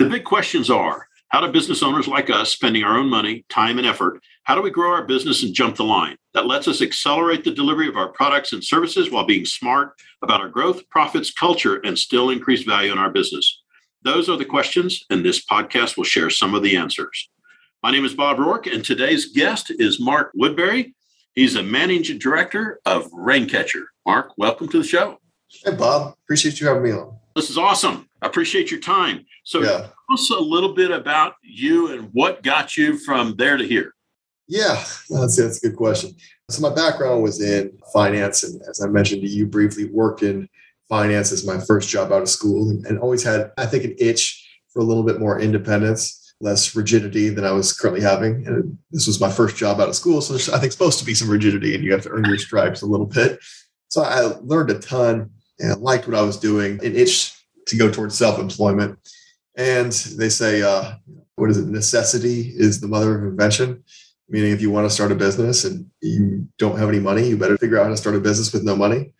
The 0.00 0.08
big 0.08 0.24
questions 0.24 0.70
are 0.70 1.06
how 1.28 1.42
do 1.42 1.52
business 1.52 1.82
owners 1.82 2.08
like 2.08 2.30
us, 2.30 2.50
spending 2.50 2.84
our 2.84 2.96
own 2.96 3.10
money, 3.10 3.44
time, 3.50 3.76
and 3.76 3.86
effort, 3.86 4.22
how 4.44 4.54
do 4.54 4.62
we 4.62 4.70
grow 4.70 4.92
our 4.92 5.04
business 5.04 5.42
and 5.42 5.52
jump 5.52 5.76
the 5.76 5.84
line 5.84 6.16
that 6.32 6.46
lets 6.46 6.66
us 6.66 6.80
accelerate 6.80 7.44
the 7.44 7.50
delivery 7.50 7.86
of 7.86 7.98
our 7.98 8.08
products 8.08 8.54
and 8.54 8.64
services 8.64 9.10
while 9.10 9.26
being 9.26 9.44
smart 9.44 9.92
about 10.22 10.40
our 10.40 10.48
growth, 10.48 10.88
profits, 10.88 11.30
culture, 11.30 11.82
and 11.84 11.98
still 11.98 12.30
increase 12.30 12.62
value 12.62 12.90
in 12.90 12.96
our 12.96 13.10
business? 13.10 13.60
Those 14.00 14.30
are 14.30 14.38
the 14.38 14.44
questions, 14.46 15.04
and 15.10 15.22
this 15.22 15.44
podcast 15.44 15.98
will 15.98 16.04
share 16.04 16.30
some 16.30 16.54
of 16.54 16.62
the 16.62 16.78
answers. 16.78 17.28
My 17.82 17.90
name 17.90 18.06
is 18.06 18.14
Bob 18.14 18.38
Rourke, 18.38 18.68
and 18.68 18.82
today's 18.82 19.26
guest 19.26 19.70
is 19.70 20.00
Mark 20.00 20.30
Woodbury. 20.32 20.94
He's 21.34 21.56
a 21.56 21.62
managing 21.62 22.16
director 22.18 22.80
of 22.86 23.10
Raincatcher. 23.10 23.84
Mark, 24.06 24.32
welcome 24.38 24.66
to 24.68 24.78
the 24.78 24.88
show. 24.88 25.18
Hey, 25.62 25.74
Bob. 25.74 26.14
Appreciate 26.24 26.58
you 26.58 26.68
having 26.68 26.84
me 26.84 26.92
on. 26.92 27.19
This 27.40 27.48
is 27.48 27.56
awesome. 27.56 28.06
I 28.20 28.26
appreciate 28.26 28.70
your 28.70 28.80
time. 28.80 29.24
So, 29.44 29.62
yeah. 29.62 29.78
tell 29.78 29.94
us 30.12 30.28
a 30.28 30.38
little 30.38 30.74
bit 30.74 30.90
about 30.90 31.36
you 31.42 31.90
and 31.90 32.10
what 32.12 32.42
got 32.42 32.76
you 32.76 32.98
from 32.98 33.34
there 33.36 33.56
to 33.56 33.66
here. 33.66 33.94
Yeah, 34.46 34.84
that's, 35.08 35.38
that's 35.38 35.64
a 35.64 35.68
good 35.70 35.76
question. 35.78 36.14
So, 36.50 36.60
my 36.60 36.74
background 36.74 37.22
was 37.22 37.40
in 37.40 37.78
finance. 37.94 38.42
And 38.42 38.60
as 38.68 38.82
I 38.82 38.88
mentioned 38.88 39.22
to 39.22 39.26
you 39.26 39.46
briefly, 39.46 39.86
worked 39.86 40.22
in 40.22 40.50
finance 40.90 41.32
as 41.32 41.46
my 41.46 41.58
first 41.58 41.88
job 41.88 42.12
out 42.12 42.20
of 42.20 42.28
school 42.28 42.68
and, 42.68 42.84
and 42.84 42.98
always 42.98 43.22
had, 43.22 43.52
I 43.56 43.64
think, 43.64 43.84
an 43.84 43.94
itch 43.98 44.46
for 44.68 44.80
a 44.80 44.84
little 44.84 45.02
bit 45.02 45.18
more 45.18 45.40
independence, 45.40 46.34
less 46.42 46.76
rigidity 46.76 47.30
than 47.30 47.46
I 47.46 47.52
was 47.52 47.72
currently 47.72 48.02
having. 48.02 48.46
And 48.46 48.76
this 48.90 49.06
was 49.06 49.18
my 49.18 49.30
first 49.30 49.56
job 49.56 49.80
out 49.80 49.88
of 49.88 49.96
school. 49.96 50.20
So, 50.20 50.34
there's, 50.34 50.50
I 50.50 50.58
think, 50.58 50.72
supposed 50.72 50.98
to 50.98 51.06
be 51.06 51.14
some 51.14 51.30
rigidity 51.30 51.74
and 51.74 51.82
you 51.82 51.92
have 51.92 52.02
to 52.02 52.10
earn 52.10 52.26
your 52.26 52.36
stripes 52.36 52.82
a 52.82 52.86
little 52.86 53.06
bit. 53.06 53.38
So, 53.88 54.02
I 54.02 54.20
learned 54.42 54.68
a 54.72 54.78
ton 54.78 55.30
and 55.60 55.80
liked 55.80 56.06
what 56.06 56.16
I 56.16 56.22
was 56.22 56.38
doing, 56.38 56.84
an 56.84 56.96
itch 56.96 57.32
to 57.66 57.76
go 57.76 57.90
towards 57.90 58.16
self 58.16 58.38
employment. 58.38 58.98
And 59.56 59.92
they 59.92 60.28
say, 60.28 60.62
uh, 60.62 60.94
what 61.36 61.50
is 61.50 61.58
it? 61.58 61.66
Necessity 61.66 62.52
is 62.56 62.80
the 62.80 62.88
mother 62.88 63.16
of 63.16 63.24
invention. 63.24 63.84
Meaning, 64.28 64.52
if 64.52 64.60
you 64.60 64.70
want 64.70 64.86
to 64.86 64.94
start 64.94 65.12
a 65.12 65.16
business 65.16 65.64
and 65.64 65.86
you 66.00 66.46
don't 66.58 66.78
have 66.78 66.88
any 66.88 67.00
money, 67.00 67.28
you 67.28 67.36
better 67.36 67.58
figure 67.58 67.78
out 67.78 67.84
how 67.84 67.90
to 67.90 67.96
start 67.96 68.14
a 68.14 68.20
business 68.20 68.52
with 68.52 68.64
no 68.64 68.76
money. 68.76 69.12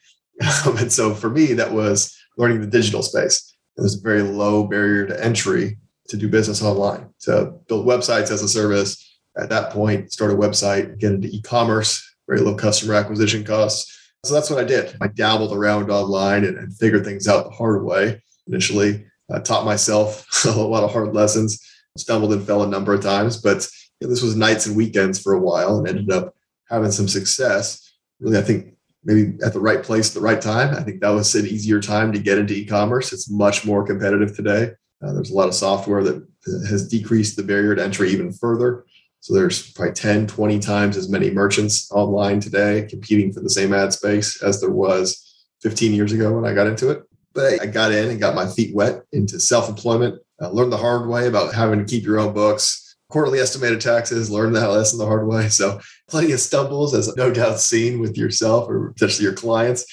Um, 0.66 0.76
and 0.78 0.92
so 0.92 1.14
for 1.14 1.30
me, 1.30 1.52
that 1.54 1.72
was 1.72 2.16
learning 2.38 2.60
the 2.60 2.66
digital 2.66 3.02
space. 3.02 3.56
It 3.76 3.82
was 3.82 3.98
a 3.98 4.02
very 4.02 4.22
low 4.22 4.64
barrier 4.64 5.06
to 5.06 5.24
entry 5.24 5.78
to 6.08 6.16
do 6.16 6.28
business 6.28 6.62
online, 6.62 7.08
to 7.20 7.54
build 7.68 7.86
websites 7.86 8.30
as 8.30 8.42
a 8.42 8.48
service. 8.48 9.06
At 9.36 9.48
that 9.48 9.70
point, 9.70 10.12
start 10.12 10.32
a 10.32 10.34
website, 10.34 10.98
get 10.98 11.12
into 11.12 11.28
e 11.28 11.40
commerce, 11.42 12.04
very 12.28 12.40
low 12.40 12.54
customer 12.54 12.94
acquisition 12.94 13.44
costs 13.44 13.99
so 14.24 14.34
that's 14.34 14.50
what 14.50 14.58
I 14.58 14.64
did. 14.64 14.96
I 15.00 15.08
dabbled 15.08 15.52
around 15.52 15.90
online 15.90 16.44
and, 16.44 16.58
and 16.58 16.76
figured 16.76 17.04
things 17.04 17.26
out 17.26 17.44
the 17.44 17.50
hard 17.50 17.84
way 17.84 18.22
initially. 18.46 19.06
I 19.32 19.38
taught 19.38 19.64
myself 19.64 20.26
a 20.44 20.50
lot 20.50 20.84
of 20.84 20.92
hard 20.92 21.14
lessons, 21.14 21.60
stumbled 21.96 22.32
and 22.32 22.46
fell 22.46 22.62
a 22.62 22.68
number 22.68 22.92
of 22.92 23.02
times, 23.02 23.36
but 23.36 23.66
you 24.00 24.06
know, 24.06 24.10
this 24.10 24.22
was 24.22 24.36
nights 24.36 24.66
and 24.66 24.76
weekends 24.76 25.20
for 25.20 25.34
a 25.34 25.40
while 25.40 25.78
and 25.78 25.88
ended 25.88 26.10
up 26.10 26.34
having 26.68 26.90
some 26.90 27.08
success. 27.08 27.94
Really, 28.18 28.38
I 28.38 28.42
think 28.42 28.74
maybe 29.04 29.38
at 29.42 29.52
the 29.52 29.60
right 29.60 29.82
place 29.82 30.08
at 30.10 30.14
the 30.14 30.26
right 30.26 30.40
time. 30.40 30.74
I 30.74 30.82
think 30.82 31.00
that 31.00 31.10
was 31.10 31.34
an 31.34 31.46
easier 31.46 31.80
time 31.80 32.12
to 32.12 32.18
get 32.18 32.38
into 32.38 32.54
e-commerce. 32.54 33.12
It's 33.12 33.30
much 33.30 33.64
more 33.64 33.84
competitive 33.84 34.36
today. 34.36 34.72
Uh, 35.02 35.14
there's 35.14 35.30
a 35.30 35.34
lot 35.34 35.48
of 35.48 35.54
software 35.54 36.02
that 36.04 36.26
has 36.68 36.86
decreased 36.86 37.36
the 37.36 37.42
barrier 37.42 37.74
to 37.74 37.82
entry 37.82 38.10
even 38.10 38.32
further. 38.32 38.84
So 39.20 39.34
there's 39.34 39.70
probably 39.72 39.92
10, 39.92 40.26
20 40.26 40.58
times 40.58 40.96
as 40.96 41.08
many 41.08 41.30
merchants 41.30 41.90
online 41.92 42.40
today 42.40 42.86
competing 42.88 43.32
for 43.32 43.40
the 43.40 43.50
same 43.50 43.74
ad 43.74 43.92
space 43.92 44.42
as 44.42 44.60
there 44.60 44.70
was 44.70 45.46
15 45.62 45.92
years 45.92 46.12
ago 46.12 46.32
when 46.32 46.50
I 46.50 46.54
got 46.54 46.66
into 46.66 46.90
it. 46.90 47.02
But 47.34 47.60
I 47.60 47.66
got 47.66 47.92
in 47.92 48.10
and 48.10 48.18
got 48.18 48.34
my 48.34 48.48
feet 48.48 48.74
wet 48.74 49.02
into 49.12 49.38
self 49.38 49.68
employment. 49.68 50.20
I 50.40 50.46
uh, 50.46 50.50
learned 50.50 50.72
the 50.72 50.78
hard 50.78 51.08
way 51.08 51.28
about 51.28 51.54
having 51.54 51.78
to 51.78 51.84
keep 51.84 52.02
your 52.02 52.18
own 52.18 52.32
books, 52.32 52.96
quarterly 53.08 53.38
estimated 53.38 53.80
taxes, 53.80 54.30
learned 54.30 54.56
that 54.56 54.70
lesson 54.70 54.98
the 54.98 55.06
hard 55.06 55.28
way. 55.28 55.48
So 55.48 55.80
plenty 56.08 56.32
of 56.32 56.40
stumbles, 56.40 56.94
as 56.94 57.14
no 57.16 57.30
doubt 57.32 57.60
seen 57.60 58.00
with 58.00 58.16
yourself 58.16 58.68
or 58.68 58.92
potentially 58.92 59.24
your 59.24 59.34
clients. 59.34 59.84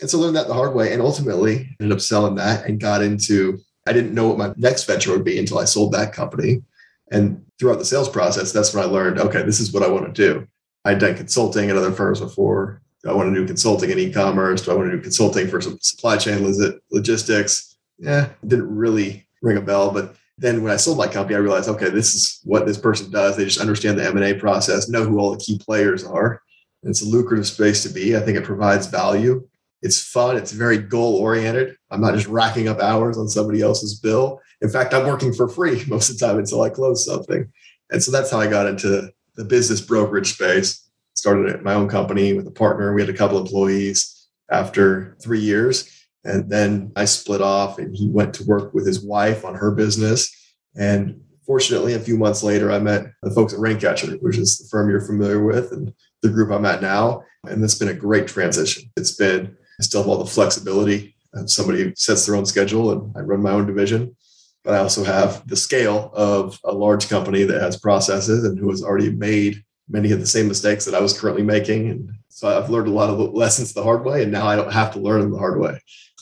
And 0.00 0.10
so 0.10 0.18
learned 0.18 0.36
that 0.36 0.46
the 0.46 0.54
hard 0.54 0.74
way 0.74 0.92
and 0.92 1.00
ultimately 1.00 1.74
ended 1.80 1.96
up 1.96 2.00
selling 2.00 2.34
that 2.36 2.66
and 2.66 2.78
got 2.78 3.02
into, 3.02 3.58
I 3.86 3.92
didn't 3.92 4.14
know 4.14 4.28
what 4.28 4.38
my 4.38 4.52
next 4.56 4.84
venture 4.84 5.12
would 5.12 5.24
be 5.24 5.38
until 5.38 5.58
I 5.58 5.64
sold 5.64 5.92
that 5.92 6.12
company. 6.12 6.62
And 7.10 7.44
throughout 7.58 7.78
the 7.78 7.84
sales 7.84 8.08
process, 8.08 8.52
that's 8.52 8.74
when 8.74 8.84
I 8.84 8.86
learned, 8.86 9.18
okay, 9.18 9.42
this 9.42 9.60
is 9.60 9.72
what 9.72 9.82
I 9.82 9.88
want 9.88 10.06
to 10.06 10.12
do. 10.12 10.46
I'd 10.84 10.98
done 10.98 11.16
consulting 11.16 11.70
at 11.70 11.76
other 11.76 11.92
firms 11.92 12.20
before. 12.20 12.82
Do 13.02 13.10
I 13.10 13.14
want 13.14 13.34
to 13.34 13.40
do 13.40 13.46
consulting 13.46 13.90
in 13.90 13.98
e-commerce? 13.98 14.62
Do 14.62 14.70
I 14.70 14.74
want 14.74 14.90
to 14.90 14.96
do 14.96 15.02
consulting 15.02 15.48
for 15.48 15.60
some 15.60 15.78
supply 15.80 16.16
chain 16.16 16.46
logistics? 16.90 17.76
Yeah, 17.98 18.30
didn't 18.46 18.74
really 18.74 19.26
ring 19.42 19.56
a 19.56 19.60
bell. 19.60 19.90
But 19.90 20.16
then 20.38 20.62
when 20.62 20.72
I 20.72 20.76
sold 20.76 20.98
my 20.98 21.06
company, 21.06 21.36
I 21.36 21.38
realized, 21.38 21.68
okay, 21.68 21.90
this 21.90 22.14
is 22.14 22.40
what 22.44 22.66
this 22.66 22.78
person 22.78 23.10
does. 23.10 23.36
They 23.36 23.44
just 23.44 23.60
understand 23.60 23.98
the 23.98 24.06
M&A 24.06 24.34
process, 24.34 24.88
know 24.88 25.04
who 25.04 25.18
all 25.18 25.30
the 25.30 25.44
key 25.44 25.58
players 25.58 26.04
are. 26.04 26.40
It's 26.82 27.02
a 27.02 27.08
lucrative 27.08 27.46
space 27.46 27.82
to 27.82 27.88
be. 27.88 28.16
I 28.16 28.20
think 28.20 28.36
it 28.36 28.44
provides 28.44 28.86
value. 28.86 29.46
It's 29.80 30.02
fun. 30.02 30.36
It's 30.36 30.52
very 30.52 30.78
goal 30.78 31.16
oriented. 31.16 31.76
I'm 31.90 32.00
not 32.00 32.14
just 32.14 32.26
racking 32.26 32.68
up 32.68 32.80
hours 32.80 33.16
on 33.16 33.28
somebody 33.28 33.60
else's 33.60 34.00
bill. 34.00 34.40
In 34.64 34.70
fact, 34.70 34.94
I'm 34.94 35.06
working 35.06 35.34
for 35.34 35.46
free 35.46 35.84
most 35.88 36.08
of 36.08 36.18
the 36.18 36.26
time 36.26 36.38
until 36.38 36.62
I 36.62 36.70
close 36.70 37.04
something. 37.04 37.52
And 37.90 38.02
so 38.02 38.10
that's 38.10 38.30
how 38.30 38.40
I 38.40 38.48
got 38.48 38.66
into 38.66 39.10
the 39.36 39.44
business 39.44 39.80
brokerage 39.80 40.32
space. 40.32 40.80
Started 41.12 41.62
my 41.62 41.74
own 41.74 41.88
company 41.88 42.32
with 42.32 42.46
a 42.48 42.50
partner. 42.50 42.92
We 42.94 43.02
had 43.02 43.10
a 43.10 43.16
couple 43.16 43.38
employees 43.38 44.26
after 44.50 45.16
three 45.22 45.40
years. 45.40 45.90
And 46.24 46.50
then 46.50 46.92
I 46.96 47.04
split 47.04 47.42
off 47.42 47.78
and 47.78 47.94
he 47.94 48.08
went 48.08 48.32
to 48.34 48.44
work 48.44 48.72
with 48.72 48.86
his 48.86 49.04
wife 49.04 49.44
on 49.44 49.54
her 49.54 49.70
business. 49.70 50.34
And 50.74 51.20
fortunately, 51.46 51.92
a 51.92 52.00
few 52.00 52.16
months 52.16 52.42
later, 52.42 52.72
I 52.72 52.78
met 52.78 53.04
the 53.22 53.30
folks 53.30 53.52
at 53.52 53.60
Raincatcher, 53.60 54.20
which 54.22 54.38
is 54.38 54.56
the 54.56 54.68
firm 54.70 54.88
you're 54.88 55.02
familiar 55.02 55.44
with 55.44 55.72
and 55.72 55.92
the 56.22 56.30
group 56.30 56.50
I'm 56.50 56.64
at 56.64 56.80
now. 56.80 57.22
And 57.46 57.62
it's 57.62 57.78
been 57.78 57.88
a 57.88 57.94
great 57.94 58.26
transition. 58.26 58.90
It's 58.96 59.12
been, 59.12 59.54
I 59.78 59.82
still 59.82 60.00
have 60.00 60.08
all 60.08 60.24
the 60.24 60.30
flexibility. 60.30 61.14
Uh, 61.36 61.46
somebody 61.46 61.92
sets 61.96 62.24
their 62.24 62.36
own 62.36 62.46
schedule 62.46 62.92
and 62.92 63.14
I 63.14 63.20
run 63.20 63.42
my 63.42 63.50
own 63.50 63.66
division 63.66 64.16
but 64.64 64.74
I 64.74 64.78
also 64.78 65.04
have 65.04 65.46
the 65.46 65.56
scale 65.56 66.10
of 66.14 66.58
a 66.64 66.72
large 66.72 67.08
company 67.08 67.44
that 67.44 67.60
has 67.60 67.76
processes 67.76 68.44
and 68.44 68.58
who 68.58 68.70
has 68.70 68.82
already 68.82 69.10
made 69.10 69.62
many 69.88 70.10
of 70.10 70.20
the 70.20 70.26
same 70.26 70.48
mistakes 70.48 70.86
that 70.86 70.94
I 70.94 71.00
was 71.00 71.18
currently 71.18 71.42
making. 71.42 71.90
And 71.90 72.10
so 72.30 72.48
I've 72.48 72.70
learned 72.70 72.88
a 72.88 72.92
lot 72.92 73.10
of 73.10 73.18
lessons 73.34 73.74
the 73.74 73.82
hard 73.82 74.04
way, 74.04 74.22
and 74.22 74.32
now 74.32 74.46
I 74.46 74.56
don't 74.56 74.72
have 74.72 74.92
to 74.94 75.00
learn 75.00 75.20
them 75.20 75.30
the 75.30 75.38
hard 75.38 75.60
way. 75.60 75.78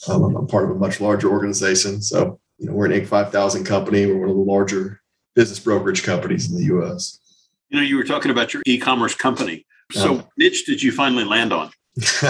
Um, 0.09 0.37
I'm 0.37 0.49
part 0.49 0.65
of 0.65 0.71
a 0.71 0.79
much 0.79 1.01
larger 1.01 1.31
organization. 1.31 2.03
So, 2.03 2.41
you 2.59 2.67
know, 2.67 2.73
we're 2.73 2.87
an 2.87 2.93
Inc. 2.93 3.07
5000 3.07 3.65
company. 3.65 4.07
We're 4.07 4.19
one 4.19 4.31
of 4.31 4.37
the 4.37 4.43
larger 4.43 5.01
business 5.37 5.61
brokerage 5.61 6.03
companies 6.03 6.51
in 6.51 6.57
the 6.57 6.75
US. 6.75 7.21
You 7.69 7.79
know, 7.79 7.85
you 7.85 7.97
were 7.97 8.05
talking 8.05 8.33
about 8.33 8.53
your 8.53 8.63
e 8.67 8.79
commerce 8.79 9.15
company. 9.15 9.65
So, 9.93 10.17
yeah. 10.17 10.23
niche 10.37 10.67
did 10.67 10.83
you 10.83 10.91
finally 10.91 11.25
land 11.25 11.53
on? 11.53 11.71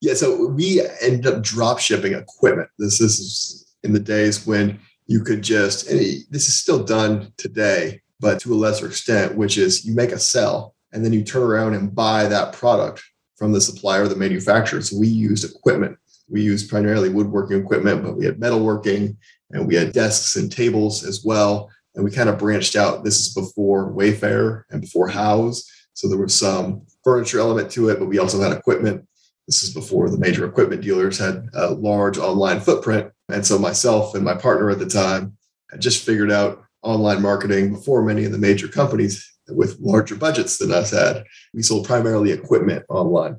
yeah. 0.00 0.14
So, 0.14 0.48
we 0.48 0.82
ended 1.00 1.26
up 1.26 1.42
drop 1.42 1.78
shipping 1.78 2.14
equipment. 2.14 2.68
This 2.78 3.00
is 3.00 3.72
in 3.84 3.92
the 3.92 4.00
days 4.00 4.46
when 4.46 4.80
you 5.10 5.24
could 5.24 5.42
just, 5.42 5.90
any 5.90 6.20
this 6.30 6.46
is 6.46 6.60
still 6.60 6.84
done 6.84 7.32
today, 7.36 8.00
but 8.20 8.38
to 8.38 8.54
a 8.54 8.54
lesser 8.54 8.86
extent, 8.86 9.34
which 9.34 9.58
is 9.58 9.84
you 9.84 9.92
make 9.92 10.12
a 10.12 10.18
sell 10.20 10.76
and 10.92 11.04
then 11.04 11.12
you 11.12 11.24
turn 11.24 11.42
around 11.42 11.74
and 11.74 11.92
buy 11.92 12.28
that 12.28 12.52
product 12.52 13.02
from 13.34 13.50
the 13.50 13.60
supplier 13.60 14.06
the 14.06 14.14
manufacturer. 14.14 14.80
So 14.80 14.96
we 14.96 15.08
used 15.08 15.44
equipment. 15.44 15.98
We 16.28 16.42
used 16.42 16.70
primarily 16.70 17.08
woodworking 17.08 17.60
equipment, 17.60 18.04
but 18.04 18.16
we 18.16 18.24
had 18.24 18.38
metalworking 18.38 19.16
and 19.50 19.66
we 19.66 19.74
had 19.74 19.92
desks 19.92 20.36
and 20.36 20.50
tables 20.50 21.04
as 21.04 21.24
well. 21.24 21.68
And 21.96 22.04
we 22.04 22.12
kind 22.12 22.28
of 22.28 22.38
branched 22.38 22.76
out. 22.76 23.02
This 23.02 23.18
is 23.18 23.34
before 23.34 23.92
Wayfair 23.92 24.62
and 24.70 24.80
before 24.80 25.08
Houzz. 25.08 25.64
So 25.94 26.08
there 26.08 26.18
was 26.18 26.36
some 26.36 26.86
furniture 27.02 27.40
element 27.40 27.68
to 27.72 27.88
it, 27.88 27.98
but 27.98 28.06
we 28.06 28.20
also 28.20 28.40
had 28.40 28.52
equipment. 28.52 29.08
This 29.46 29.62
is 29.62 29.74
before 29.74 30.08
the 30.08 30.18
major 30.18 30.46
equipment 30.46 30.82
dealers 30.82 31.18
had 31.18 31.48
a 31.54 31.70
large 31.70 32.18
online 32.18 32.60
footprint. 32.60 33.10
And 33.28 33.44
so 33.44 33.58
myself 33.58 34.14
and 34.14 34.24
my 34.24 34.34
partner 34.34 34.70
at 34.70 34.78
the 34.78 34.86
time 34.86 35.36
had 35.70 35.80
just 35.80 36.04
figured 36.04 36.30
out 36.30 36.64
online 36.82 37.22
marketing 37.22 37.72
before 37.72 38.02
many 38.02 38.24
of 38.24 38.32
the 38.32 38.38
major 38.38 38.68
companies 38.68 39.26
with 39.48 39.78
larger 39.80 40.14
budgets 40.14 40.58
than 40.58 40.72
us 40.72 40.90
had. 40.90 41.24
We 41.52 41.62
sold 41.62 41.86
primarily 41.86 42.30
equipment 42.30 42.84
online. 42.88 43.36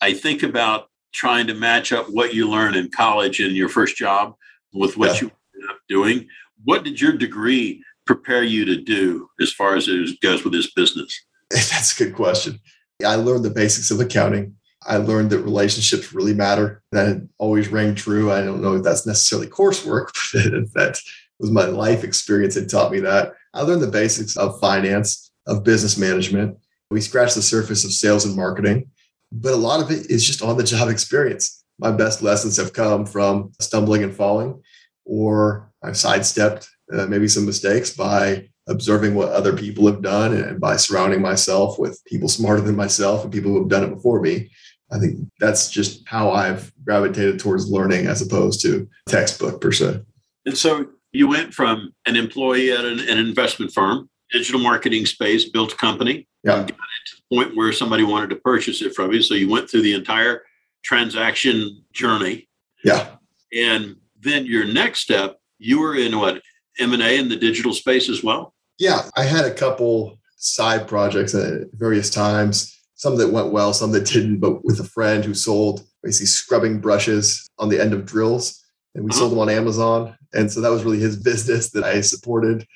I 0.00 0.14
think 0.14 0.42
about 0.42 0.88
trying 1.12 1.46
to 1.48 1.54
match 1.54 1.92
up 1.92 2.06
what 2.10 2.34
you 2.34 2.48
learn 2.48 2.74
in 2.74 2.90
college 2.90 3.40
and 3.40 3.54
your 3.54 3.68
first 3.68 3.96
job 3.96 4.34
with 4.72 4.96
what 4.96 5.14
yeah. 5.14 5.22
you 5.22 5.32
ended 5.54 5.70
up 5.70 5.78
doing. 5.88 6.28
What 6.64 6.84
did 6.84 7.00
your 7.00 7.12
degree 7.12 7.82
prepare 8.06 8.42
you 8.42 8.64
to 8.64 8.80
do 8.80 9.28
as 9.40 9.52
far 9.52 9.76
as 9.76 9.88
it 9.88 10.20
goes 10.20 10.44
with 10.44 10.52
this 10.52 10.72
business? 10.72 11.24
That's 11.50 11.98
a 11.98 12.04
good 12.04 12.14
question. 12.14 12.60
I 13.04 13.16
learned 13.16 13.44
the 13.44 13.50
basics 13.50 13.90
of 13.90 14.00
accounting. 14.00 14.56
I 14.86 14.96
learned 14.96 15.30
that 15.30 15.40
relationships 15.40 16.12
really 16.12 16.34
matter. 16.34 16.82
That 16.92 17.26
always 17.38 17.68
rang 17.68 17.94
true. 17.94 18.32
I 18.32 18.42
don't 18.42 18.62
know 18.62 18.76
if 18.76 18.82
that's 18.82 19.06
necessarily 19.06 19.48
coursework, 19.48 20.08
but 20.32 20.72
that 20.74 20.98
was 21.38 21.50
my 21.50 21.66
life 21.66 22.04
experience 22.04 22.54
that 22.54 22.70
taught 22.70 22.92
me 22.92 23.00
that. 23.00 23.34
I 23.52 23.62
learned 23.62 23.82
the 23.82 23.88
basics 23.88 24.36
of 24.36 24.60
finance, 24.60 25.32
of 25.46 25.64
business 25.64 25.98
management. 25.98 26.56
We 26.90 27.00
scratched 27.00 27.34
the 27.34 27.42
surface 27.42 27.84
of 27.84 27.92
sales 27.92 28.24
and 28.24 28.36
marketing, 28.36 28.90
but 29.32 29.52
a 29.52 29.56
lot 29.56 29.80
of 29.80 29.90
it 29.90 30.10
is 30.10 30.26
just 30.26 30.42
on 30.42 30.56
the 30.56 30.64
job 30.64 30.88
experience. 30.88 31.62
My 31.78 31.90
best 31.90 32.22
lessons 32.22 32.56
have 32.56 32.72
come 32.72 33.06
from 33.06 33.52
stumbling 33.60 34.02
and 34.02 34.14
falling, 34.14 34.62
or 35.04 35.70
I've 35.82 35.96
sidestepped 35.96 36.68
uh, 36.92 37.06
maybe 37.06 37.28
some 37.28 37.46
mistakes 37.46 37.90
by 37.90 38.48
observing 38.68 39.14
what 39.14 39.30
other 39.30 39.56
people 39.56 39.86
have 39.86 40.02
done 40.02 40.34
and 40.34 40.60
by 40.60 40.76
surrounding 40.76 41.20
myself 41.20 41.78
with 41.78 42.02
people 42.04 42.28
smarter 42.28 42.60
than 42.60 42.76
myself 42.76 43.24
and 43.24 43.32
people 43.32 43.50
who 43.50 43.58
have 43.58 43.68
done 43.68 43.84
it 43.84 43.94
before 43.94 44.20
me. 44.20 44.50
I 44.92 44.98
think 44.98 45.28
that's 45.38 45.70
just 45.70 46.06
how 46.06 46.30
I've 46.30 46.72
gravitated 46.84 47.38
towards 47.38 47.70
learning 47.70 48.06
as 48.06 48.22
opposed 48.22 48.60
to 48.62 48.88
textbook 49.08 49.60
per 49.60 49.72
se. 49.72 50.00
And 50.46 50.56
so 50.56 50.86
you 51.12 51.28
went 51.28 51.54
from 51.54 51.92
an 52.06 52.16
employee 52.16 52.72
at 52.72 52.84
an, 52.84 53.00
an 53.00 53.18
investment 53.18 53.72
firm, 53.72 54.08
digital 54.32 54.60
marketing 54.60 55.06
space, 55.06 55.48
built 55.48 55.72
a 55.72 55.76
company, 55.76 56.28
yeah. 56.44 56.56
got 56.56 56.70
it 56.70 56.74
to 57.06 57.16
the 57.16 57.36
point 57.36 57.56
where 57.56 57.72
somebody 57.72 58.04
wanted 58.04 58.30
to 58.30 58.36
purchase 58.36 58.82
it 58.82 58.94
from 58.94 59.12
you. 59.12 59.22
So 59.22 59.34
you 59.34 59.48
went 59.48 59.70
through 59.70 59.82
the 59.82 59.94
entire 59.94 60.42
transaction 60.82 61.84
journey. 61.92 62.48
Yeah. 62.84 63.16
And 63.56 63.96
then 64.20 64.46
your 64.46 64.64
next 64.64 65.00
step, 65.00 65.38
you 65.58 65.80
were 65.80 65.96
in 65.96 66.18
what 66.18 66.42
M&A 66.78 67.18
in 67.18 67.28
the 67.28 67.36
digital 67.36 67.74
space 67.74 68.08
as 68.08 68.22
well? 68.22 68.54
Yeah, 68.78 69.08
I 69.16 69.24
had 69.24 69.44
a 69.44 69.52
couple 69.52 70.18
side 70.36 70.88
projects 70.88 71.34
at 71.34 71.68
various 71.74 72.08
times. 72.08 72.74
Some 73.00 73.16
that 73.16 73.32
went 73.32 73.50
well, 73.50 73.72
some 73.72 73.92
that 73.92 74.04
didn't, 74.04 74.40
but 74.40 74.62
with 74.62 74.78
a 74.78 74.84
friend 74.84 75.24
who 75.24 75.32
sold 75.32 75.86
basically 76.02 76.26
scrubbing 76.26 76.82
brushes 76.82 77.48
on 77.58 77.70
the 77.70 77.80
end 77.80 77.94
of 77.94 78.04
drills. 78.04 78.62
And 78.94 79.04
we 79.04 79.08
uh-huh. 79.08 79.20
sold 79.20 79.32
them 79.32 79.38
on 79.38 79.48
Amazon. 79.48 80.18
And 80.34 80.52
so 80.52 80.60
that 80.60 80.70
was 80.70 80.84
really 80.84 81.00
his 81.00 81.16
business 81.22 81.70
that 81.70 81.82
I 81.82 82.02
supported. 82.02 82.66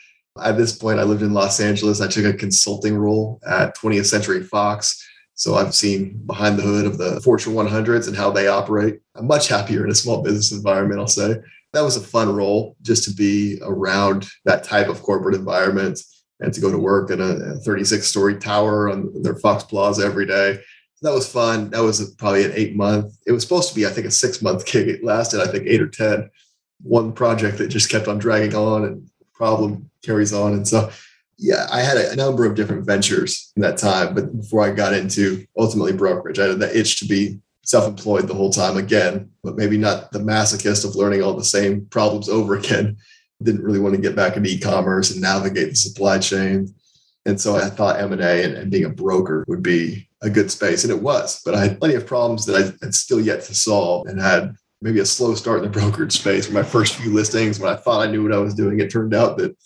At 0.42 0.56
this 0.56 0.74
point, 0.74 0.98
I 0.98 1.02
lived 1.02 1.20
in 1.20 1.34
Los 1.34 1.60
Angeles. 1.60 2.00
I 2.00 2.08
took 2.08 2.24
a 2.24 2.32
consulting 2.32 2.96
role 2.96 3.38
at 3.46 3.76
20th 3.76 4.06
Century 4.06 4.42
Fox. 4.42 5.06
So 5.34 5.56
I've 5.56 5.74
seen 5.74 6.22
behind 6.24 6.58
the 6.58 6.62
hood 6.62 6.86
of 6.86 6.96
the 6.96 7.20
Fortune 7.20 7.52
100s 7.52 8.08
and 8.08 8.16
how 8.16 8.30
they 8.30 8.48
operate. 8.48 9.00
I'm 9.16 9.26
much 9.26 9.48
happier 9.48 9.84
in 9.84 9.90
a 9.90 9.94
small 9.94 10.22
business 10.22 10.52
environment, 10.52 11.00
I'll 11.00 11.06
say 11.06 11.36
that 11.74 11.82
was 11.82 11.96
a 11.96 12.00
fun 12.00 12.34
role 12.34 12.76
just 12.82 13.04
to 13.04 13.14
be 13.14 13.58
around 13.62 14.26
that 14.44 14.64
type 14.64 14.88
of 14.88 15.02
corporate 15.02 15.34
environment 15.34 16.00
to 16.52 16.60
go 16.60 16.70
to 16.70 16.78
work 16.78 17.10
in 17.10 17.20
a 17.20 17.56
36 17.56 18.06
story 18.06 18.36
tower 18.38 18.90
on 18.90 19.22
their 19.22 19.36
Fox 19.36 19.64
Plaza 19.64 20.04
every 20.04 20.26
day. 20.26 20.60
So 20.96 21.08
that 21.08 21.14
was 21.14 21.30
fun. 21.30 21.70
That 21.70 21.82
was 21.82 22.14
probably 22.14 22.44
an 22.44 22.52
eight 22.54 22.76
month. 22.76 23.16
It 23.26 23.32
was 23.32 23.42
supposed 23.42 23.68
to 23.70 23.74
be, 23.74 23.86
I 23.86 23.90
think, 23.90 24.06
a 24.06 24.10
six 24.10 24.42
month 24.42 24.66
gig. 24.70 24.88
It 24.88 25.04
lasted, 25.04 25.40
I 25.40 25.46
think, 25.46 25.66
eight 25.66 25.82
or 25.82 25.88
10. 25.88 26.30
One 26.82 27.12
project 27.12 27.58
that 27.58 27.68
just 27.68 27.90
kept 27.90 28.08
on 28.08 28.18
dragging 28.18 28.54
on 28.54 28.84
and 28.84 29.08
problem 29.34 29.90
carries 30.02 30.32
on. 30.32 30.52
And 30.52 30.66
so, 30.66 30.90
yeah, 31.38 31.66
I 31.70 31.80
had 31.80 31.96
a 31.96 32.16
number 32.16 32.44
of 32.44 32.54
different 32.54 32.86
ventures 32.86 33.52
in 33.56 33.62
that 33.62 33.78
time. 33.78 34.14
But 34.14 34.36
before 34.36 34.62
I 34.62 34.70
got 34.70 34.92
into 34.92 35.46
ultimately 35.58 35.92
brokerage, 35.92 36.38
I 36.38 36.48
had 36.48 36.60
that 36.60 36.76
itch 36.76 37.00
to 37.00 37.06
be 37.06 37.40
self-employed 37.64 38.28
the 38.28 38.34
whole 38.34 38.50
time 38.50 38.76
again, 38.76 39.30
but 39.42 39.56
maybe 39.56 39.78
not 39.78 40.12
the 40.12 40.18
masochist 40.18 40.84
of 40.84 40.96
learning 40.96 41.22
all 41.22 41.34
the 41.34 41.44
same 41.44 41.86
problems 41.86 42.28
over 42.28 42.54
again. 42.56 42.96
Didn't 43.44 43.62
really 43.62 43.78
want 43.78 43.94
to 43.94 44.00
get 44.00 44.16
back 44.16 44.36
into 44.36 44.50
e-commerce 44.50 45.12
and 45.12 45.20
navigate 45.20 45.70
the 45.70 45.76
supply 45.76 46.18
chain. 46.18 46.74
And 47.26 47.40
so 47.40 47.56
I 47.56 47.70
thought 47.70 48.00
M&A 48.00 48.44
and, 48.44 48.54
and 48.54 48.70
being 48.70 48.84
a 48.84 48.90
broker 48.90 49.44
would 49.48 49.62
be 49.62 50.08
a 50.22 50.28
good 50.28 50.50
space. 50.50 50.84
And 50.84 50.92
it 50.92 51.02
was, 51.02 51.40
but 51.44 51.54
I 51.54 51.60
had 51.60 51.78
plenty 51.78 51.94
of 51.94 52.06
problems 52.06 52.44
that 52.46 52.56
I 52.56 52.84
had 52.84 52.94
still 52.94 53.20
yet 53.20 53.42
to 53.44 53.54
solve 53.54 54.06
and 54.08 54.20
had 54.20 54.54
maybe 54.82 55.00
a 55.00 55.06
slow 55.06 55.34
start 55.34 55.58
in 55.58 55.64
the 55.64 55.78
brokerage 55.78 56.12
space. 56.12 56.50
My 56.50 56.62
first 56.62 56.96
few 56.96 57.12
listings, 57.12 57.58
when 57.58 57.72
I 57.72 57.76
thought 57.76 58.06
I 58.06 58.10
knew 58.10 58.22
what 58.22 58.32
I 58.32 58.38
was 58.38 58.54
doing, 58.54 58.80
it 58.80 58.90
turned 58.90 59.14
out 59.14 59.38
that 59.38 59.56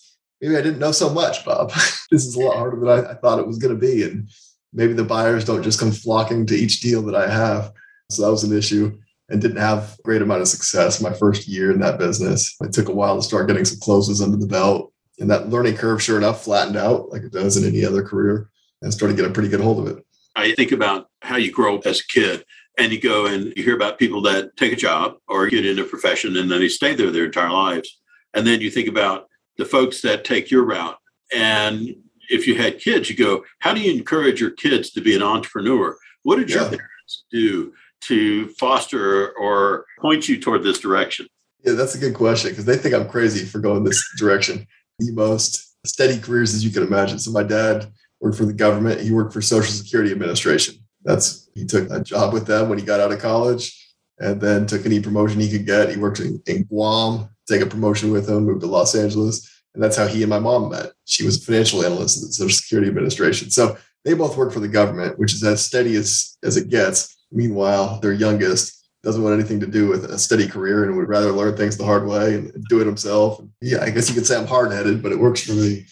maybe 0.41 0.57
I 0.57 0.63
didn't 0.63 0.79
know 0.79 0.93
so 0.93 1.11
much, 1.11 1.45
Bob. 1.45 1.71
this 2.11 2.27
is 2.27 2.37
a 2.37 2.41
lot 2.41 2.57
harder 2.57 2.79
than 2.79 2.89
I, 2.89 3.11
I 3.11 3.15
thought 3.15 3.41
it 3.41 3.47
was 3.47 3.59
going 3.59 3.75
to 3.75 3.81
be. 3.81 4.05
And 4.05 4.29
maybe 4.73 4.93
the 4.93 5.05
buyers 5.05 5.45
don't 5.45 5.63
just 5.63 5.81
come 5.81 5.91
flocking 5.91 6.47
to 6.47 6.55
each 6.55 6.81
deal 6.81 7.03
that 7.03 7.17
I 7.17 7.29
have. 7.29 7.73
So 8.11 8.23
that 8.23 8.31
was 8.31 8.45
an 8.45 8.57
issue 8.57 8.97
and 9.29 9.43
didn't 9.43 9.59
have 9.59 9.97
a 9.99 10.03
great 10.03 10.23
amount 10.23 10.41
of 10.41 10.49
success 10.49 11.01
my 11.01 11.13
first 11.13 11.47
year 11.47 11.71
in 11.71 11.81
that 11.81 11.99
business. 11.99 12.57
It 12.61 12.73
took 12.73 12.89
a 12.89 12.95
while 12.95 13.17
to 13.17 13.23
start 13.23 13.49
getting 13.49 13.65
some 13.65 13.79
closes 13.81 14.23
under 14.23 14.37
the 14.37 14.47
belt. 14.47 14.93
And 15.19 15.31
that 15.31 15.49
learning 15.49 15.77
curve, 15.77 16.03
sure 16.03 16.17
enough, 16.17 16.45
flattened 16.45 16.77
out 16.77 17.11
like 17.11 17.23
it 17.23 17.33
does 17.33 17.57
in 17.57 17.67
any 17.67 17.85
other 17.85 18.03
career 18.03 18.51
and 18.83 18.93
started 18.93 19.17
to 19.17 19.23
get 19.23 19.31
a 19.31 19.35
pretty 19.35 19.49
good 19.49 19.61
hold 19.61 19.81
of 19.81 19.97
it. 19.97 20.05
I 20.37 20.53
think 20.55 20.73
about 20.73 21.09
how 21.21 21.37
you 21.37 21.51
grow 21.51 21.77
up 21.77 21.87
as 21.87 22.01
a 22.01 22.07
kid 22.07 22.45
and 22.79 22.93
you 22.93 23.01
go 23.01 23.27
and 23.27 23.53
you 23.57 23.65
hear 23.65 23.75
about 23.75 23.99
people 23.99 24.23
that 24.23 24.57
take 24.57 24.73
a 24.73 24.77
job 24.77 25.17
or 25.27 25.49
get 25.49 25.67
into 25.67 25.83
a 25.83 25.89
profession 25.89 26.37
and 26.37 26.51
then 26.51 26.61
they 26.61 26.69
stay 26.69 26.95
there 26.95 27.11
their 27.11 27.25
entire 27.25 27.51
lives. 27.51 27.99
And 28.35 28.47
then 28.47 28.61
you 28.61 28.71
think 28.71 28.89
about 28.89 29.27
the 29.57 29.65
folks 29.65 30.01
that 30.03 30.25
take 30.25 30.51
your 30.51 30.65
route. 30.65 30.97
And 31.35 31.97
if 32.31 32.47
you 32.47 32.55
had 32.55 32.79
kids, 32.79 33.11
you 33.11 33.17
go, 33.17 33.45
how 33.59 33.75
do 33.75 33.81
you 33.81 33.93
encourage 33.93 34.41
your 34.41 34.53
kids 34.53 34.91
to 34.91 35.01
be 35.01 35.17
an 35.17 35.23
entrepreneur? 35.23 35.97
What 36.23 36.37
did 36.37 36.51
yeah. 36.51 36.57
your 36.57 36.69
parents 36.69 37.25
do 37.33 37.73
to 38.03 38.49
foster 38.51 39.37
or 39.37 39.85
point 40.01 40.29
you 40.29 40.41
toward 40.41 40.63
this 40.63 40.79
direction? 40.79 41.27
Yeah, 41.65 41.73
that's 41.73 41.95
a 41.95 41.99
good 41.99 42.15
question 42.15 42.51
because 42.51 42.65
they 42.65 42.77
think 42.77 42.95
I'm 42.95 43.09
crazy 43.09 43.45
for 43.45 43.59
going 43.59 43.85
this 43.85 44.03
direction. 44.19 44.67
The 44.99 45.13
most 45.13 45.77
steady 45.87 46.19
careers 46.19 46.55
as 46.55 46.65
you 46.65 46.71
can 46.71 46.83
imagine. 46.83 47.19
So 47.19 47.31
my 47.31 47.43
dad 47.43 47.91
worked 48.21 48.37
for 48.37 48.45
the 48.45 48.53
government. 48.53 49.01
He 49.01 49.13
worked 49.13 49.33
for 49.33 49.43
Social 49.43 49.73
Security 49.73 50.13
Administration. 50.13 50.77
That's 51.05 51.49
he 51.55 51.65
took 51.65 51.91
a 51.91 52.01
job 52.01 52.33
with 52.33 52.47
them 52.47 52.69
when 52.69 52.79
he 52.79 52.85
got 52.85 53.01
out 53.01 53.13
of 53.13 53.21
college, 53.21 53.75
and 54.19 54.41
then 54.41 54.67
took 54.67 54.85
any 54.85 55.01
promotion 55.01 55.41
he 55.41 55.51
could 55.51 55.67
get. 55.67 55.91
He 55.91 55.97
worked 55.97 56.21
in, 56.21 56.43
in 56.47 56.65
Guam, 56.65 57.29
take 57.49 57.63
a 57.63 57.67
promotion 57.67 58.11
with 58.11 58.29
him, 58.29 58.45
moved 58.45 58.61
to 58.63 58.67
Los 58.67 58.95
Angeles, 58.95 59.49
and 59.75 59.83
that's 59.83 59.97
how 59.97 60.07
he 60.07 60.23
and 60.23 60.31
my 60.31 60.39
mom 60.39 60.71
met. 60.71 60.93
She 61.05 61.25
was 61.25 61.41
a 61.41 61.45
financial 61.45 61.85
analyst 61.85 62.23
at 62.23 62.29
the 62.29 62.33
Social 62.33 62.57
Security 62.57 62.89
Administration. 62.89 63.51
So 63.51 63.77
they 64.05 64.15
both 64.15 64.37
work 64.37 64.53
for 64.53 64.61
the 64.61 64.69
government, 64.69 65.19
which 65.19 65.35
is 65.35 65.45
as 65.45 65.65
steady 65.65 65.97
as 65.97 66.37
as 66.43 66.57
it 66.57 66.69
gets. 66.69 67.17
Meanwhile, 67.31 68.01
their 68.01 68.13
youngest 68.13 68.79
doesn't 69.03 69.23
want 69.23 69.35
anything 69.35 69.61
to 69.61 69.67
do 69.67 69.89
with 69.89 70.05
a 70.05 70.19
steady 70.19 70.49
career 70.49 70.85
and 70.85 70.97
would 70.97 71.09
rather 71.09 71.31
learn 71.31 71.57
things 71.57 71.77
the 71.77 71.85
hard 71.85 72.07
way 72.07 72.35
and 72.35 72.65
do 72.69 72.81
it 72.81 72.87
himself. 72.87 73.41
Yeah, 73.61 73.83
I 73.83 73.91
guess 73.91 74.09
you 74.09 74.15
could 74.15 74.27
say 74.27 74.37
I'm 74.37 74.47
hard 74.47 74.73
headed, 74.73 75.03
but 75.03 75.13
it 75.13 75.19
works 75.19 75.45
for 75.45 75.53
me. 75.53 75.87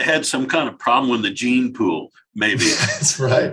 Had 0.00 0.24
some 0.24 0.46
kind 0.46 0.68
of 0.68 0.78
problem 0.78 1.10
with 1.10 1.22
the 1.22 1.30
gene 1.30 1.72
pool, 1.72 2.10
maybe. 2.34 2.64
that's 2.80 3.20
right. 3.20 3.52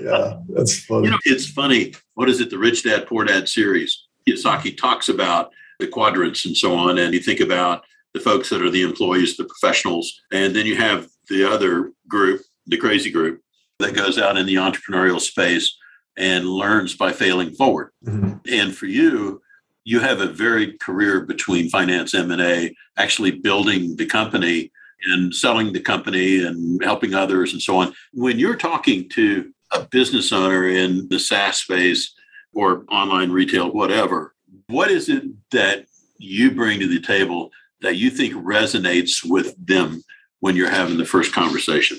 Yeah, 0.00 0.40
that's 0.48 0.84
funny. 0.84 1.04
You 1.04 1.10
know, 1.10 1.18
it's 1.24 1.46
funny. 1.46 1.94
What 2.14 2.28
is 2.28 2.40
it? 2.40 2.50
The 2.50 2.58
Rich 2.58 2.84
Dad 2.84 3.06
Poor 3.06 3.24
Dad 3.24 3.48
series. 3.48 4.06
Kiyosaki 4.26 4.76
talks 4.76 5.08
about 5.08 5.52
the 5.78 5.86
quadrants 5.86 6.46
and 6.46 6.56
so 6.56 6.74
on, 6.74 6.98
and 6.98 7.12
you 7.12 7.20
think 7.20 7.40
about 7.40 7.84
the 8.14 8.20
folks 8.20 8.50
that 8.50 8.62
are 8.62 8.70
the 8.70 8.82
employees, 8.82 9.36
the 9.36 9.44
professionals, 9.44 10.20
and 10.32 10.54
then 10.54 10.66
you 10.66 10.76
have 10.76 11.08
the 11.28 11.48
other 11.48 11.92
group, 12.08 12.42
the 12.66 12.76
crazy 12.76 13.10
group, 13.10 13.40
that 13.78 13.94
goes 13.94 14.18
out 14.18 14.36
in 14.36 14.46
the 14.46 14.56
entrepreneurial 14.56 15.20
space 15.20 15.76
and 16.16 16.46
learns 16.46 16.94
by 16.96 17.12
failing 17.12 17.52
forward. 17.52 17.90
Mm-hmm. 18.04 18.34
And 18.52 18.74
for 18.74 18.86
you, 18.86 19.42
you 19.84 20.00
have 20.00 20.20
a 20.20 20.26
varied 20.26 20.80
career 20.80 21.20
between 21.22 21.68
finance 21.68 22.14
M&A, 22.14 22.74
actually 22.96 23.32
building 23.32 23.96
the 23.96 24.06
company 24.06 24.70
and 25.04 25.34
selling 25.34 25.72
the 25.72 25.80
company 25.80 26.44
and 26.44 26.82
helping 26.84 27.14
others 27.14 27.52
and 27.52 27.60
so 27.60 27.76
on. 27.76 27.92
When 28.12 28.38
you're 28.38 28.56
talking 28.56 29.08
to 29.10 29.52
a 29.72 29.84
business 29.84 30.32
owner 30.32 30.68
in 30.68 31.08
the 31.08 31.18
SaaS 31.18 31.58
space 31.58 32.14
or 32.52 32.84
online 32.90 33.30
retail, 33.30 33.72
whatever, 33.72 34.34
what 34.68 34.90
is 34.90 35.08
it 35.08 35.24
that 35.50 35.86
you 36.18 36.52
bring 36.52 36.78
to 36.80 36.86
the 36.86 37.00
table 37.00 37.50
that 37.80 37.96
you 37.96 38.10
think 38.10 38.34
resonates 38.34 39.24
with 39.24 39.54
them 39.64 40.02
when 40.40 40.54
you're 40.54 40.70
having 40.70 40.98
the 40.98 41.04
first 41.04 41.32
conversation? 41.32 41.98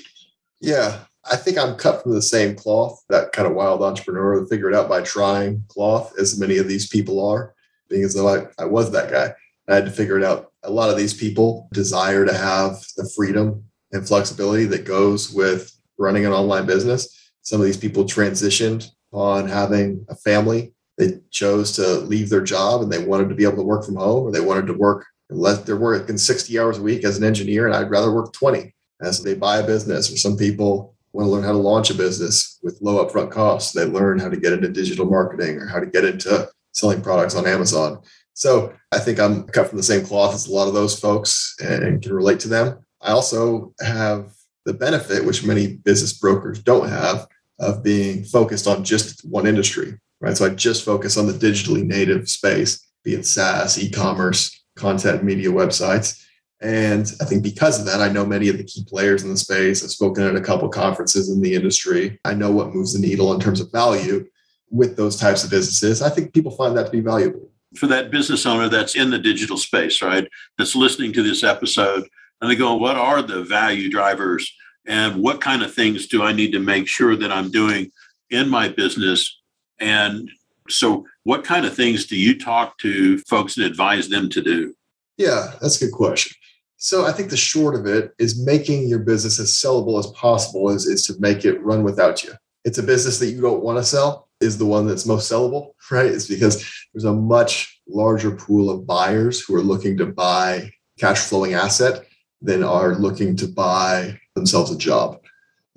Yeah, 0.60 1.00
I 1.30 1.36
think 1.36 1.58
I'm 1.58 1.76
cut 1.76 2.02
from 2.02 2.12
the 2.12 2.22
same 2.22 2.54
cloth, 2.54 3.02
that 3.08 3.32
kind 3.32 3.48
of 3.48 3.54
wild 3.54 3.82
entrepreneur, 3.82 4.46
figure 4.46 4.68
it 4.68 4.74
out 4.74 4.88
by 4.88 5.02
trying 5.02 5.64
cloth, 5.68 6.12
as 6.18 6.38
many 6.38 6.58
of 6.58 6.68
these 6.68 6.88
people 6.88 7.26
are, 7.26 7.54
being 7.88 8.04
as 8.04 8.14
though 8.14 8.28
I, 8.28 8.46
I 8.58 8.66
was 8.66 8.90
that 8.92 9.10
guy. 9.10 9.34
I 9.68 9.74
had 9.74 9.86
to 9.86 9.90
figure 9.90 10.18
it 10.18 10.24
out. 10.24 10.52
A 10.64 10.70
lot 10.70 10.90
of 10.90 10.96
these 10.96 11.14
people 11.14 11.68
desire 11.72 12.26
to 12.26 12.34
have 12.34 12.84
the 12.96 13.10
freedom 13.16 13.64
and 13.92 14.06
flexibility 14.06 14.66
that 14.66 14.84
goes 14.84 15.32
with 15.32 15.72
running 15.98 16.26
an 16.26 16.32
online 16.32 16.66
business. 16.66 17.32
Some 17.42 17.60
of 17.60 17.66
these 17.66 17.76
people 17.76 18.04
transitioned 18.04 18.90
on 19.12 19.48
having 19.48 20.04
a 20.10 20.16
family. 20.16 20.74
They 20.98 21.20
chose 21.30 21.72
to 21.72 22.00
leave 22.00 22.28
their 22.28 22.42
job 22.42 22.82
and 22.82 22.92
they 22.92 23.04
wanted 23.04 23.28
to 23.30 23.34
be 23.34 23.44
able 23.44 23.56
to 23.56 23.62
work 23.62 23.84
from 23.84 23.96
home 23.96 24.24
or 24.24 24.32
they 24.32 24.40
wanted 24.40 24.66
to 24.66 24.74
work 24.74 25.06
less. 25.30 25.60
They're 25.60 25.76
working 25.76 26.18
60 26.18 26.58
hours 26.58 26.78
a 26.78 26.82
week 26.82 27.04
as 27.04 27.16
an 27.16 27.24
engineer, 27.24 27.66
and 27.66 27.74
I'd 27.74 27.90
rather 27.90 28.12
work 28.12 28.32
20. 28.32 28.74
And 29.00 29.14
so 29.14 29.22
they 29.22 29.34
buy 29.34 29.58
a 29.58 29.66
business, 29.66 30.12
or 30.12 30.16
some 30.16 30.36
people 30.36 30.93
want 31.14 31.26
to 31.26 31.30
learn 31.30 31.44
how 31.44 31.52
to 31.52 31.58
launch 31.58 31.90
a 31.90 31.94
business 31.94 32.58
with 32.62 32.80
low 32.82 33.04
upfront 33.04 33.30
costs. 33.30 33.72
They 33.72 33.84
learn 33.84 34.18
how 34.18 34.28
to 34.28 34.36
get 34.36 34.52
into 34.52 34.68
digital 34.68 35.06
marketing 35.06 35.58
or 35.58 35.66
how 35.66 35.78
to 35.78 35.86
get 35.86 36.04
into 36.04 36.48
selling 36.72 37.00
products 37.00 37.36
on 37.36 37.46
Amazon. 37.46 38.00
So 38.34 38.74
I 38.90 38.98
think 38.98 39.20
I'm 39.20 39.44
cut 39.44 39.68
from 39.68 39.76
the 39.76 39.84
same 39.84 40.04
cloth 40.04 40.34
as 40.34 40.48
a 40.48 40.52
lot 40.52 40.66
of 40.66 40.74
those 40.74 40.98
folks 40.98 41.54
and 41.62 42.02
can 42.02 42.12
relate 42.12 42.40
to 42.40 42.48
them. 42.48 42.84
I 43.00 43.12
also 43.12 43.72
have 43.80 44.32
the 44.66 44.74
benefit, 44.74 45.24
which 45.24 45.46
many 45.46 45.76
business 45.76 46.12
brokers 46.14 46.60
don't 46.60 46.88
have, 46.88 47.28
of 47.60 47.84
being 47.84 48.24
focused 48.24 48.66
on 48.66 48.82
just 48.82 49.24
one 49.24 49.46
industry, 49.46 49.96
right? 50.20 50.36
So 50.36 50.46
I 50.46 50.48
just 50.48 50.84
focus 50.84 51.16
on 51.16 51.28
the 51.28 51.32
digitally 51.32 51.84
native 51.84 52.28
space, 52.28 52.84
be 53.04 53.14
it 53.14 53.24
SaaS, 53.24 53.78
e-commerce, 53.78 54.64
content 54.74 55.22
media 55.22 55.50
websites. 55.50 56.24
And 56.60 57.12
I 57.20 57.24
think 57.24 57.42
because 57.42 57.78
of 57.78 57.86
that, 57.86 58.00
I 58.00 58.08
know 58.08 58.24
many 58.24 58.48
of 58.48 58.58
the 58.58 58.64
key 58.64 58.84
players 58.88 59.22
in 59.22 59.30
the 59.30 59.36
space. 59.36 59.82
I've 59.82 59.90
spoken 59.90 60.24
at 60.24 60.36
a 60.36 60.40
couple 60.40 60.68
conferences 60.68 61.28
in 61.28 61.40
the 61.42 61.54
industry. 61.54 62.18
I 62.24 62.34
know 62.34 62.50
what 62.50 62.74
moves 62.74 62.94
the 62.94 63.00
needle 63.00 63.34
in 63.34 63.40
terms 63.40 63.60
of 63.60 63.70
value 63.70 64.26
with 64.70 64.96
those 64.96 65.16
types 65.16 65.44
of 65.44 65.50
businesses. 65.50 66.00
I 66.00 66.10
think 66.10 66.32
people 66.32 66.52
find 66.52 66.76
that 66.76 66.86
to 66.86 66.90
be 66.90 67.00
valuable. 67.00 67.50
for 67.76 67.88
that 67.88 68.12
business 68.12 68.46
owner 68.46 68.68
that's 68.68 68.94
in 68.94 69.10
the 69.10 69.18
digital 69.18 69.56
space, 69.56 70.00
right? 70.00 70.28
That's 70.56 70.76
listening 70.76 71.12
to 71.14 71.24
this 71.24 71.42
episode 71.42 72.08
and 72.40 72.50
they 72.50 72.56
go, 72.56 72.74
what 72.74 72.96
are 72.96 73.22
the 73.22 73.42
value 73.42 73.90
drivers 73.90 74.52
and 74.86 75.16
what 75.22 75.40
kind 75.40 75.62
of 75.62 75.74
things 75.74 76.06
do 76.06 76.22
I 76.22 76.32
need 76.32 76.52
to 76.52 76.60
make 76.60 76.86
sure 76.86 77.16
that 77.16 77.32
I'm 77.32 77.50
doing 77.50 77.90
in 78.30 78.48
my 78.48 78.68
business? 78.68 79.40
And 79.80 80.30
so, 80.68 81.06
what 81.24 81.44
kind 81.44 81.66
of 81.66 81.74
things 81.74 82.06
do 82.06 82.16
you 82.16 82.38
talk 82.38 82.78
to 82.78 83.18
folks 83.20 83.56
and 83.56 83.66
advise 83.66 84.08
them 84.08 84.28
to 84.30 84.42
do? 84.42 84.74
Yeah, 85.16 85.52
that's 85.60 85.80
a 85.80 85.86
good 85.86 85.94
question. 85.94 86.36
So 86.84 87.06
I 87.06 87.12
think 87.12 87.30
the 87.30 87.36
short 87.38 87.74
of 87.74 87.86
it 87.86 88.12
is 88.18 88.44
making 88.44 88.88
your 88.88 88.98
business 88.98 89.40
as 89.40 89.54
sellable 89.54 89.98
as 89.98 90.06
possible 90.08 90.68
is, 90.68 90.84
is 90.84 91.06
to 91.06 91.18
make 91.18 91.46
it 91.46 91.64
run 91.64 91.82
without 91.82 92.22
you. 92.22 92.34
It's 92.66 92.76
a 92.76 92.82
business 92.82 93.18
that 93.20 93.30
you 93.30 93.40
don't 93.40 93.62
want 93.62 93.78
to 93.78 93.82
sell 93.82 94.28
is 94.42 94.58
the 94.58 94.66
one 94.66 94.86
that's 94.86 95.06
most 95.06 95.32
sellable, 95.32 95.70
right? 95.90 96.04
It's 96.04 96.28
because 96.28 96.62
there's 96.92 97.04
a 97.06 97.14
much 97.14 97.80
larger 97.88 98.32
pool 98.32 98.68
of 98.68 98.86
buyers 98.86 99.40
who 99.40 99.54
are 99.54 99.62
looking 99.62 99.96
to 99.96 100.04
buy 100.04 100.70
cash 100.98 101.20
flowing 101.20 101.54
asset 101.54 102.04
than 102.42 102.62
are 102.62 102.96
looking 102.96 103.34
to 103.36 103.48
buy 103.48 104.20
themselves 104.34 104.70
a 104.70 104.76
job. 104.76 105.22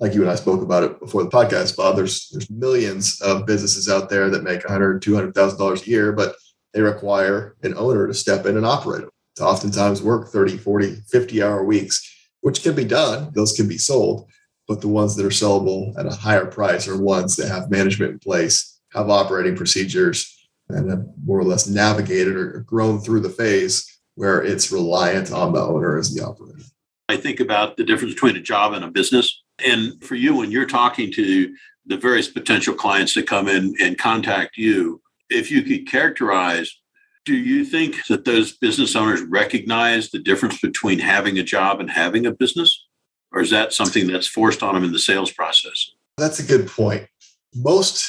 Like 0.00 0.12
you 0.12 0.20
and 0.20 0.30
I 0.30 0.34
spoke 0.34 0.60
about 0.60 0.82
it 0.82 1.00
before 1.00 1.24
the 1.24 1.30
podcast, 1.30 1.74
Bob. 1.74 1.96
There's 1.96 2.28
there's 2.32 2.50
millions 2.50 3.18
of 3.22 3.46
businesses 3.46 3.88
out 3.88 4.10
there 4.10 4.28
that 4.28 4.44
make 4.44 4.62
100, 4.62 5.00
200,000 5.00 5.58
dollars 5.58 5.86
a 5.86 5.90
year, 5.90 6.12
but 6.12 6.36
they 6.74 6.82
require 6.82 7.56
an 7.62 7.72
owner 7.78 8.06
to 8.06 8.12
step 8.12 8.44
in 8.44 8.58
and 8.58 8.66
operate 8.66 9.00
them. 9.00 9.10
To 9.38 9.44
oftentimes 9.44 10.02
work 10.02 10.28
30, 10.28 10.58
40, 10.58 10.96
50 11.06 11.42
hour 11.44 11.62
weeks, 11.62 12.28
which 12.40 12.64
can 12.64 12.74
be 12.74 12.84
done. 12.84 13.30
Those 13.34 13.52
can 13.52 13.68
be 13.68 13.78
sold, 13.78 14.28
but 14.66 14.80
the 14.80 14.88
ones 14.88 15.14
that 15.14 15.24
are 15.24 15.28
sellable 15.28 15.96
at 15.96 16.06
a 16.06 16.10
higher 16.10 16.46
price 16.46 16.88
are 16.88 17.00
ones 17.00 17.36
that 17.36 17.48
have 17.48 17.70
management 17.70 18.10
in 18.10 18.18
place, 18.18 18.80
have 18.92 19.08
operating 19.08 19.54
procedures, 19.54 20.36
and 20.68 20.90
have 20.90 21.04
more 21.24 21.38
or 21.38 21.44
less 21.44 21.68
navigated 21.68 22.34
or 22.34 22.64
grown 22.66 22.98
through 22.98 23.20
the 23.20 23.30
phase 23.30 24.00
where 24.16 24.42
it's 24.42 24.72
reliant 24.72 25.30
on 25.30 25.52
the 25.52 25.60
owner 25.60 25.96
as 25.96 26.12
the 26.12 26.24
operator. 26.24 26.64
I 27.08 27.16
think 27.16 27.38
about 27.38 27.76
the 27.76 27.84
difference 27.84 28.14
between 28.14 28.34
a 28.34 28.42
job 28.42 28.72
and 28.72 28.84
a 28.84 28.90
business. 28.90 29.40
And 29.64 30.02
for 30.02 30.16
you, 30.16 30.34
when 30.34 30.50
you're 30.50 30.66
talking 30.66 31.12
to 31.12 31.54
the 31.86 31.96
various 31.96 32.26
potential 32.26 32.74
clients 32.74 33.14
that 33.14 33.28
come 33.28 33.46
in 33.46 33.76
and 33.80 33.96
contact 33.96 34.56
you, 34.56 35.00
if 35.30 35.48
you 35.48 35.62
could 35.62 35.88
characterize, 35.88 36.76
do 37.24 37.36
you 37.36 37.64
think 37.64 38.06
that 38.08 38.24
those 38.24 38.56
business 38.56 38.96
owners 38.96 39.22
recognize 39.22 40.10
the 40.10 40.18
difference 40.18 40.60
between 40.60 40.98
having 40.98 41.38
a 41.38 41.42
job 41.42 41.80
and 41.80 41.90
having 41.90 42.26
a 42.26 42.32
business? 42.32 42.86
Or 43.32 43.40
is 43.40 43.50
that 43.50 43.72
something 43.72 44.06
that's 44.06 44.26
forced 44.26 44.62
on 44.62 44.74
them 44.74 44.84
in 44.84 44.92
the 44.92 44.98
sales 44.98 45.30
process? 45.30 45.90
That's 46.16 46.38
a 46.38 46.46
good 46.46 46.66
point. 46.66 47.06
Most 47.54 48.08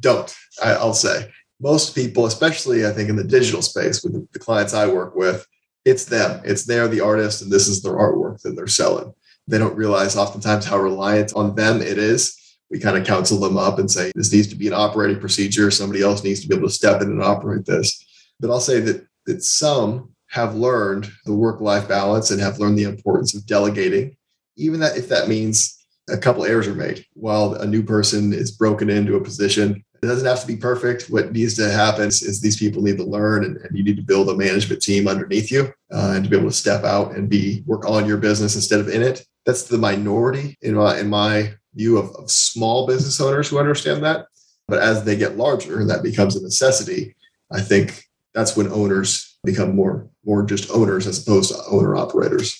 don't, 0.00 0.34
I'll 0.62 0.94
say 0.94 1.30
most 1.60 1.94
people, 1.94 2.26
especially 2.26 2.86
I 2.86 2.90
think 2.90 3.08
in 3.08 3.16
the 3.16 3.24
digital 3.24 3.62
space 3.62 4.02
with 4.02 4.30
the 4.32 4.38
clients 4.38 4.74
I 4.74 4.86
work 4.86 5.14
with, 5.14 5.46
it's 5.84 6.04
them. 6.04 6.40
It's 6.44 6.64
they're 6.64 6.88
the 6.88 7.00
artist 7.00 7.42
and 7.42 7.50
this 7.50 7.68
is 7.68 7.82
their 7.82 7.94
artwork 7.94 8.42
that 8.42 8.54
they're 8.56 8.66
selling. 8.66 9.12
They 9.46 9.58
don't 9.58 9.76
realize 9.76 10.16
oftentimes 10.16 10.66
how 10.66 10.78
reliant 10.78 11.32
on 11.34 11.54
them 11.54 11.80
it 11.80 11.98
is. 11.98 12.36
We 12.70 12.78
kind 12.78 12.98
of 12.98 13.06
counsel 13.06 13.40
them 13.40 13.56
up 13.56 13.78
and 13.78 13.90
say, 13.90 14.12
this 14.14 14.32
needs 14.32 14.46
to 14.48 14.56
be 14.56 14.66
an 14.66 14.74
operating 14.74 15.18
procedure. 15.18 15.70
Somebody 15.70 16.02
else 16.02 16.22
needs 16.22 16.40
to 16.42 16.48
be 16.48 16.54
able 16.54 16.68
to 16.68 16.74
step 16.74 17.00
in 17.00 17.08
and 17.08 17.22
operate 17.22 17.64
this. 17.64 18.04
But 18.40 18.50
I'll 18.50 18.60
say 18.60 18.80
that 18.80 19.06
that 19.26 19.42
some 19.42 20.14
have 20.30 20.54
learned 20.54 21.10
the 21.24 21.34
work-life 21.34 21.88
balance 21.88 22.30
and 22.30 22.40
have 22.40 22.58
learned 22.58 22.78
the 22.78 22.84
importance 22.84 23.34
of 23.34 23.46
delegating, 23.46 24.16
even 24.56 24.80
that 24.80 24.96
if 24.96 25.08
that 25.08 25.28
means 25.28 25.74
a 26.08 26.16
couple 26.16 26.44
errors 26.44 26.66
are 26.66 26.74
made 26.74 27.04
while 27.14 27.54
a 27.54 27.66
new 27.66 27.82
person 27.82 28.32
is 28.32 28.50
broken 28.50 28.88
into 28.88 29.16
a 29.16 29.24
position 29.24 29.84
it 30.02 30.06
doesn't 30.06 30.26
have 30.26 30.40
to 30.40 30.46
be 30.46 30.56
perfect. 30.56 31.10
What 31.10 31.32
needs 31.32 31.54
to 31.56 31.70
happen 31.70 32.08
is 32.08 32.40
these 32.40 32.56
people 32.56 32.82
need 32.82 32.98
to 32.98 33.04
learn, 33.04 33.44
and, 33.44 33.56
and 33.56 33.76
you 33.76 33.82
need 33.82 33.96
to 33.96 34.02
build 34.02 34.28
a 34.28 34.36
management 34.36 34.80
team 34.80 35.08
underneath 35.08 35.50
you, 35.50 35.72
uh, 35.92 36.12
and 36.14 36.24
to 36.24 36.30
be 36.30 36.36
able 36.36 36.48
to 36.48 36.54
step 36.54 36.84
out 36.84 37.16
and 37.16 37.28
be 37.28 37.62
work 37.66 37.88
on 37.88 38.06
your 38.06 38.16
business 38.16 38.54
instead 38.54 38.80
of 38.80 38.88
in 38.88 39.02
it. 39.02 39.24
That's 39.44 39.64
the 39.64 39.78
minority 39.78 40.56
in 40.62 40.74
my 40.74 40.98
in 40.98 41.08
my 41.08 41.54
view 41.74 41.98
of, 41.98 42.14
of 42.16 42.30
small 42.30 42.86
business 42.86 43.20
owners 43.20 43.48
who 43.48 43.58
understand 43.58 44.04
that. 44.04 44.26
But 44.68 44.80
as 44.80 45.04
they 45.04 45.16
get 45.16 45.36
larger, 45.36 45.84
that 45.84 46.02
becomes 46.02 46.36
a 46.36 46.42
necessity. 46.42 47.16
I 47.50 47.60
think 47.60 48.04
that's 48.38 48.56
when 48.56 48.70
owners 48.70 49.36
become 49.42 49.74
more 49.74 50.08
more 50.24 50.44
just 50.44 50.70
owners 50.70 51.06
as 51.06 51.20
opposed 51.20 51.50
to 51.50 51.60
owner 51.68 51.96
operators. 51.96 52.56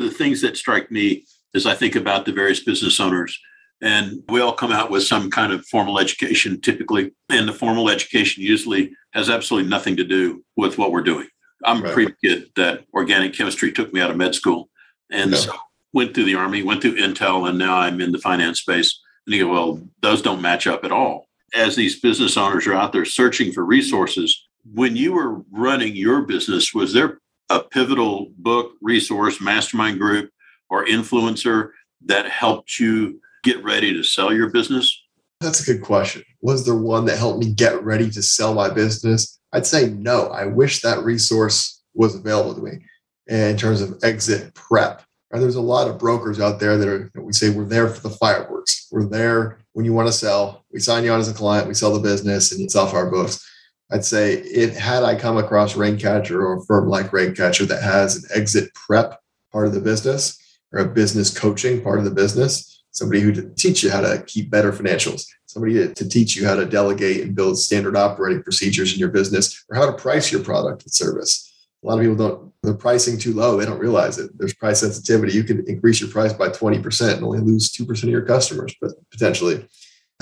The 0.00 0.10
things 0.10 0.40
that 0.40 0.56
strike 0.56 0.90
me 0.90 1.24
as 1.54 1.64
I 1.64 1.74
think 1.74 1.94
about 1.94 2.26
the 2.26 2.32
various 2.32 2.64
business 2.64 2.98
owners 2.98 3.38
and 3.80 4.22
we 4.28 4.40
all 4.40 4.52
come 4.52 4.72
out 4.72 4.90
with 4.90 5.04
some 5.04 5.30
kind 5.30 5.52
of 5.52 5.66
formal 5.66 5.98
education 5.98 6.60
typically. 6.60 7.12
And 7.28 7.48
the 7.48 7.52
formal 7.52 7.88
education 7.88 8.42
usually 8.42 8.92
has 9.12 9.30
absolutely 9.30 9.68
nothing 9.70 9.96
to 9.96 10.04
do 10.04 10.44
with 10.56 10.78
what 10.78 10.92
we're 10.92 11.02
doing. 11.02 11.28
I'm 11.64 11.82
right. 11.82 11.90
a 11.90 11.94
pretty 11.94 12.14
kid 12.22 12.50
that 12.56 12.84
organic 12.92 13.34
chemistry 13.34 13.72
took 13.72 13.92
me 13.92 14.00
out 14.00 14.10
of 14.10 14.16
med 14.16 14.34
school. 14.34 14.70
And 15.10 15.36
so 15.36 15.52
went 15.92 16.14
through 16.14 16.24
the 16.24 16.36
army, 16.36 16.62
went 16.62 16.80
through 16.80 16.96
Intel, 16.96 17.48
and 17.48 17.58
now 17.58 17.76
I'm 17.76 18.00
in 18.00 18.12
the 18.12 18.18
finance 18.18 18.60
space. 18.60 19.00
And 19.26 19.36
you 19.36 19.44
go, 19.44 19.52
well, 19.52 19.82
those 20.00 20.22
don't 20.22 20.42
match 20.42 20.66
up 20.66 20.84
at 20.84 20.92
all. 20.92 21.26
As 21.54 21.76
these 21.76 22.00
business 22.00 22.36
owners 22.36 22.66
are 22.66 22.74
out 22.74 22.92
there 22.92 23.04
searching 23.04 23.52
for 23.52 23.64
resources, 23.64 24.48
when 24.64 24.96
you 24.96 25.12
were 25.12 25.42
running 25.50 25.96
your 25.96 26.22
business, 26.22 26.72
was 26.72 26.92
there 26.92 27.18
a 27.50 27.60
pivotal 27.60 28.32
book, 28.38 28.72
resource, 28.80 29.40
mastermind 29.40 29.98
group, 29.98 30.30
or 30.70 30.86
influencer 30.86 31.70
that 32.06 32.28
helped 32.28 32.78
you 32.78 33.20
get 33.42 33.62
ready 33.62 33.92
to 33.92 34.02
sell 34.02 34.32
your 34.32 34.50
business? 34.50 35.00
That's 35.40 35.66
a 35.66 35.72
good 35.72 35.82
question. 35.82 36.22
Was 36.40 36.64
there 36.64 36.76
one 36.76 37.04
that 37.06 37.18
helped 37.18 37.40
me 37.40 37.52
get 37.52 37.82
ready 37.82 38.10
to 38.10 38.22
sell 38.22 38.54
my 38.54 38.70
business? 38.70 39.38
I'd 39.52 39.66
say 39.66 39.90
no. 39.90 40.28
I 40.28 40.46
wish 40.46 40.80
that 40.82 41.02
resource 41.02 41.82
was 41.94 42.14
available 42.14 42.54
to 42.54 42.62
me 42.62 42.78
in 43.26 43.56
terms 43.56 43.82
of 43.82 43.98
exit 44.02 44.54
prep. 44.54 45.02
There's 45.32 45.56
a 45.56 45.62
lot 45.62 45.88
of 45.88 45.98
brokers 45.98 46.40
out 46.40 46.60
there 46.60 46.76
that 46.76 46.88
are, 46.88 47.10
we 47.16 47.32
say, 47.32 47.50
we're 47.50 47.64
there 47.64 47.88
for 47.88 48.06
the 48.06 48.14
fireworks. 48.14 48.86
We're 48.92 49.08
there 49.08 49.58
when 49.72 49.86
you 49.86 49.94
want 49.94 50.08
to 50.08 50.12
sell. 50.12 50.64
We 50.72 50.78
sign 50.78 51.04
you 51.04 51.12
on 51.12 51.20
as 51.20 51.28
a 51.28 51.34
client, 51.34 51.66
we 51.66 51.74
sell 51.74 51.92
the 51.92 52.00
business, 52.00 52.52
and 52.52 52.60
it's 52.60 52.76
off 52.76 52.92
our 52.92 53.10
books. 53.10 53.42
I'd 53.92 54.04
say 54.04 54.34
if 54.34 54.74
had 54.76 55.02
I 55.02 55.14
come 55.14 55.36
across 55.36 55.74
Raincatcher 55.74 56.30
or 56.30 56.56
a 56.56 56.64
firm 56.64 56.88
like 56.88 57.10
Raincatcher 57.10 57.68
that 57.68 57.82
has 57.82 58.16
an 58.16 58.30
exit 58.34 58.72
prep 58.74 59.20
part 59.52 59.66
of 59.66 59.74
the 59.74 59.80
business 59.80 60.38
or 60.72 60.80
a 60.80 60.88
business 60.88 61.36
coaching 61.36 61.82
part 61.82 61.98
of 61.98 62.06
the 62.06 62.10
business, 62.10 62.82
somebody 62.90 63.20
who 63.20 63.32
to 63.32 63.50
teach 63.50 63.82
you 63.82 63.90
how 63.90 64.00
to 64.00 64.22
keep 64.26 64.50
better 64.50 64.72
financials, 64.72 65.26
somebody 65.44 65.74
to, 65.74 65.92
to 65.92 66.08
teach 66.08 66.34
you 66.36 66.46
how 66.46 66.54
to 66.54 66.64
delegate 66.64 67.20
and 67.20 67.34
build 67.34 67.58
standard 67.58 67.94
operating 67.94 68.42
procedures 68.42 68.94
in 68.94 68.98
your 68.98 69.10
business, 69.10 69.62
or 69.68 69.76
how 69.76 69.84
to 69.84 69.92
price 69.92 70.32
your 70.32 70.42
product 70.42 70.82
and 70.82 70.92
service. 70.92 71.50
A 71.82 71.86
lot 71.86 71.98
of 71.98 72.00
people 72.00 72.16
don't, 72.16 72.52
the 72.62 72.74
pricing 72.74 73.18
too 73.18 73.34
low. 73.34 73.58
They 73.58 73.66
don't 73.66 73.78
realize 73.78 74.18
it. 74.18 74.30
There's 74.38 74.54
price 74.54 74.80
sensitivity. 74.80 75.34
You 75.34 75.44
can 75.44 75.68
increase 75.68 76.00
your 76.00 76.08
price 76.08 76.32
by 76.32 76.48
20% 76.48 77.14
and 77.14 77.24
only 77.24 77.40
lose 77.40 77.70
2% 77.72 78.02
of 78.02 78.08
your 78.08 78.22
customers, 78.22 78.74
but 78.80 78.92
potentially. 79.10 79.66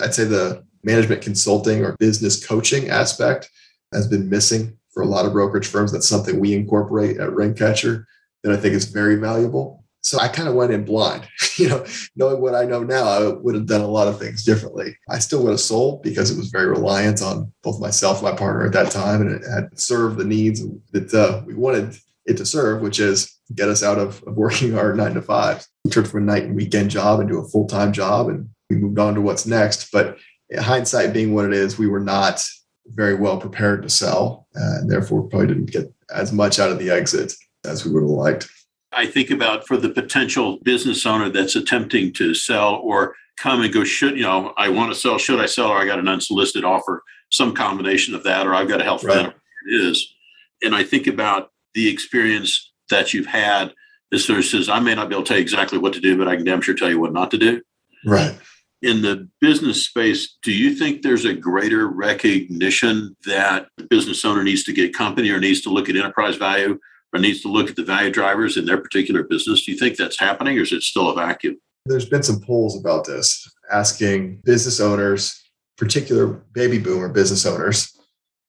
I'd 0.01 0.15
say 0.15 0.25
the 0.25 0.65
management 0.83 1.21
consulting 1.21 1.85
or 1.85 1.97
business 1.99 2.45
coaching 2.45 2.89
aspect 2.89 3.51
has 3.93 4.07
been 4.07 4.29
missing 4.29 4.77
for 4.93 5.03
a 5.03 5.07
lot 5.07 5.27
of 5.27 5.33
brokerage 5.33 5.67
firms. 5.67 5.93
That's 5.93 6.09
something 6.09 6.39
we 6.39 6.55
incorporate 6.55 7.19
at 7.19 7.31
Raincatcher 7.31 8.05
that 8.43 8.53
I 8.53 8.57
think 8.57 8.75
is 8.75 8.87
very 8.87 9.17
valuable. 9.17 9.85
So 10.03 10.19
I 10.19 10.29
kind 10.29 10.49
of 10.49 10.55
went 10.55 10.73
in 10.73 10.85
blind. 10.85 11.29
you 11.57 11.69
know, 11.69 11.85
knowing 12.17 12.41
what 12.41 12.55
I 12.55 12.65
know 12.65 12.83
now, 12.83 13.05
I 13.05 13.29
would 13.33 13.55
have 13.55 13.67
done 13.67 13.83
a 13.83 13.87
lot 13.87 14.09
of 14.09 14.19
things 14.19 14.45
differently. 14.45 14.97
I 15.09 15.19
still 15.19 15.43
would 15.43 15.51
have 15.51 15.61
sold 15.61 16.03
because 16.03 16.31
it 16.31 16.39
was 16.39 16.49
very 16.49 16.67
reliant 16.67 17.23
on 17.23 17.53
both 17.63 17.81
myself 17.81 18.23
and 18.23 18.31
my 18.31 18.37
partner 18.37 18.67
at 18.67 18.73
that 18.73 18.91
time, 18.91 19.21
and 19.21 19.31
it 19.31 19.43
had 19.49 19.79
served 19.79 20.17
the 20.17 20.25
needs 20.25 20.63
that 20.93 21.13
uh, 21.13 21.43
we 21.47 21.55
wanted 21.55 21.99
it 22.27 22.37
to 22.39 22.47
serve, 22.47 22.81
which 22.81 22.99
is 22.99 23.39
get 23.55 23.69
us 23.69 23.83
out 23.83 23.99
of, 23.99 24.23
of 24.27 24.37
working 24.37 24.79
our 24.79 24.95
nine 24.95 25.15
to 25.15 25.23
five. 25.23 25.67
We 25.85 25.91
turned 25.91 26.09
from 26.09 26.23
a 26.23 26.33
night 26.33 26.45
and 26.45 26.57
weekend 26.57 26.91
job 26.91 27.21
into 27.21 27.39
a 27.39 27.49
full 27.49 27.67
time 27.67 27.93
job, 27.93 28.29
and 28.29 28.49
we 28.71 28.77
moved 28.77 28.99
on 28.99 29.15
to 29.15 29.21
what's 29.21 29.47
next. 29.47 29.91
But 29.93 30.17
hindsight 30.59 31.13
being 31.13 31.35
what 31.35 31.45
it 31.45 31.53
is, 31.53 31.79
we 31.79 31.87
were 31.87 32.01
not 32.01 32.43
very 32.87 33.15
well 33.15 33.39
prepared 33.39 33.83
to 33.83 33.89
sell, 33.89 34.47
uh, 34.57 34.79
and 34.81 34.91
therefore 34.91 35.23
probably 35.23 35.49
didn't 35.49 35.71
get 35.71 35.93
as 36.15 36.33
much 36.33 36.59
out 36.59 36.71
of 36.71 36.79
the 36.79 36.91
exit 36.91 37.33
as 37.65 37.85
we 37.85 37.93
would 37.93 38.03
have 38.03 38.11
liked. 38.11 38.49
I 38.93 39.07
think 39.07 39.31
about 39.31 39.67
for 39.67 39.77
the 39.77 39.91
potential 39.91 40.59
business 40.63 41.07
owner 41.07 41.29
that's 41.29 41.55
attempting 41.55 42.13
to 42.15 42.35
sell 42.35 42.77
or 42.77 43.15
come 43.39 43.63
and 43.63 43.73
go, 43.73 43.85
should, 43.85 44.17
you 44.17 44.23
know, 44.23 44.53
I 44.57 44.69
want 44.69 44.93
to 44.93 44.99
sell, 44.99 45.19
should 45.19 45.41
I 45.41 45.47
sell, 45.47 45.69
or 45.69 45.79
I 45.79 45.87
got 45.87 46.01
an 46.01 46.09
unsolicited 46.09 46.65
offer, 46.65 47.03
some 47.31 47.55
combination 47.55 48.15
of 48.15 48.25
that, 48.25 48.47
or 48.47 48.55
I've 48.55 48.69
got 48.69 48.81
a 48.81 48.85
health 48.85 49.05
right. 49.05 49.27
it 49.27 49.35
is. 49.73 50.15
And 50.63 50.75
I 50.75 50.83
think 50.83 51.07
about 51.07 51.53
the 51.75 51.89
experience 51.89 52.73
that 52.91 53.15
you've 53.15 53.27
had 53.27 53.73
as 54.13 54.25
sort 54.25 54.39
of 54.39 54.45
says, 54.45 54.69
I 54.69 54.81
may 54.81 54.95
not 54.95 55.09
be 55.09 55.15
able 55.15 55.25
to 55.25 55.29
tell 55.29 55.37
you 55.37 55.43
exactly 55.43 55.79
what 55.79 55.93
to 55.93 56.01
do, 56.01 56.19
but 56.19 56.29
I 56.29 56.37
can 56.37 56.45
damn 56.45 56.61
sure 56.61 56.75
tell 56.75 56.91
you 56.91 57.01
what 57.01 57.13
not 57.13 57.31
to 57.31 57.39
do. 57.39 57.63
Right. 58.05 58.37
In 58.83 59.03
the 59.03 59.29
business 59.41 59.85
space, 59.85 60.39
do 60.43 60.53
you 60.53 60.75
think 60.75 61.03
there's 61.03 61.27
a 61.27 61.35
greater 61.35 61.89
recognition 61.89 63.15
that 63.27 63.69
the 63.77 63.85
business 63.85 64.25
owner 64.25 64.43
needs 64.43 64.65
to 64.65 64.73
get 64.73 64.95
company 64.95 65.31
or 65.31 65.39
needs 65.39 65.61
to 65.63 65.71
look 65.71 65.91
at 65.91 65.97
enterprise 65.97 66.37
value 66.37 66.79
or 67.13 67.21
needs 67.21 67.43
to 67.43 67.49
look 67.49 67.69
at 67.69 67.77
the 67.77 67.85
value 67.85 68.11
drivers 68.11 68.57
in 68.57 68.65
their 68.65 68.79
particular 68.79 69.23
business? 69.23 69.65
Do 69.65 69.73
you 69.73 69.79
think 69.79 69.97
that's 69.97 70.19
happening 70.19 70.59
or 70.59 70.63
is 70.63 70.73
it 70.73 70.83
still 70.83 71.11
a 71.11 71.15
vacuum? 71.15 71.61
There's 71.85 72.09
been 72.09 72.23
some 72.23 72.41
polls 72.41 72.79
about 72.79 73.05
this 73.05 73.51
asking 73.71 74.41
business 74.45 74.81
owners, 74.81 75.43
particular 75.77 76.27
baby 76.53 76.79
boomer 76.79 77.09
business 77.09 77.45
owners, 77.45 77.99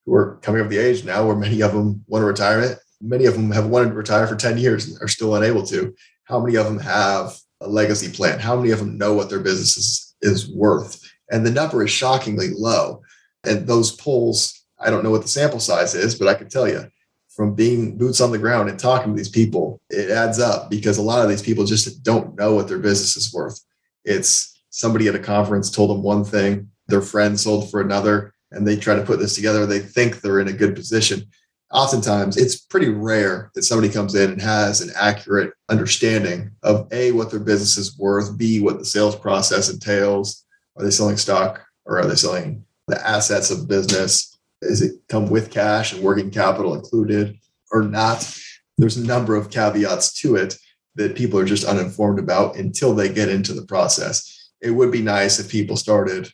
who 0.06 0.14
are 0.14 0.38
coming 0.42 0.62
of 0.62 0.70
the 0.70 0.78
age 0.78 1.04
now 1.04 1.26
where 1.26 1.36
many 1.36 1.62
of 1.62 1.74
them 1.74 2.04
want 2.08 2.22
to 2.24 2.26
retirement. 2.26 2.80
Many 3.02 3.26
of 3.26 3.34
them 3.34 3.52
have 3.52 3.68
wanted 3.68 3.90
to 3.90 3.96
retire 3.96 4.28
for 4.28 4.36
10 4.36 4.58
years 4.58 4.88
and 4.88 5.02
are 5.02 5.08
still 5.08 5.36
unable 5.36 5.66
to. 5.68 5.94
How 6.26 6.40
many 6.40 6.56
of 6.56 6.66
them 6.66 6.80
have 6.80 7.36
a 7.62 7.68
legacy 7.68 8.12
plan? 8.12 8.40
How 8.40 8.56
many 8.56 8.72
of 8.72 8.80
them 8.80 8.98
know 8.98 9.14
what 9.14 9.30
their 9.30 9.40
business 9.40 9.78
is, 9.78 10.11
is 10.22 10.50
worth? 10.50 11.02
And 11.32 11.46
the 11.46 11.52
number 11.52 11.84
is 11.84 11.92
shockingly 11.92 12.50
low. 12.50 13.02
And 13.44 13.68
those 13.68 13.92
polls, 13.92 14.66
I 14.80 14.90
don't 14.90 15.04
know 15.04 15.12
what 15.12 15.22
the 15.24 15.28
sample 15.28 15.60
size 15.60 15.96
is, 15.96 16.16
but 16.16 16.28
I 16.28 16.34
can 16.34 16.50
tell 16.50 16.68
you 16.68 16.90
from 17.30 17.56
being 17.56 17.98
boots 17.98 18.20
on 18.20 18.32
the 18.32 18.38
ground 18.38 18.70
and 18.70 18.78
talking 18.78 19.14
to 19.14 19.18
these 19.18 19.30
people, 19.30 19.82
it 19.90 20.12
adds 20.12 20.38
up 20.38 20.70
because 20.70 20.98
a 20.98 21.02
lot 21.02 21.24
of 21.24 21.30
these 21.30 21.42
people 21.42 21.66
just 21.66 22.04
don't 22.04 22.36
know 22.38 22.54
what 22.54 22.68
their 22.68 22.78
business 22.78 23.16
is 23.16 23.34
worth. 23.34 23.60
It's 24.04 24.62
somebody 24.70 25.08
at 25.08 25.16
a 25.16 25.20
conference 25.20 25.72
told 25.72 25.90
them 25.90 26.04
one 26.04 26.24
thing, 26.24 26.70
their 26.88 27.02
friend 27.02 27.40
sold 27.40 27.72
for 27.72 27.80
another, 27.82 28.34
and 28.52 28.68
they 28.68 28.76
try 28.76 28.96
to 28.96 29.04
put 29.04 29.20
this 29.20 29.34
together. 29.34 29.66
They 29.66 29.80
think 29.80 30.20
they're 30.20 30.42
in 30.42 30.50
a 30.50 30.54
good 30.54 30.76
position. 30.76 31.26
Oftentimes, 31.74 32.36
it's 32.36 32.58
pretty 32.58 32.90
rare 32.90 33.50
that 33.56 33.64
somebody 33.64 33.92
comes 33.92 34.14
in 34.14 34.32
and 34.32 34.42
has 34.42 34.82
an 34.82 34.92
accurate 35.00 35.54
understanding 35.70 36.52
of 36.64 36.92
A, 36.92 37.12
what 37.14 37.32
their 37.32 37.40
business 37.40 37.78
is 37.78 37.98
worth, 37.98 38.38
B, 38.38 38.60
what 38.60 38.78
the 38.78 38.86
sales 38.86 39.16
process 39.16 39.70
entails. 39.70 40.46
Are 40.78 40.84
they 40.84 40.92
selling 40.92 41.18
stock 41.18 41.62
or 41.86 41.98
are 42.00 42.06
they 42.06 42.16
selling 42.16 42.66
the 42.88 43.08
assets 43.08 43.52
of 43.52 43.62
the 43.62 43.68
business? 43.68 44.38
Is 44.62 44.82
it 44.82 44.96
come 45.08 45.30
with 45.30 45.50
cash 45.50 45.94
and 45.94 46.04
working 46.04 46.30
capital 46.30 46.76
included 46.76 47.38
or 47.72 47.84
not? 47.84 48.30
There's 48.78 48.98
a 48.98 49.06
number 49.06 49.36
of 49.36 49.50
caveats 49.50 50.14
to 50.22 50.36
it 50.36 50.58
that 50.96 51.16
people 51.16 51.40
are 51.40 51.46
just 51.46 51.66
uninformed 51.66 52.20
about 52.20 52.58
until 52.58 52.94
they 52.94 53.08
get 53.08 53.30
into 53.30 53.54
the 53.54 53.66
process. 53.66 54.50
It 54.60 54.72
would 54.72 54.92
be 54.92 55.02
nice 55.02 55.40
if 55.40 55.50
people 55.50 55.78
started 55.78 56.30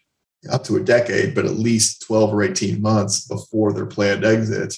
up 0.52 0.64
to 0.64 0.78
a 0.78 0.84
decade, 0.84 1.36
but 1.36 1.46
at 1.46 1.52
least 1.52 2.02
12 2.08 2.34
or 2.34 2.42
18 2.42 2.82
months 2.82 3.28
before 3.28 3.72
their 3.72 3.86
planned 3.86 4.26
exit 4.26 4.76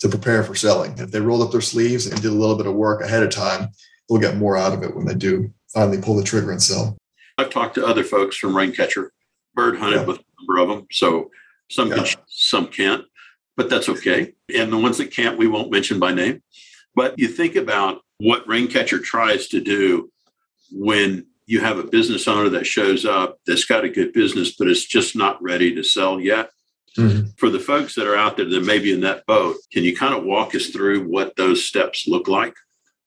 to 0.00 0.08
prepare 0.08 0.42
for 0.42 0.54
selling. 0.54 0.96
If 0.98 1.10
they 1.10 1.20
rolled 1.20 1.42
up 1.42 1.52
their 1.52 1.60
sleeves 1.60 2.06
and 2.06 2.20
did 2.20 2.30
a 2.30 2.34
little 2.34 2.56
bit 2.56 2.66
of 2.66 2.74
work 2.74 3.02
ahead 3.02 3.22
of 3.22 3.30
time, 3.30 3.68
they'll 4.08 4.20
get 4.20 4.36
more 4.36 4.56
out 4.56 4.72
of 4.72 4.82
it 4.82 4.94
when 4.94 5.06
they 5.06 5.14
do 5.14 5.52
finally 5.72 6.00
pull 6.00 6.16
the 6.16 6.22
trigger 6.22 6.50
and 6.50 6.62
sell. 6.62 6.96
I've 7.38 7.50
talked 7.50 7.74
to 7.74 7.86
other 7.86 8.04
folks 8.04 8.36
from 8.36 8.54
Raincatcher, 8.54 9.08
bird 9.54 9.78
hunted 9.78 10.00
yeah. 10.00 10.04
with 10.04 10.18
a 10.18 10.24
number 10.40 10.62
of 10.62 10.68
them. 10.68 10.86
So 10.90 11.30
some 11.70 11.88
yeah. 11.88 11.96
can, 11.96 12.06
some 12.28 12.66
can't, 12.68 13.04
but 13.56 13.68
that's 13.68 13.88
okay. 13.88 14.32
And 14.54 14.72
the 14.72 14.78
ones 14.78 14.98
that 14.98 15.10
can't, 15.10 15.38
we 15.38 15.48
won't 15.48 15.70
mention 15.70 15.98
by 15.98 16.12
name. 16.12 16.42
But 16.94 17.18
you 17.18 17.28
think 17.28 17.56
about 17.56 18.00
what 18.18 18.46
Raincatcher 18.46 19.02
tries 19.02 19.48
to 19.48 19.60
do 19.60 20.10
when 20.72 21.26
you 21.46 21.60
have 21.60 21.78
a 21.78 21.84
business 21.84 22.26
owner 22.26 22.48
that 22.48 22.66
shows 22.66 23.04
up 23.04 23.38
that's 23.46 23.64
got 23.64 23.84
a 23.84 23.88
good 23.88 24.12
business, 24.12 24.56
but 24.56 24.68
it's 24.68 24.84
just 24.84 25.14
not 25.14 25.42
ready 25.42 25.74
to 25.74 25.82
sell 25.82 26.18
yet. 26.18 26.50
Mm-hmm. 26.96 27.28
For 27.36 27.50
the 27.50 27.60
folks 27.60 27.94
that 27.94 28.06
are 28.06 28.16
out 28.16 28.36
there 28.36 28.48
that 28.48 28.64
may 28.64 28.78
be 28.78 28.92
in 28.92 29.00
that 29.00 29.26
boat, 29.26 29.56
can 29.72 29.84
you 29.84 29.96
kind 29.96 30.14
of 30.14 30.24
walk 30.24 30.54
us 30.54 30.68
through 30.68 31.08
what 31.08 31.36
those 31.36 31.64
steps 31.64 32.06
look 32.08 32.28
like? 32.28 32.54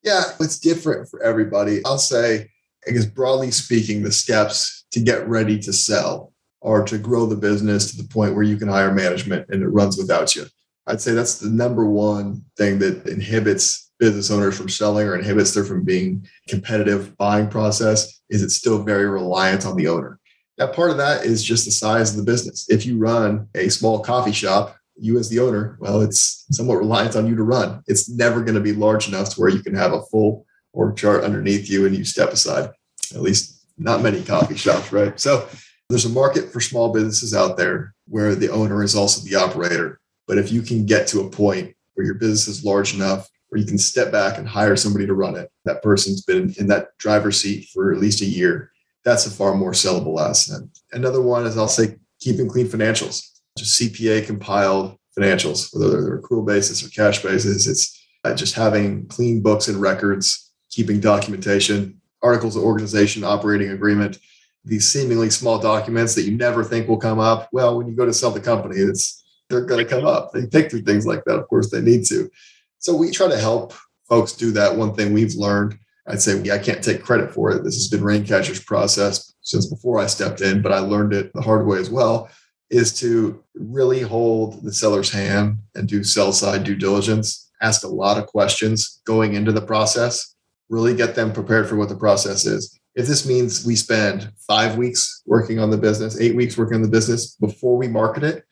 Yeah, 0.03 0.23
it's 0.39 0.59
different 0.59 1.09
for 1.09 1.21
everybody. 1.21 1.81
I'll 1.85 1.97
say, 1.97 2.49
I 2.87 2.91
guess 2.91 3.05
broadly 3.05 3.51
speaking, 3.51 4.03
the 4.03 4.11
steps 4.11 4.85
to 4.91 4.99
get 4.99 5.27
ready 5.27 5.59
to 5.59 5.73
sell 5.73 6.33
or 6.61 6.83
to 6.85 6.97
grow 6.97 7.25
the 7.25 7.35
business 7.35 7.91
to 7.91 8.01
the 8.01 8.07
point 8.07 8.35
where 8.35 8.43
you 8.43 8.57
can 8.57 8.67
hire 8.67 8.93
management 8.93 9.47
and 9.49 9.63
it 9.63 9.67
runs 9.67 9.97
without 9.97 10.35
you. 10.35 10.45
I'd 10.87 11.01
say 11.01 11.13
that's 11.13 11.39
the 11.39 11.49
number 11.49 11.85
one 11.85 12.43
thing 12.57 12.79
that 12.79 13.05
inhibits 13.05 13.91
business 13.99 14.31
owners 14.31 14.57
from 14.57 14.69
selling 14.69 15.07
or 15.07 15.15
inhibits 15.15 15.53
them 15.53 15.65
from 15.65 15.83
being 15.83 16.25
competitive 16.47 17.15
buying 17.17 17.49
process 17.49 18.21
is 18.29 18.41
it's 18.41 18.55
still 18.55 18.81
very 18.81 19.07
reliant 19.07 19.65
on 19.65 19.75
the 19.75 19.87
owner. 19.87 20.18
That 20.59 20.73
part 20.73 20.91
of 20.91 20.97
that 20.97 21.25
is 21.25 21.41
just 21.41 21.63
the 21.63 21.71
size 21.71 22.11
of 22.11 22.17
the 22.17 22.29
business. 22.29 22.67
If 22.69 22.85
you 22.85 22.97
run 22.97 23.47
a 23.55 23.69
small 23.69 24.01
coffee 24.01 24.33
shop, 24.33 24.75
you 24.97 25.17
as 25.17 25.29
the 25.29 25.39
owner, 25.39 25.77
well, 25.79 26.01
it's 26.01 26.45
somewhat 26.51 26.79
reliant 26.79 27.15
on 27.15 27.25
you 27.27 27.35
to 27.37 27.43
run. 27.43 27.81
It's 27.87 28.09
never 28.09 28.41
going 28.41 28.55
to 28.55 28.61
be 28.61 28.73
large 28.73 29.07
enough 29.07 29.29
to 29.29 29.39
where 29.39 29.49
you 29.49 29.63
can 29.63 29.73
have 29.73 29.93
a 29.93 30.01
full 30.01 30.45
org 30.73 30.97
chart 30.97 31.23
underneath 31.23 31.69
you 31.69 31.85
and 31.85 31.95
you 31.95 32.03
step 32.03 32.31
aside. 32.31 32.71
At 33.15 33.21
least 33.21 33.65
not 33.77 34.01
many 34.01 34.21
coffee 34.21 34.57
shops, 34.57 34.91
right? 34.91 35.17
So 35.17 35.47
there's 35.87 36.03
a 36.03 36.09
market 36.09 36.51
for 36.51 36.59
small 36.59 36.91
businesses 36.91 37.33
out 37.33 37.55
there 37.55 37.95
where 38.09 38.35
the 38.35 38.51
owner 38.51 38.83
is 38.83 38.95
also 38.95 39.25
the 39.27 39.35
operator. 39.35 40.01
But 40.27 40.37
if 40.37 40.51
you 40.51 40.61
can 40.61 40.85
get 40.85 41.07
to 41.07 41.21
a 41.21 41.29
point 41.29 41.73
where 41.93 42.05
your 42.05 42.15
business 42.15 42.49
is 42.49 42.65
large 42.65 42.93
enough 42.93 43.29
where 43.47 43.59
you 43.59 43.65
can 43.65 43.77
step 43.77 44.11
back 44.11 44.37
and 44.37 44.47
hire 44.47 44.75
somebody 44.75 45.07
to 45.07 45.13
run 45.13 45.35
it, 45.35 45.49
that 45.65 45.81
person's 45.81 46.21
been 46.21 46.53
in 46.57 46.67
that 46.67 46.97
driver's 46.97 47.41
seat 47.41 47.69
for 47.73 47.91
at 47.91 47.99
least 47.99 48.21
a 48.21 48.25
year. 48.25 48.71
That's 49.05 49.25
a 49.25 49.31
far 49.31 49.55
more 49.55 49.71
sellable 49.71 50.19
asset. 50.19 50.61
Another 50.91 51.21
one 51.21 51.45
is 51.45 51.57
I'll 51.57 51.67
say 51.67 51.95
keeping 52.19 52.49
clean 52.49 52.67
financials, 52.67 53.39
just 53.57 53.79
CPA 53.81 54.25
compiled 54.25 54.97
financials, 55.17 55.69
whether 55.73 56.01
they're 56.01 56.21
accrual 56.21 56.45
basis 56.45 56.85
or 56.85 56.89
cash 56.89 57.21
basis. 57.23 57.67
It's 57.67 58.07
uh, 58.23 58.33
just 58.33 58.55
having 58.55 59.07
clean 59.07 59.41
books 59.41 59.67
and 59.67 59.79
records, 59.79 60.51
keeping 60.69 60.99
documentation, 60.99 62.01
articles 62.21 62.55
of 62.55 62.63
organization, 62.63 63.23
operating 63.23 63.71
agreement, 63.71 64.17
these 64.65 64.91
seemingly 64.91 65.29
small 65.29 65.57
documents 65.59 66.15
that 66.15 66.23
you 66.23 66.35
never 66.35 66.63
think 66.63 66.87
will 66.87 66.97
come 66.97 67.19
up. 67.19 67.49
Well, 67.51 67.77
when 67.77 67.87
you 67.87 67.95
go 67.95 68.05
to 68.05 68.13
sell 68.13 68.31
the 68.31 68.39
company, 68.39 68.77
it's 68.77 69.23
they're 69.49 69.65
going 69.65 69.83
to 69.83 69.89
come 69.89 70.05
up. 70.05 70.31
They 70.31 70.45
pick 70.45 70.69
through 70.69 70.83
things 70.83 71.07
like 71.07 71.23
that. 71.25 71.39
Of 71.39 71.47
course, 71.47 71.71
they 71.71 71.81
need 71.81 72.05
to. 72.05 72.29
So 72.77 72.95
we 72.95 73.11
try 73.11 73.27
to 73.27 73.39
help 73.39 73.73
folks 74.07 74.33
do 74.33 74.51
that. 74.51 74.75
One 74.75 74.93
thing 74.93 75.11
we've 75.11 75.33
learned, 75.33 75.77
I'd 76.07 76.21
say 76.21 76.41
yeah, 76.41 76.55
I 76.55 76.59
can't 76.59 76.83
take 76.83 77.03
credit 77.03 77.33
for 77.33 77.51
it. 77.51 77.63
This 77.63 77.75
has 77.75 77.87
been 77.87 78.01
Raincatcher's 78.01 78.63
process 78.63 79.33
since 79.41 79.67
before 79.67 79.99
I 79.99 80.07
stepped 80.07 80.41
in, 80.41 80.61
but 80.61 80.71
I 80.71 80.79
learned 80.79 81.13
it 81.13 81.31
the 81.33 81.41
hard 81.41 81.65
way 81.65 81.79
as 81.79 81.89
well, 81.89 82.29
is 82.69 82.97
to 82.99 83.43
really 83.55 84.01
hold 84.01 84.63
the 84.63 84.73
seller's 84.73 85.11
hand 85.11 85.57
and 85.75 85.87
do 85.87 86.03
sell 86.03 86.31
side 86.31 86.63
due 86.63 86.75
diligence, 86.75 87.51
ask 87.61 87.83
a 87.83 87.87
lot 87.87 88.17
of 88.17 88.27
questions 88.27 89.01
going 89.05 89.33
into 89.33 89.51
the 89.51 89.61
process, 89.61 90.35
really 90.69 90.95
get 90.95 91.15
them 91.15 91.33
prepared 91.33 91.67
for 91.67 91.75
what 91.75 91.89
the 91.89 91.95
process 91.95 92.45
is 92.45 92.79
if 92.99 93.07
this 93.07 93.25
means 93.25 93.65
we 93.65 93.77
spend 93.77 94.29
five 94.45 94.77
weeks 94.77 95.21
working 95.25 95.57
on 95.57 95.69
the 95.69 95.77
business, 95.77 96.19
eight 96.19 96.35
weeks 96.35 96.57
working 96.57 96.75
on 96.75 96.81
the 96.81 96.89
business 96.89 97.35
before 97.35 97.77
we 97.77 97.87
market 97.87 98.23
it, 98.23 98.43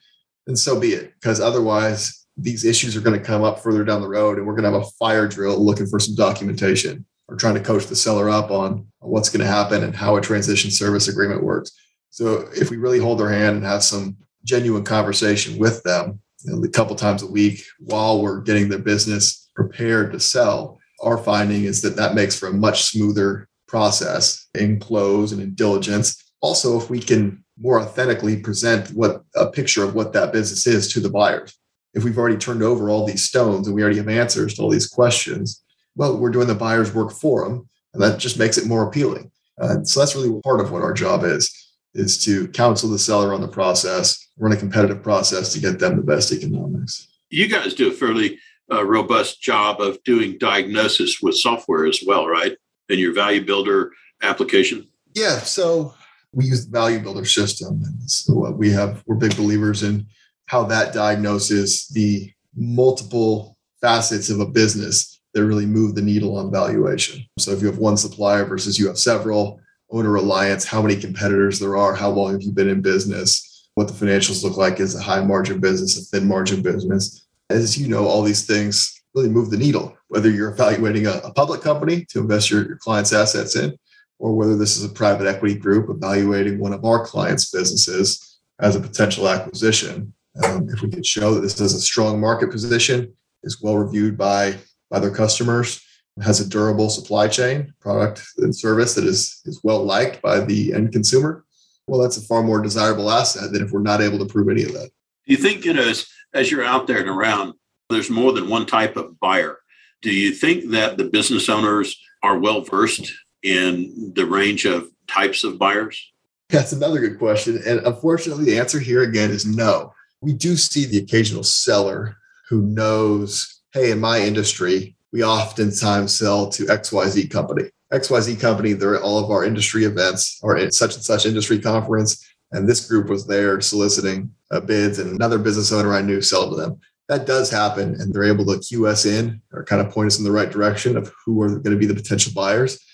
then 0.46 0.56
so 0.56 0.80
be 0.80 0.88
it. 0.92 1.12
Because 1.20 1.38
otherwise, 1.38 2.26
these 2.36 2.64
issues 2.64 2.96
are 2.96 3.02
going 3.02 3.18
to 3.18 3.24
come 3.24 3.42
up 3.42 3.58
further 3.58 3.84
down 3.84 4.00
the 4.00 4.08
road, 4.08 4.38
and 4.38 4.46
we're 4.46 4.54
going 4.54 4.64
to 4.64 4.70
have 4.70 4.86
a 4.86 4.90
fire 4.98 5.28
drill 5.28 5.62
looking 5.62 5.86
for 5.86 5.98
some 5.98 6.14
documentation 6.14 7.04
or 7.28 7.36
trying 7.36 7.54
to 7.54 7.60
coach 7.60 7.86
the 7.86 7.96
seller 7.96 8.30
up 8.30 8.50
on 8.50 8.86
what's 9.00 9.28
going 9.28 9.44
to 9.44 9.50
happen 9.50 9.84
and 9.84 9.94
how 9.94 10.16
a 10.16 10.20
transition 10.20 10.70
service 10.70 11.08
agreement 11.08 11.42
works. 11.42 11.72
So 12.10 12.48
if 12.54 12.70
we 12.70 12.76
really 12.76 12.98
hold 12.98 13.20
their 13.20 13.30
hand 13.30 13.56
and 13.56 13.64
have 13.64 13.82
some 13.82 14.16
genuine 14.44 14.84
conversation 14.84 15.58
with 15.58 15.82
them 15.82 16.20
you 16.44 16.52
know, 16.52 16.62
a 16.64 16.68
couple 16.68 16.96
times 16.96 17.22
a 17.22 17.30
week 17.30 17.62
while 17.78 18.22
we're 18.22 18.40
getting 18.40 18.68
the 18.68 18.78
business 18.78 19.50
prepared 19.54 20.12
to 20.12 20.20
sell, 20.20 20.78
our 21.02 21.18
finding 21.18 21.64
is 21.64 21.82
that 21.82 21.96
that 21.96 22.14
makes 22.14 22.38
for 22.38 22.48
a 22.48 22.52
much 22.52 22.84
smoother 22.84 23.48
process 23.66 24.48
in 24.54 24.80
close 24.80 25.32
and 25.32 25.42
in 25.42 25.54
diligence. 25.54 26.32
Also, 26.40 26.78
if 26.78 26.88
we 26.88 26.98
can 26.98 27.44
more 27.60 27.80
authentically 27.80 28.36
present 28.36 28.88
what 28.90 29.22
a 29.34 29.50
picture 29.50 29.84
of 29.84 29.94
what 29.94 30.12
that 30.12 30.32
business 30.32 30.66
is 30.66 30.90
to 30.92 31.00
the 31.00 31.10
buyers. 31.10 31.56
If 31.94 32.04
we've 32.04 32.18
already 32.18 32.36
turned 32.36 32.62
over 32.62 32.88
all 32.88 33.06
these 33.06 33.24
stones 33.24 33.66
and 33.66 33.74
we 33.74 33.82
already 33.82 33.98
have 33.98 34.08
answers 34.08 34.54
to 34.54 34.62
all 34.62 34.70
these 34.70 34.86
questions, 34.86 35.62
well, 35.98 36.16
we're 36.16 36.30
doing 36.30 36.46
the 36.46 36.54
buyer's 36.54 36.94
work 36.94 37.12
for 37.12 37.44
them, 37.44 37.68
and 37.92 38.02
that 38.02 38.18
just 38.18 38.38
makes 38.38 38.56
it 38.56 38.66
more 38.66 38.88
appealing. 38.88 39.30
Uh, 39.60 39.82
so 39.84 40.00
that's 40.00 40.14
really 40.14 40.40
part 40.42 40.60
of 40.60 40.70
what 40.70 40.82
our 40.82 40.94
job 40.94 41.24
is: 41.24 41.52
is 41.92 42.24
to 42.24 42.48
counsel 42.48 42.88
the 42.88 42.98
seller 42.98 43.34
on 43.34 43.42
the 43.42 43.48
process, 43.48 44.26
run 44.38 44.52
a 44.52 44.56
competitive 44.56 45.02
process 45.02 45.52
to 45.52 45.60
get 45.60 45.78
them 45.78 45.96
the 45.96 46.02
best 46.02 46.32
economics. 46.32 47.06
You 47.28 47.48
guys 47.48 47.74
do 47.74 47.90
a 47.90 47.92
fairly 47.92 48.38
uh, 48.72 48.84
robust 48.84 49.42
job 49.42 49.82
of 49.82 50.02
doing 50.04 50.38
diagnosis 50.38 51.20
with 51.20 51.36
software 51.36 51.84
as 51.84 52.02
well, 52.06 52.26
right? 52.26 52.56
in 52.88 52.98
your 52.98 53.12
value 53.12 53.44
builder 53.44 53.92
application? 54.22 54.86
Yeah. 55.14 55.38
So 55.38 55.94
we 56.32 56.46
use 56.46 56.66
the 56.66 56.72
value 56.72 57.00
builder 57.00 57.24
system. 57.24 57.82
And 57.84 58.10
so 58.10 58.34
what 58.34 58.56
we 58.56 58.70
have, 58.70 59.02
we're 59.06 59.16
big 59.16 59.36
believers 59.36 59.82
in 59.82 60.06
how 60.46 60.64
that 60.64 60.92
diagnoses 60.92 61.88
the 61.88 62.32
multiple 62.54 63.56
facets 63.80 64.30
of 64.30 64.40
a 64.40 64.46
business 64.46 65.17
that 65.38 65.46
really 65.46 65.66
move 65.66 65.94
the 65.94 66.02
needle 66.02 66.36
on 66.36 66.50
valuation. 66.50 67.24
So 67.38 67.52
if 67.52 67.60
you 67.60 67.68
have 67.68 67.78
one 67.78 67.96
supplier 67.96 68.44
versus 68.44 68.78
you 68.78 68.88
have 68.88 68.98
several, 68.98 69.60
owner 69.90 70.10
reliance, 70.10 70.64
how 70.64 70.82
many 70.82 70.96
competitors 70.96 71.58
there 71.58 71.76
are, 71.76 71.94
how 71.94 72.10
long 72.10 72.32
have 72.32 72.42
you 72.42 72.52
been 72.52 72.68
in 72.68 72.82
business, 72.82 73.70
what 73.74 73.88
the 73.88 73.94
financials 73.94 74.42
look 74.42 74.56
like 74.56 74.80
is 74.80 74.96
a 74.96 75.00
high 75.00 75.20
margin 75.20 75.60
business, 75.60 75.96
a 75.96 76.04
thin 76.04 76.26
margin 76.26 76.60
business. 76.60 77.26
As 77.48 77.78
you 77.78 77.88
know, 77.88 78.06
all 78.06 78.22
these 78.22 78.44
things 78.44 79.00
really 79.14 79.28
move 79.28 79.50
the 79.50 79.56
needle, 79.56 79.96
whether 80.08 80.28
you're 80.28 80.50
evaluating 80.50 81.06
a, 81.06 81.12
a 81.24 81.32
public 81.32 81.62
company 81.62 82.04
to 82.10 82.18
invest 82.18 82.50
your, 82.50 82.66
your 82.66 82.76
client's 82.76 83.12
assets 83.12 83.56
in, 83.56 83.78
or 84.18 84.34
whether 84.34 84.56
this 84.56 84.76
is 84.76 84.84
a 84.84 84.88
private 84.88 85.26
equity 85.26 85.54
group 85.54 85.88
evaluating 85.88 86.58
one 86.58 86.72
of 86.72 86.84
our 86.84 87.06
clients' 87.06 87.50
businesses 87.50 88.40
as 88.60 88.74
a 88.74 88.80
potential 88.80 89.28
acquisition. 89.28 90.12
Um, 90.44 90.68
if 90.68 90.82
we 90.82 90.90
could 90.90 91.06
show 91.06 91.34
that 91.34 91.40
this 91.40 91.60
is 91.60 91.74
a 91.74 91.80
strong 91.80 92.20
market 92.20 92.50
position, 92.50 93.14
is 93.44 93.62
well 93.62 93.78
reviewed 93.78 94.18
by, 94.18 94.56
by 94.90 94.98
their 95.00 95.14
customers, 95.14 95.82
has 96.22 96.40
a 96.40 96.48
durable 96.48 96.90
supply 96.90 97.28
chain, 97.28 97.72
product 97.80 98.24
and 98.38 98.54
service 98.54 98.94
that 98.94 99.04
is, 99.04 99.40
is 99.44 99.60
well 99.62 99.84
liked 99.84 100.20
by 100.20 100.40
the 100.40 100.72
end 100.72 100.92
consumer, 100.92 101.44
well, 101.88 102.00
that's 102.00 102.18
a 102.18 102.22
far 102.22 102.42
more 102.42 102.60
desirable 102.60 103.10
asset 103.10 103.50
than 103.52 103.64
if 103.64 103.70
we're 103.70 103.80
not 103.80 104.00
able 104.00 104.18
to 104.18 104.26
prove 104.26 104.48
any 104.48 104.62
of 104.62 104.72
that. 104.72 104.90
Do 105.26 105.32
you 105.32 105.36
think, 105.36 105.64
you 105.64 105.72
know, 105.72 105.82
as, 105.82 106.06
as 106.34 106.50
you're 106.50 106.64
out 106.64 106.86
there 106.86 106.98
and 106.98 107.08
around, 107.08 107.54
there's 107.88 108.10
more 108.10 108.32
than 108.32 108.48
one 108.48 108.66
type 108.66 108.96
of 108.96 109.18
buyer. 109.18 109.58
Do 110.02 110.12
you 110.12 110.32
think 110.32 110.70
that 110.70 110.98
the 110.98 111.04
business 111.04 111.48
owners 111.48 111.98
are 112.22 112.38
well 112.38 112.60
versed 112.60 113.12
in 113.42 114.12
the 114.14 114.26
range 114.26 114.66
of 114.66 114.90
types 115.08 115.44
of 115.44 115.58
buyers? 115.58 116.12
That's 116.50 116.72
another 116.72 117.00
good 117.00 117.18
question. 117.18 117.60
And 117.66 117.80
unfortunately, 117.80 118.44
the 118.44 118.58
answer 118.58 118.78
here 118.78 119.02
again 119.02 119.30
is 119.30 119.46
no. 119.46 119.92
We 120.20 120.32
do 120.34 120.56
see 120.56 120.84
the 120.84 120.98
occasional 120.98 121.42
seller 121.42 122.16
who 122.48 122.62
knows, 122.62 123.57
hey, 123.78 123.92
in 123.92 124.00
my 124.00 124.20
industry, 124.20 124.96
we 125.12 125.22
oftentimes 125.22 126.16
sell 126.16 126.48
to 126.50 126.64
XYZ 126.64 127.30
company. 127.30 127.64
XYZ 127.92 128.40
company, 128.40 128.72
they're 128.72 128.96
at 128.96 129.02
all 129.02 129.18
of 129.18 129.30
our 129.30 129.44
industry 129.44 129.84
events 129.84 130.40
or 130.42 130.56
at 130.56 130.74
such 130.74 130.96
and 130.96 131.04
such 131.04 131.26
industry 131.26 131.60
conference. 131.60 132.26
And 132.50 132.68
this 132.68 132.88
group 132.88 133.08
was 133.08 133.26
there 133.26 133.60
soliciting 133.60 134.32
uh, 134.50 134.60
bids, 134.60 134.98
and 134.98 135.12
another 135.12 135.38
business 135.38 135.70
owner 135.70 135.94
I 135.94 136.02
knew 136.02 136.20
sold 136.20 136.54
to 136.54 136.60
them. 136.60 136.80
That 137.08 137.26
does 137.26 137.50
happen, 137.50 137.94
and 138.00 138.12
they're 138.12 138.24
able 138.24 138.46
to 138.46 138.58
cue 138.58 138.86
us 138.86 139.06
in 139.06 139.40
or 139.52 139.64
kind 139.64 139.80
of 139.80 139.92
point 139.92 140.08
us 140.08 140.18
in 140.18 140.24
the 140.24 140.32
right 140.32 140.50
direction 140.50 140.96
of 140.96 141.12
who 141.24 141.40
are 141.42 141.48
going 141.48 141.70
to 141.70 141.76
be 141.76 141.86
the 141.86 141.94
potential 141.94 142.32
buyers. 142.34 142.84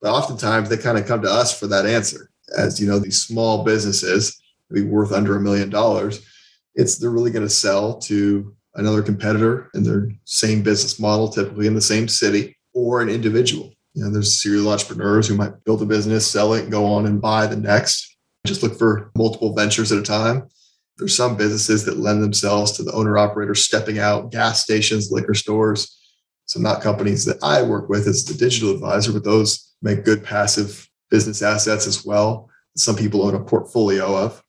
But 0.00 0.12
oftentimes 0.12 0.68
they 0.68 0.76
kind 0.76 0.96
of 0.96 1.06
come 1.06 1.22
to 1.22 1.30
us 1.30 1.56
for 1.56 1.66
that 1.66 1.86
answer. 1.86 2.30
As 2.56 2.80
you 2.80 2.88
know, 2.88 2.98
these 2.98 3.20
small 3.20 3.62
businesses 3.62 4.40
be 4.72 4.82
worth 4.82 5.12
under 5.12 5.36
a 5.36 5.40
million 5.40 5.68
dollars. 5.68 6.24
It's 6.74 6.98
they're 6.98 7.10
really 7.10 7.30
going 7.30 7.46
to 7.46 7.50
sell 7.50 7.98
to 8.02 8.54
another 8.74 9.02
competitor 9.02 9.70
in 9.74 9.82
their 9.82 10.10
same 10.24 10.62
business 10.62 10.98
model, 10.98 11.28
typically 11.28 11.66
in 11.66 11.74
the 11.74 11.80
same 11.80 12.08
city, 12.08 12.56
or 12.72 13.00
an 13.00 13.08
individual. 13.08 13.72
You 13.94 14.04
know, 14.04 14.10
there's 14.10 14.40
serial 14.40 14.68
entrepreneurs 14.68 15.26
who 15.26 15.34
might 15.34 15.64
build 15.64 15.82
a 15.82 15.86
business, 15.86 16.26
sell 16.26 16.54
it, 16.54 16.62
and 16.62 16.72
go 16.72 16.86
on 16.86 17.06
and 17.06 17.20
buy 17.20 17.46
the 17.46 17.56
next. 17.56 18.16
Just 18.46 18.62
look 18.62 18.78
for 18.78 19.10
multiple 19.16 19.54
ventures 19.54 19.90
at 19.92 19.98
a 19.98 20.02
time. 20.02 20.48
There's 20.96 21.16
some 21.16 21.36
businesses 21.36 21.84
that 21.84 21.98
lend 21.98 22.22
themselves 22.22 22.72
to 22.72 22.82
the 22.82 22.92
owner 22.92 23.18
operator 23.18 23.54
stepping 23.54 23.98
out, 23.98 24.30
gas 24.30 24.62
stations, 24.62 25.10
liquor 25.10 25.34
stores. 25.34 25.96
So, 26.46 26.60
not 26.60 26.82
companies 26.82 27.24
that 27.24 27.42
I 27.42 27.62
work 27.62 27.88
with 27.88 28.06
as 28.06 28.24
the 28.24 28.34
digital 28.34 28.72
advisor, 28.72 29.12
but 29.12 29.24
those 29.24 29.72
make 29.82 30.04
good 30.04 30.22
passive 30.22 30.88
business 31.10 31.42
assets 31.42 31.86
as 31.86 32.04
well. 32.04 32.48
Some 32.76 32.96
people 32.96 33.22
own 33.22 33.34
a 33.34 33.40
portfolio 33.40 34.16
of, 34.16 34.42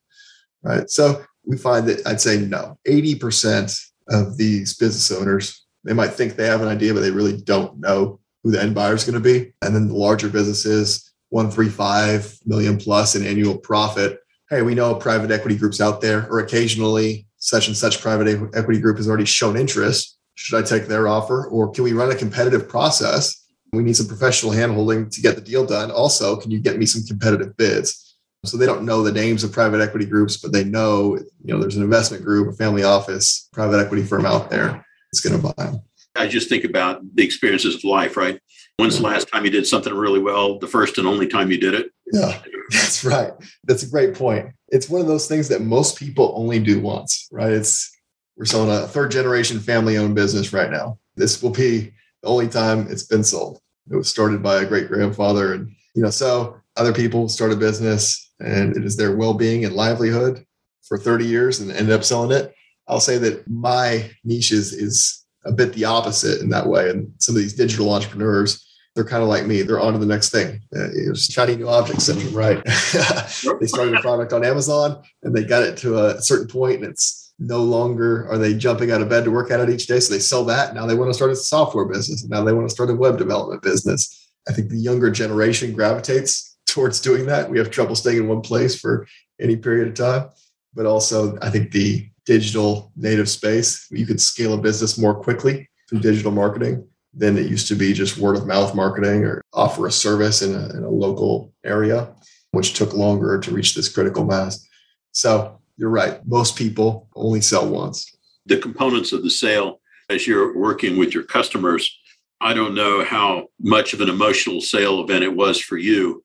right? 0.64 0.90
So, 0.90 1.24
we 1.46 1.58
find 1.58 1.88
that 1.88 2.06
I'd 2.06 2.22
say 2.22 2.40
no, 2.40 2.78
80% 2.88 3.91
of 4.12 4.38
these 4.38 4.76
business 4.76 5.12
owners, 5.12 5.66
they 5.84 5.94
might 5.94 6.14
think 6.14 6.36
they 6.36 6.46
have 6.46 6.62
an 6.62 6.68
idea, 6.68 6.94
but 6.94 7.00
they 7.00 7.12
really 7.12 7.38
don't 7.38 7.80
know 7.80 8.20
who 8.44 8.52
the 8.52 8.62
end 8.62 8.76
buyer 8.76 8.94
is 8.94 9.04
going 9.04 9.16
to 9.16 9.20
be. 9.20 9.54
And 9.62 9.76
then 9.76 9.88
the 9.88 9.96
larger 9.96 10.30
businesses, 10.30 11.12
135 11.30 12.40
million 12.46 12.78
plus 12.78 13.16
in 13.16 13.26
annual 13.26 13.58
profit. 13.58 14.20
Hey, 14.50 14.62
we 14.62 14.76
know 14.76 14.94
private 14.96 15.32
equity 15.32 15.58
groups 15.58 15.80
out 15.80 16.02
there, 16.02 16.28
or 16.30 16.40
occasionally 16.40 17.26
such 17.38 17.68
and 17.68 17.76
such 17.76 18.02
private 18.02 18.28
equity 18.54 18.80
group 18.80 18.98
has 18.98 19.08
already 19.08 19.26
shown 19.26 19.58
interest. 19.58 20.20
Should 20.36 20.58
I 20.58 20.68
take 20.68 20.88
their 20.88 21.08
offer? 21.08 21.48
Or 21.48 21.72
can 21.72 21.84
we 21.84 21.94
run 21.94 22.12
a 22.12 22.16
competitive 22.16 22.68
process? 22.68 23.48
We 23.74 23.84
need 23.84 23.96
some 23.96 24.08
professional 24.08 24.52
handholding 24.52 25.10
to 25.12 25.22
get 25.22 25.36
the 25.36 25.42
deal 25.42 25.66
done. 25.66 25.92
Also, 25.92 26.36
can 26.36 26.52
you 26.52 26.60
get 26.60 26.78
me 26.78 26.86
some 26.86 27.04
competitive 27.04 27.56
bids? 27.58 28.11
So 28.44 28.58
they 28.58 28.66
don't 28.66 28.86
know 28.86 29.04
the 29.04 29.12
names 29.12 29.44
of 29.44 29.52
private 29.52 29.82
equity 29.82 30.06
groups, 30.06 30.38
but 30.38 30.52
they 30.52 30.64
know, 30.64 31.16
you 31.16 31.54
know, 31.54 31.60
there's 31.60 31.76
an 31.76 31.84
investment 31.84 32.24
group, 32.24 32.50
a 32.50 32.56
family 32.56 32.84
office, 32.84 33.48
private 33.54 33.78
equity 33.78 34.04
firm 34.04 34.26
out 34.26 34.50
there 34.50 34.84
that's 35.12 35.22
going 35.22 35.40
to 35.40 35.48
buy 35.48 35.66
them. 35.66 35.82
I 36.16 36.28
just 36.28 36.50
think 36.50 36.64
about 36.64 37.02
the 37.16 37.24
experiences 37.24 37.76
of 37.76 37.84
life, 37.84 38.18
right? 38.18 38.40
When's 38.78 38.98
the 38.98 39.04
last 39.04 39.28
time 39.32 39.46
you 39.46 39.52
did 39.52 39.68
something 39.68 39.94
really 39.94 40.20
well? 40.20 40.58
The 40.58 40.68
first 40.68 40.98
and 40.98 41.08
only 41.08 41.28
time 41.28 41.52
you 41.52 41.60
did 41.60 41.76
it? 41.76 41.92
Yeah, 42.12 42.42
that's 42.72 43.06
right. 43.06 43.32
That's 43.66 43.84
a 43.84 43.90
great 43.90 44.16
point. 44.16 44.48
It's 44.70 44.90
one 44.90 45.02
of 45.02 45.08
those 45.08 45.28
things 45.28 45.48
that 45.50 45.62
most 45.62 45.98
people 45.98 46.34
only 46.36 46.60
do 46.60 46.82
once, 46.82 47.28
right? 47.32 47.52
It's 47.52 47.96
we're 48.38 48.46
selling 48.46 48.72
a 48.72 48.88
third 48.88 49.12
generation 49.12 49.60
family 49.60 49.98
owned 49.98 50.16
business 50.16 50.52
right 50.52 50.72
now. 50.72 50.98
This 51.16 51.44
will 51.44 51.52
be 51.52 51.94
the 52.24 52.28
only 52.28 52.48
time 52.48 52.88
it's 52.90 53.04
been 53.04 53.24
sold. 53.24 53.60
It 53.92 53.96
was 53.96 54.10
started 54.10 54.42
by 54.42 54.62
a 54.62 54.66
great 54.66 54.88
grandfather. 54.88 55.54
And, 55.54 55.72
you 55.96 56.02
know, 56.02 56.10
so 56.10 56.58
other 56.76 56.94
people 56.94 57.30
start 57.30 57.52
a 57.52 57.56
business 57.56 58.31
and 58.44 58.76
it 58.76 58.86
is 58.86 58.98
their 58.98 59.16
well 59.16 59.34
being 59.34 59.66
and 59.66 59.76
livelihood 59.76 60.46
for 60.84 60.98
30 60.98 61.26
years 61.26 61.60
and 61.60 61.72
ended 61.72 61.94
up 61.94 62.04
selling 62.04 62.32
it. 62.32 62.54
I'll 62.88 63.00
say 63.00 63.18
that 63.20 63.48
my 63.48 64.10
niche 64.24 64.52
is, 64.52 64.74
is 64.74 65.26
a 65.46 65.52
bit 65.52 65.74
the 65.74 65.86
opposite 65.86 66.42
in 66.42 66.50
that 66.50 66.68
way. 66.68 66.90
And 66.90 67.14
some 67.20 67.36
of 67.36 67.42
these 67.42 67.54
digital 67.54 67.94
entrepreneurs, 67.94 68.68
they're 68.96 69.06
kind 69.06 69.24
of 69.24 69.30
like 69.30 69.46
me. 69.46 69.62
They're 69.62 69.80
on 69.80 69.94
to 69.94 70.00
the 70.00 70.06
next 70.06 70.30
thing. 70.30 70.60
Uh, 70.76 70.90
it's 70.94 71.32
shiny 71.32 71.56
new 71.56 71.70
object 71.70 72.02
syndrome, 72.02 72.34
right? 72.34 72.62
they 72.66 73.68
started 73.68 73.96
a 73.96 74.02
product 74.02 74.34
on 74.34 74.44
Amazon 74.44 75.02
and 75.24 75.34
they 75.34 75.44
got 75.44 75.64
it 75.64 75.78
to 75.78 76.06
a 76.06 76.22
certain 76.22 76.48
point 76.48 76.82
and 76.82 76.86
it's 76.86 77.34
no 77.40 77.64
longer 77.64 78.30
are 78.30 78.38
they 78.38 78.54
jumping 78.54 78.92
out 78.92 79.02
of 79.02 79.10
bed 79.10 79.24
to 79.24 79.32
work 79.32 79.50
at 79.50 79.60
it 79.60 79.70
each 79.70 79.88
day. 79.88 80.00
So 80.00 80.14
they 80.14 80.20
sell 80.20 80.44
that. 80.46 80.76
Now 80.76 80.86
they 80.86 80.96
want 80.96 81.10
to 81.10 81.14
start 81.14 81.32
a 81.32 81.36
software 81.36 81.86
business. 81.86 82.28
Now 82.28 82.44
they 82.44 82.54
want 82.54 82.68
to 82.68 82.74
start 82.74 82.90
a 82.90 82.96
web 82.96 83.18
development 83.18 83.62
business. 83.64 84.30
I 84.48 84.54
think 84.54 84.70
the 84.70 84.78
younger 84.78 85.10
generation 85.10 85.74
gravitates 85.74 86.51
towards 86.72 87.00
doing 87.00 87.26
that. 87.28 87.50
We 87.50 87.60
have 87.60 87.70
trouble 87.70 87.96
staying 87.96 88.18
in 88.18 88.28
one 88.28 88.42
place 88.42 88.80
for 88.80 89.08
any 89.40 89.56
period 89.56 89.90
of 89.90 89.94
time. 89.94 90.30
But 90.74 90.86
also, 90.86 91.38
I 91.42 91.50
think 91.50 91.72
the 91.72 92.10
digital 92.26 92.92
native 92.96 93.30
space, 93.30 93.88
you 93.92 94.06
could 94.06 94.22
scale 94.22 94.54
a 94.54 94.58
business 94.58 94.98
more 94.98 95.14
quickly 95.14 95.70
through 95.90 96.00
digital 96.00 96.32
marketing 96.32 96.88
than 97.14 97.38
it 97.38 97.48
used 97.48 97.68
to 97.68 97.76
be 97.76 97.94
just 97.94 98.18
word 98.18 98.38
of 98.38 98.48
mouth 98.48 98.74
marketing 98.74 99.26
or 99.26 99.42
offer 99.54 99.86
a 99.86 99.92
service 99.92 100.42
in 100.42 100.56
a, 100.56 100.70
in 100.70 100.84
a 100.84 100.90
local 100.90 101.54
area, 101.66 102.14
which 102.52 102.74
took 102.74 102.94
longer 102.94 103.38
to 103.38 103.52
reach 103.52 103.76
this 103.76 103.90
critical 103.90 104.24
mass. 104.24 104.66
So 105.12 105.60
you're 105.76 105.90
right. 105.90 106.26
Most 106.26 106.56
people 106.56 107.10
only 107.16 107.42
sell 107.42 107.68
once. 107.68 108.16
The 108.46 108.58
components 108.58 109.12
of 109.12 109.24
the 109.24 109.30
sale, 109.30 109.82
as 110.10 110.26
you're 110.26 110.58
working 110.58 110.98
with 110.98 111.14
your 111.14 111.24
customers, 111.24 112.00
I 112.40 112.54
don't 112.54 112.76
know 112.76 113.04
how 113.04 113.50
much 113.60 113.94
of 113.94 114.02
an 114.02 114.10
emotional 114.10 114.62
sale 114.62 115.02
event 115.02 115.24
it 115.24 115.36
was 115.36 115.60
for 115.60 115.78
you, 115.78 116.24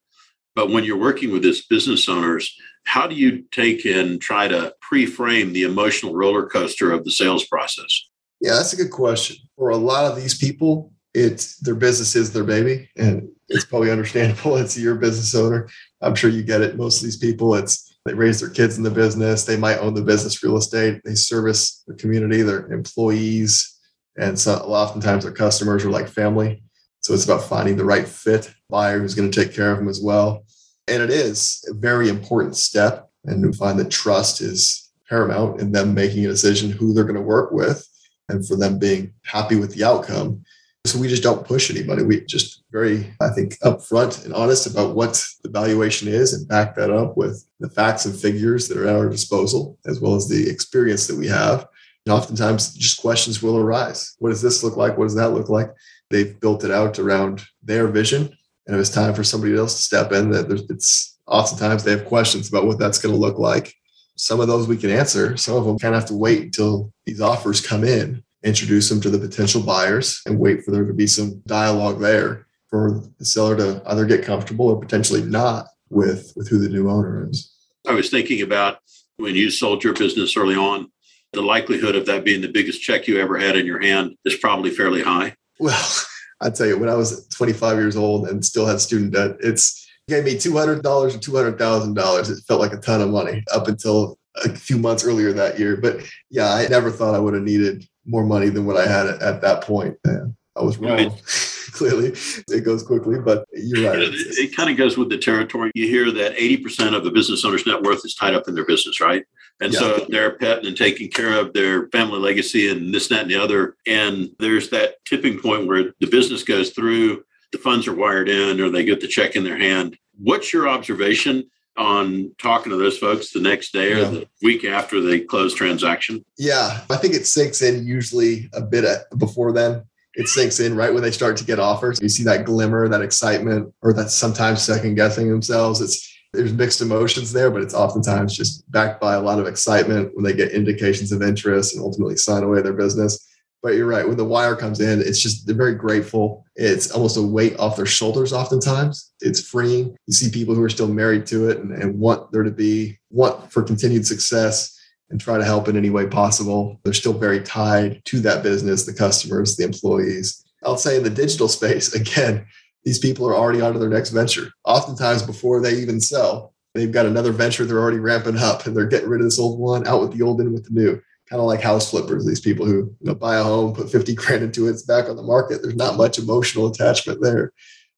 but 0.56 0.70
when 0.70 0.82
you're 0.84 0.96
working 0.96 1.30
with 1.30 1.42
these 1.42 1.64
business 1.64 2.08
owners, 2.08 2.56
how 2.84 3.06
do 3.06 3.14
you 3.14 3.44
take 3.52 3.84
and 3.84 4.20
try 4.20 4.48
to 4.48 4.74
pre-frame 4.80 5.52
the 5.52 5.64
emotional 5.64 6.14
roller 6.14 6.46
coaster 6.46 6.90
of 6.90 7.04
the 7.04 7.10
sales 7.12 7.44
process? 7.44 8.08
Yeah, 8.40 8.54
that's 8.54 8.72
a 8.72 8.76
good 8.76 8.90
question. 8.90 9.36
For 9.56 9.68
a 9.68 9.76
lot 9.76 10.10
of 10.10 10.16
these 10.16 10.36
people, 10.36 10.92
it's 11.12 11.58
their 11.58 11.74
business 11.74 12.16
is 12.16 12.32
their 12.32 12.44
baby, 12.44 12.88
and 12.96 13.28
it's 13.48 13.66
probably 13.66 13.90
understandable. 13.92 14.56
It's 14.56 14.78
your 14.78 14.94
business 14.94 15.34
owner. 15.34 15.68
I'm 16.00 16.14
sure 16.14 16.30
you 16.30 16.42
get 16.42 16.62
it. 16.62 16.76
Most 16.76 16.98
of 16.98 17.04
these 17.04 17.18
people, 17.18 17.54
it's 17.54 17.94
they 18.06 18.14
raise 18.14 18.40
their 18.40 18.50
kids 18.50 18.78
in 18.78 18.84
the 18.84 18.90
business. 18.90 19.44
They 19.44 19.56
might 19.56 19.78
own 19.78 19.92
the 19.92 20.02
business 20.02 20.42
real 20.42 20.56
estate. 20.56 21.02
They 21.04 21.16
service 21.16 21.82
the 21.86 21.94
community, 21.94 22.42
their 22.42 22.70
employees, 22.72 23.78
and 24.16 24.38
so 24.38 24.54
oftentimes 24.54 25.24
their 25.24 25.32
customers 25.32 25.84
are 25.84 25.90
like 25.90 26.08
family. 26.08 26.62
So 27.00 27.14
it's 27.14 27.24
about 27.24 27.44
finding 27.44 27.76
the 27.76 27.84
right 27.84 28.08
fit 28.08 28.52
buyer 28.70 29.00
who's 29.00 29.14
going 29.14 29.30
to 29.30 29.44
take 29.44 29.54
care 29.54 29.70
of 29.70 29.78
them 29.78 29.88
as 29.88 30.00
well. 30.00 30.45
And 30.88 31.02
it 31.02 31.10
is 31.10 31.64
a 31.68 31.74
very 31.74 32.08
important 32.08 32.56
step. 32.56 33.10
And 33.24 33.44
we 33.44 33.52
find 33.52 33.78
that 33.78 33.90
trust 33.90 34.40
is 34.40 34.90
paramount 35.08 35.60
in 35.60 35.72
them 35.72 35.94
making 35.94 36.24
a 36.24 36.28
decision 36.28 36.70
who 36.70 36.92
they're 36.92 37.04
going 37.04 37.16
to 37.16 37.22
work 37.22 37.52
with 37.52 37.86
and 38.28 38.46
for 38.46 38.56
them 38.56 38.78
being 38.78 39.12
happy 39.24 39.56
with 39.56 39.74
the 39.74 39.84
outcome. 39.84 40.44
So 40.84 41.00
we 41.00 41.08
just 41.08 41.22
don't 41.22 41.46
push 41.46 41.70
anybody. 41.70 42.04
We 42.04 42.24
just 42.26 42.62
very, 42.70 43.12
I 43.20 43.30
think, 43.30 43.58
upfront 43.60 44.24
and 44.24 44.32
honest 44.32 44.68
about 44.68 44.94
what 44.94 45.24
the 45.42 45.50
valuation 45.50 46.06
is 46.06 46.32
and 46.32 46.46
back 46.46 46.76
that 46.76 46.90
up 46.90 47.16
with 47.16 47.44
the 47.58 47.68
facts 47.68 48.04
and 48.04 48.14
figures 48.14 48.68
that 48.68 48.78
are 48.78 48.86
at 48.86 48.94
our 48.94 49.08
disposal, 49.08 49.78
as 49.86 50.00
well 50.00 50.14
as 50.14 50.28
the 50.28 50.48
experience 50.48 51.08
that 51.08 51.16
we 51.16 51.26
have. 51.26 51.66
And 52.04 52.12
oftentimes 52.12 52.72
just 52.74 53.00
questions 53.00 53.42
will 53.42 53.58
arise. 53.58 54.14
What 54.20 54.30
does 54.30 54.42
this 54.42 54.62
look 54.62 54.76
like? 54.76 54.96
What 54.96 55.06
does 55.06 55.16
that 55.16 55.32
look 55.32 55.48
like? 55.48 55.72
They've 56.10 56.38
built 56.38 56.62
it 56.62 56.70
out 56.70 57.00
around 57.00 57.42
their 57.64 57.88
vision 57.88 58.36
and 58.66 58.74
it 58.74 58.78
was 58.78 58.90
time 58.90 59.14
for 59.14 59.24
somebody 59.24 59.56
else 59.56 59.74
to 59.74 59.82
step 59.82 60.12
in 60.12 60.30
that 60.30 60.50
it's 60.70 61.18
oftentimes 61.26 61.84
they 61.84 61.92
have 61.92 62.04
questions 62.04 62.48
about 62.48 62.66
what 62.66 62.78
that's 62.78 62.98
going 62.98 63.14
to 63.14 63.20
look 63.20 63.38
like. 63.38 63.74
Some 64.16 64.40
of 64.40 64.48
those 64.48 64.66
we 64.66 64.76
can 64.76 64.90
answer. 64.90 65.36
Some 65.36 65.56
of 65.56 65.64
them 65.64 65.78
kind 65.78 65.94
of 65.94 66.00
have 66.00 66.08
to 66.08 66.16
wait 66.16 66.42
until 66.42 66.92
these 67.04 67.20
offers 67.20 67.60
come 67.60 67.84
in 67.84 68.22
introduce 68.46 68.88
them 68.88 69.00
to 69.00 69.10
the 69.10 69.18
potential 69.18 69.60
buyers 69.60 70.22
and 70.24 70.38
wait 70.38 70.64
for 70.64 70.70
there 70.70 70.84
to 70.84 70.94
be 70.94 71.06
some 71.06 71.40
dialogue 71.46 72.00
there 72.00 72.46
for 72.68 73.02
the 73.18 73.24
seller 73.24 73.56
to 73.56 73.82
either 73.86 74.06
get 74.06 74.24
comfortable 74.24 74.68
or 74.68 74.80
potentially 74.80 75.22
not 75.22 75.66
with 75.90 76.32
with 76.36 76.48
who 76.48 76.58
the 76.58 76.68
new 76.68 76.88
owner 76.88 77.28
is. 77.28 77.52
I 77.86 77.92
was 77.92 78.10
thinking 78.10 78.42
about 78.42 78.78
when 79.16 79.34
you 79.34 79.50
sold 79.50 79.84
your 79.84 79.94
business 79.94 80.36
early 80.36 80.56
on 80.56 80.90
the 81.32 81.42
likelihood 81.42 81.96
of 81.96 82.06
that 82.06 82.24
being 82.24 82.40
the 82.40 82.48
biggest 82.48 82.80
check 82.80 83.06
you 83.06 83.20
ever 83.20 83.36
had 83.38 83.56
in 83.56 83.66
your 83.66 83.80
hand 83.80 84.16
is 84.24 84.36
probably 84.36 84.70
fairly 84.70 85.02
high. 85.02 85.34
Well 85.58 85.86
I 86.40 86.50
tell 86.50 86.66
you, 86.66 86.78
when 86.78 86.88
I 86.88 86.94
was 86.94 87.26
25 87.28 87.78
years 87.78 87.96
old 87.96 88.28
and 88.28 88.44
still 88.44 88.66
had 88.66 88.80
student 88.80 89.12
debt, 89.12 89.36
it's 89.40 89.86
gave 90.08 90.24
me 90.24 90.34
$200 90.34 90.84
or 90.84 91.08
$200,000. 91.08 92.30
It 92.30 92.44
felt 92.46 92.60
like 92.60 92.72
a 92.72 92.76
ton 92.76 93.00
of 93.00 93.10
money 93.10 93.42
up 93.52 93.68
until 93.68 94.18
a 94.44 94.50
few 94.50 94.78
months 94.78 95.04
earlier 95.04 95.32
that 95.32 95.58
year. 95.58 95.76
But 95.76 96.00
yeah, 96.30 96.52
I 96.52 96.66
never 96.68 96.90
thought 96.90 97.14
I 97.14 97.18
would 97.18 97.34
have 97.34 97.42
needed 97.42 97.88
more 98.04 98.24
money 98.24 98.48
than 98.48 98.66
what 98.66 98.76
I 98.76 98.86
had 98.86 99.06
at, 99.06 99.22
at 99.22 99.40
that 99.40 99.62
point. 99.62 99.96
Yeah, 100.06 100.26
I 100.54 100.62
was 100.62 100.78
wrong. 100.78 101.08
Right. 101.08 101.22
clearly, 101.72 102.12
it 102.48 102.64
goes 102.64 102.82
quickly, 102.82 103.18
but 103.18 103.44
you're 103.52 103.90
right. 103.90 104.00
it, 104.00 104.14
it 104.14 104.56
kind 104.56 104.70
of 104.70 104.76
goes 104.76 104.96
with 104.96 105.10
the 105.10 105.18
territory. 105.18 105.70
You 105.74 105.86
hear 105.88 106.10
that 106.10 106.36
80% 106.36 106.94
of 106.96 107.04
the 107.04 107.10
business 107.10 107.44
owner's 107.44 107.66
net 107.66 107.82
worth 107.82 108.04
is 108.04 108.14
tied 108.14 108.34
up 108.34 108.48
in 108.48 108.54
their 108.54 108.64
business, 108.64 109.00
right? 109.00 109.24
And 109.60 109.72
yeah. 109.72 109.78
so 109.78 110.06
they're 110.08 110.36
petting 110.36 110.66
and 110.66 110.76
taking 110.76 111.10
care 111.10 111.38
of 111.38 111.52
their 111.52 111.88
family 111.88 112.18
legacy 112.18 112.70
and 112.70 112.92
this, 112.92 113.08
that, 113.08 113.22
and 113.22 113.30
the 113.30 113.42
other. 113.42 113.76
And 113.86 114.30
there's 114.38 114.70
that 114.70 114.96
tipping 115.06 115.40
point 115.40 115.66
where 115.66 115.92
the 116.00 116.06
business 116.06 116.42
goes 116.42 116.70
through, 116.70 117.24
the 117.52 117.58
funds 117.58 117.86
are 117.86 117.94
wired 117.94 118.28
in, 118.28 118.60
or 118.60 118.70
they 118.70 118.84
get 118.84 119.00
the 119.00 119.08
check 119.08 119.34
in 119.34 119.44
their 119.44 119.58
hand. 119.58 119.96
What's 120.18 120.52
your 120.52 120.68
observation 120.68 121.50
on 121.78 122.34
talking 122.38 122.70
to 122.70 122.76
those 122.76 122.98
folks 122.98 123.32
the 123.32 123.40
next 123.40 123.72
day 123.72 123.92
or 123.92 123.98
yeah. 123.98 124.10
the 124.10 124.28
week 124.42 124.64
after 124.64 125.00
they 125.00 125.20
close 125.20 125.54
transaction? 125.54 126.24
Yeah, 126.38 126.82
I 126.90 126.96
think 126.96 127.14
it 127.14 127.26
sinks 127.26 127.62
in 127.62 127.86
usually 127.86 128.50
a 128.52 128.60
bit 128.60 128.84
before 129.16 129.52
then. 129.52 129.84
It 130.14 130.28
sinks 130.28 130.60
in 130.60 130.74
right 130.74 130.92
when 130.92 131.02
they 131.02 131.10
start 131.10 131.36
to 131.38 131.44
get 131.44 131.58
offers. 131.58 132.00
You 132.00 132.08
see 132.08 132.24
that 132.24 132.46
glimmer, 132.46 132.88
that 132.88 133.02
excitement, 133.02 133.74
or 133.82 133.92
that 133.92 134.10
sometimes 134.10 134.62
second 134.62 134.94
guessing 134.94 135.28
themselves. 135.28 135.82
It's 135.82 136.15
there's 136.32 136.52
mixed 136.52 136.80
emotions 136.80 137.32
there, 137.32 137.50
but 137.50 137.62
it's 137.62 137.74
oftentimes 137.74 138.36
just 138.36 138.70
backed 138.70 139.00
by 139.00 139.14
a 139.14 139.20
lot 139.20 139.38
of 139.38 139.46
excitement 139.46 140.10
when 140.14 140.24
they 140.24 140.34
get 140.34 140.52
indications 140.52 141.12
of 141.12 141.22
interest 141.22 141.74
and 141.74 141.82
ultimately 141.82 142.16
sign 142.16 142.42
away 142.42 142.62
their 142.62 142.72
business. 142.72 143.26
But 143.62 143.74
you're 143.74 143.86
right. 143.86 144.06
When 144.06 144.16
the 144.16 144.24
wire 144.24 144.54
comes 144.54 144.80
in, 144.80 145.00
it's 145.00 145.20
just 145.20 145.46
they're 145.46 145.56
very 145.56 145.74
grateful. 145.74 146.44
It's 146.54 146.90
almost 146.90 147.16
a 147.16 147.22
weight 147.22 147.58
off 147.58 147.76
their 147.76 147.86
shoulders. 147.86 148.32
Oftentimes, 148.32 149.12
it's 149.20 149.48
freeing. 149.48 149.96
You 150.06 150.12
see 150.12 150.30
people 150.30 150.54
who 150.54 150.62
are 150.62 150.68
still 150.68 150.88
married 150.88 151.26
to 151.26 151.48
it 151.48 151.58
and, 151.58 151.72
and 151.72 151.98
want 151.98 152.30
there 152.32 152.44
to 152.44 152.50
be 152.50 152.98
want 153.10 153.50
for 153.50 153.62
continued 153.62 154.06
success 154.06 154.78
and 155.10 155.20
try 155.20 155.38
to 155.38 155.44
help 155.44 155.68
in 155.68 155.76
any 155.76 155.90
way 155.90 156.06
possible. 156.06 156.80
They're 156.84 156.92
still 156.92 157.12
very 157.12 157.40
tied 157.40 158.02
to 158.06 158.20
that 158.20 158.42
business, 158.42 158.84
the 158.84 158.92
customers, 158.92 159.56
the 159.56 159.64
employees. 159.64 160.44
I'll 160.64 160.76
say 160.76 160.96
in 160.96 161.02
the 161.02 161.10
digital 161.10 161.48
space 161.48 161.94
again, 162.00 162.46
these 162.86 163.00
people 163.00 163.28
are 163.28 163.34
already 163.34 163.60
on 163.60 163.72
to 163.72 163.80
their 163.80 163.90
next 163.90 164.10
venture. 164.10 164.48
Oftentimes, 164.64 165.24
before 165.24 165.60
they 165.60 165.74
even 165.74 166.00
sell, 166.00 166.54
they've 166.72 166.92
got 166.92 167.04
another 167.04 167.32
venture 167.32 167.64
they're 167.64 167.80
already 167.80 167.98
ramping 167.98 168.38
up 168.38 168.64
and 168.64 168.76
they're 168.76 168.86
getting 168.86 169.08
rid 169.08 169.20
of 169.20 169.26
this 169.26 169.40
old 169.40 169.58
one, 169.58 169.84
out 169.88 170.00
with 170.00 170.16
the 170.16 170.22
old, 170.22 170.40
in 170.40 170.52
with 170.52 170.64
the 170.64 170.70
new 170.70 171.02
kind 171.28 171.40
of 171.40 171.46
like 171.46 171.60
house 171.60 171.90
flippers, 171.90 172.24
these 172.24 172.40
people 172.40 172.64
who 172.64 172.76
you 172.76 172.96
know, 173.00 173.14
buy 173.14 173.38
a 173.38 173.42
home, 173.42 173.74
put 173.74 173.90
50 173.90 174.14
grand 174.14 174.44
into 174.44 174.68
it, 174.68 174.70
it's 174.70 174.84
back 174.84 175.08
on 175.08 175.16
the 175.16 175.22
market. 175.24 175.60
There's 175.60 175.74
not 175.74 175.96
much 175.96 176.20
emotional 176.20 176.68
attachment 176.68 177.20
there. 177.20 177.52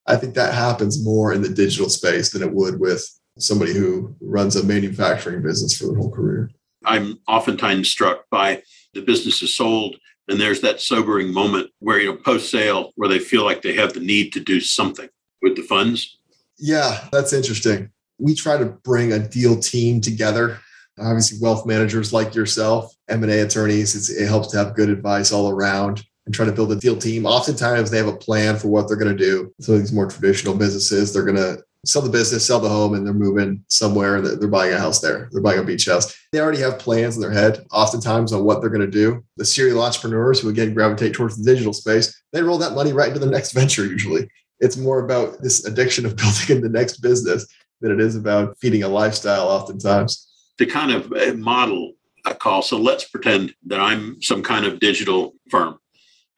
I 0.07 0.17
think 0.17 0.35
that 0.35 0.55
happens 0.55 1.05
more 1.05 1.35
in 1.35 1.43
the 1.43 1.51
digital 1.51 1.91
space 1.91 2.31
than 2.31 2.43
it 2.43 2.55
would 2.55 2.81
with 2.81 3.07
somebody 3.39 3.75
who 3.75 4.17
runs 4.23 4.57
a 4.57 4.65
manufacturing 4.65 5.43
business 5.43 5.77
for 5.77 5.89
their 5.89 5.97
whole 5.97 6.11
career. 6.11 6.51
I'm 6.87 7.19
oftentimes 7.29 7.91
struck 7.91 8.25
by 8.31 8.63
the 8.95 9.03
business 9.03 9.43
is 9.43 9.55
sold 9.55 9.97
and 10.29 10.41
there's 10.41 10.61
that 10.61 10.81
sobering 10.81 11.33
moment 11.33 11.71
where, 11.79 12.01
you 12.01 12.11
know, 12.13 12.17
post 12.17 12.51
sale, 12.51 12.93
where 12.97 13.09
they 13.09 13.19
feel 13.19 13.45
like 13.45 13.63
they 13.63 13.75
have 13.75 13.93
the 13.93 14.01
need 14.01 14.33
to 14.35 14.41
do 14.41 14.61
something 14.61 15.09
with 15.43 15.57
the 15.57 15.63
funds. 15.63 16.19
Yeah, 16.59 17.07
that's 17.13 17.33
interesting. 17.33 17.91
We 18.19 18.35
try 18.35 18.59
to 18.59 18.67
bring 18.67 19.13
a 19.13 19.19
deal 19.19 19.59
team 19.59 20.01
together 20.01 20.59
obviously 21.01 21.39
wealth 21.41 21.67
managers 21.67 22.13
like 22.13 22.35
yourself, 22.35 22.95
M&A 23.09 23.41
attorneys, 23.41 24.11
it 24.11 24.27
helps 24.27 24.49
to 24.49 24.59
have 24.59 24.75
good 24.75 24.91
advice 24.91 25.33
all 25.33 25.51
around 25.51 26.05
and 26.27 26.35
try 26.35 26.45
to 26.45 26.53
build 26.53 26.73
a 26.73 26.77
deal 26.77 26.97
team. 26.97 27.27
Oftentimes 27.27 27.91
they 27.91 27.99
have 27.99 28.09
a 28.09 28.17
plan 28.17 28.57
for 28.57 28.69
what 28.69 28.89
they're 28.89 28.97
going 28.97 29.17
to 29.17 29.25
do. 29.25 29.53
So 29.61 29.79
these 29.79 29.93
more 29.93 30.09
traditional 30.09 30.55
businesses, 30.55 31.13
they're 31.13 31.25
going 31.25 31.37
to 31.37 31.63
sell 31.89 32.03
the 32.03 32.11
business, 32.11 32.47
sell 32.47 32.61
the 32.61 32.69
home, 32.69 32.95
and 32.95 33.07
they're 33.07 33.15
moving 33.15 33.65
somewhere. 33.69 34.21
They're 34.21 34.49
buying 34.49 34.75
a 34.75 34.79
house 34.79 35.01
there. 35.01 35.29
They're 35.33 35.41
buying 35.41 35.59
a 35.59 35.65
beach 35.65 35.87
house. 35.87 36.15
They 36.33 36.41
already 36.41 36.59
have 36.59 36.79
plans 36.79 37.17
in 37.17 37.23
their 37.23 37.33
head, 37.33 37.67
oftentimes, 37.73 38.33
on 38.33 38.45
what 38.45 38.61
they're 38.61 38.71
going 38.71 38.83
to 38.83 38.87
do. 38.87 39.25
The 39.39 39.45
serial 39.45 39.83
entrepreneurs 39.83 40.41
who, 40.41 40.51
again, 40.51 40.75
gravitate 40.75 41.15
towards 41.15 41.39
the 41.39 41.51
digital 41.51 41.73
space, 41.73 42.15
they 42.33 42.43
roll 42.43 42.59
that 42.59 42.75
money 42.75 42.93
right 42.93 43.09
into 43.09 43.21
the 43.21 43.27
next 43.31 43.53
venture 43.53 43.87
usually. 43.87 44.29
It's 44.61 44.77
more 44.77 45.05
about 45.05 45.41
this 45.41 45.65
addiction 45.65 46.05
of 46.05 46.17
building 46.17 46.57
in 46.57 46.63
the 46.63 46.69
next 46.69 46.99
business 46.99 47.47
than 47.81 47.93
it 47.93 48.01
is 48.01 48.17
about 48.17 48.59
feeding 48.61 48.83
a 48.83 48.89
lifestyle, 48.89 49.49
oftentimes 49.49 50.27
to 50.59 50.67
kind 50.67 50.91
of 50.91 51.13
uh, 51.13 51.35
model 51.35 51.93
a 52.27 52.35
call. 52.35 52.63
So 52.63 52.77
let's 52.77 53.05
pretend 53.05 53.55
that 53.67 53.81
I'm 53.81 54.21
some 54.21 54.43
kind 54.43 54.67
of 54.67 54.81
digital 54.81 55.35
firm. 55.49 55.79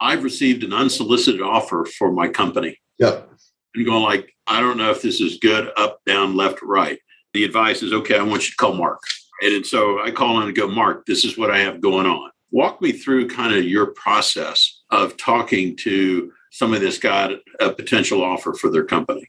I've 0.00 0.22
received 0.22 0.62
an 0.62 0.72
unsolicited 0.72 1.42
offer 1.42 1.86
for 1.98 2.12
my 2.12 2.28
company. 2.28 2.78
Yep. 2.98 3.29
And 3.74 3.86
going 3.86 4.02
like, 4.02 4.34
I 4.46 4.60
don't 4.60 4.76
know 4.76 4.90
if 4.90 5.02
this 5.02 5.20
is 5.20 5.38
good, 5.38 5.70
up, 5.76 6.00
down, 6.06 6.36
left, 6.36 6.60
right. 6.62 6.98
The 7.34 7.44
advice 7.44 7.82
is, 7.82 7.92
okay, 7.92 8.18
I 8.18 8.22
want 8.22 8.44
you 8.44 8.50
to 8.50 8.56
call 8.56 8.74
Mark. 8.74 9.00
And 9.42 9.64
so 9.64 10.02
I 10.02 10.10
call 10.10 10.40
in 10.40 10.48
and 10.48 10.56
go, 10.56 10.68
Mark, 10.68 11.06
this 11.06 11.24
is 11.24 11.38
what 11.38 11.50
I 11.50 11.58
have 11.58 11.80
going 11.80 12.06
on. 12.06 12.30
Walk 12.50 12.82
me 12.82 12.92
through 12.92 13.28
kind 13.28 13.54
of 13.54 13.64
your 13.64 13.86
process 13.86 14.82
of 14.90 15.16
talking 15.16 15.76
to 15.78 16.32
somebody 16.50 16.84
that's 16.84 16.98
got 16.98 17.30
a 17.60 17.70
potential 17.70 18.24
offer 18.24 18.54
for 18.54 18.70
their 18.70 18.84
company. 18.84 19.24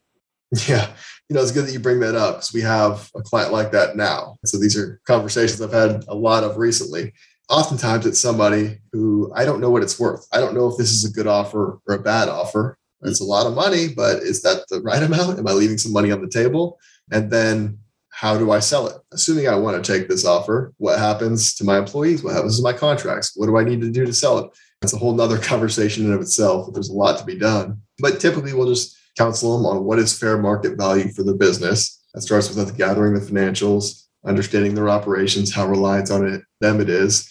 Yeah 0.67 0.93
you 1.31 1.35
know, 1.35 1.41
it's 1.41 1.53
good 1.53 1.65
that 1.65 1.71
you 1.71 1.79
bring 1.79 2.01
that 2.01 2.13
up 2.13 2.35
because 2.35 2.51
we 2.51 2.59
have 2.59 3.09
a 3.15 3.21
client 3.21 3.53
like 3.53 3.71
that 3.71 3.95
now. 3.95 4.35
So 4.43 4.59
these 4.59 4.77
are 4.77 4.99
conversations 5.07 5.61
I've 5.61 5.71
had 5.71 6.03
a 6.09 6.13
lot 6.13 6.43
of 6.43 6.57
recently. 6.57 7.13
Oftentimes 7.49 8.05
it's 8.05 8.19
somebody 8.19 8.79
who 8.91 9.31
I 9.33 9.45
don't 9.45 9.61
know 9.61 9.69
what 9.69 9.81
it's 9.81 9.97
worth. 9.97 10.27
I 10.33 10.41
don't 10.41 10.53
know 10.53 10.67
if 10.67 10.75
this 10.77 10.91
is 10.91 11.05
a 11.05 11.13
good 11.13 11.27
offer 11.27 11.79
or 11.87 11.95
a 11.95 12.01
bad 12.01 12.27
offer. 12.27 12.77
It's 13.03 13.21
a 13.21 13.25
lot 13.25 13.47
of 13.47 13.55
money, 13.55 13.87
but 13.95 14.23
is 14.23 14.41
that 14.43 14.65
the 14.69 14.81
right 14.81 15.03
amount? 15.09 15.39
Am 15.39 15.47
I 15.47 15.53
leaving 15.53 15.77
some 15.77 15.93
money 15.93 16.11
on 16.11 16.21
the 16.21 16.29
table? 16.29 16.79
And 17.11 17.31
then 17.31 17.79
how 18.09 18.37
do 18.37 18.51
I 18.51 18.59
sell 18.59 18.87
it? 18.87 18.97
Assuming 19.11 19.47
I 19.47 19.55
want 19.55 19.83
to 19.83 19.91
take 19.91 20.07
this 20.07 20.25
offer, 20.25 20.73
what 20.77 20.99
happens 20.99 21.55
to 21.55 21.63
my 21.63 21.77
employees? 21.77 22.23
What 22.23 22.35
happens 22.35 22.57
to 22.57 22.63
my 22.63 22.73
contracts? 22.73 23.33
What 23.35 23.47
do 23.47 23.57
I 23.57 23.63
need 23.63 23.81
to 23.81 23.89
do 23.89 24.05
to 24.05 24.13
sell 24.13 24.37
it? 24.39 24.51
It's 24.81 24.93
a 24.93 24.97
whole 24.97 25.13
nother 25.13 25.37
conversation 25.41 26.05
in 26.05 26.13
of 26.13 26.21
itself. 26.21 26.71
There's 26.73 26.89
a 26.89 26.93
lot 26.93 27.17
to 27.19 27.25
be 27.25 27.37
done. 27.37 27.81
But 27.99 28.19
typically 28.19 28.53
we'll 28.53 28.67
just 28.67 28.97
counsel 29.17 29.57
them 29.57 29.65
on 29.65 29.83
what 29.83 29.99
is 29.99 30.17
fair 30.17 30.37
market 30.37 30.77
value 30.77 31.11
for 31.11 31.23
the 31.23 31.33
business. 31.33 31.99
That 32.13 32.21
starts 32.21 32.49
with 32.49 32.59
us 32.59 32.71
gathering 32.71 33.13
the 33.13 33.21
financials, 33.21 34.05
understanding 34.25 34.75
their 34.75 34.89
operations, 34.89 35.53
how 35.53 35.67
reliant 35.67 36.11
on 36.11 36.25
it 36.25 36.41
them 36.59 36.81
it 36.81 36.89
is. 36.89 37.29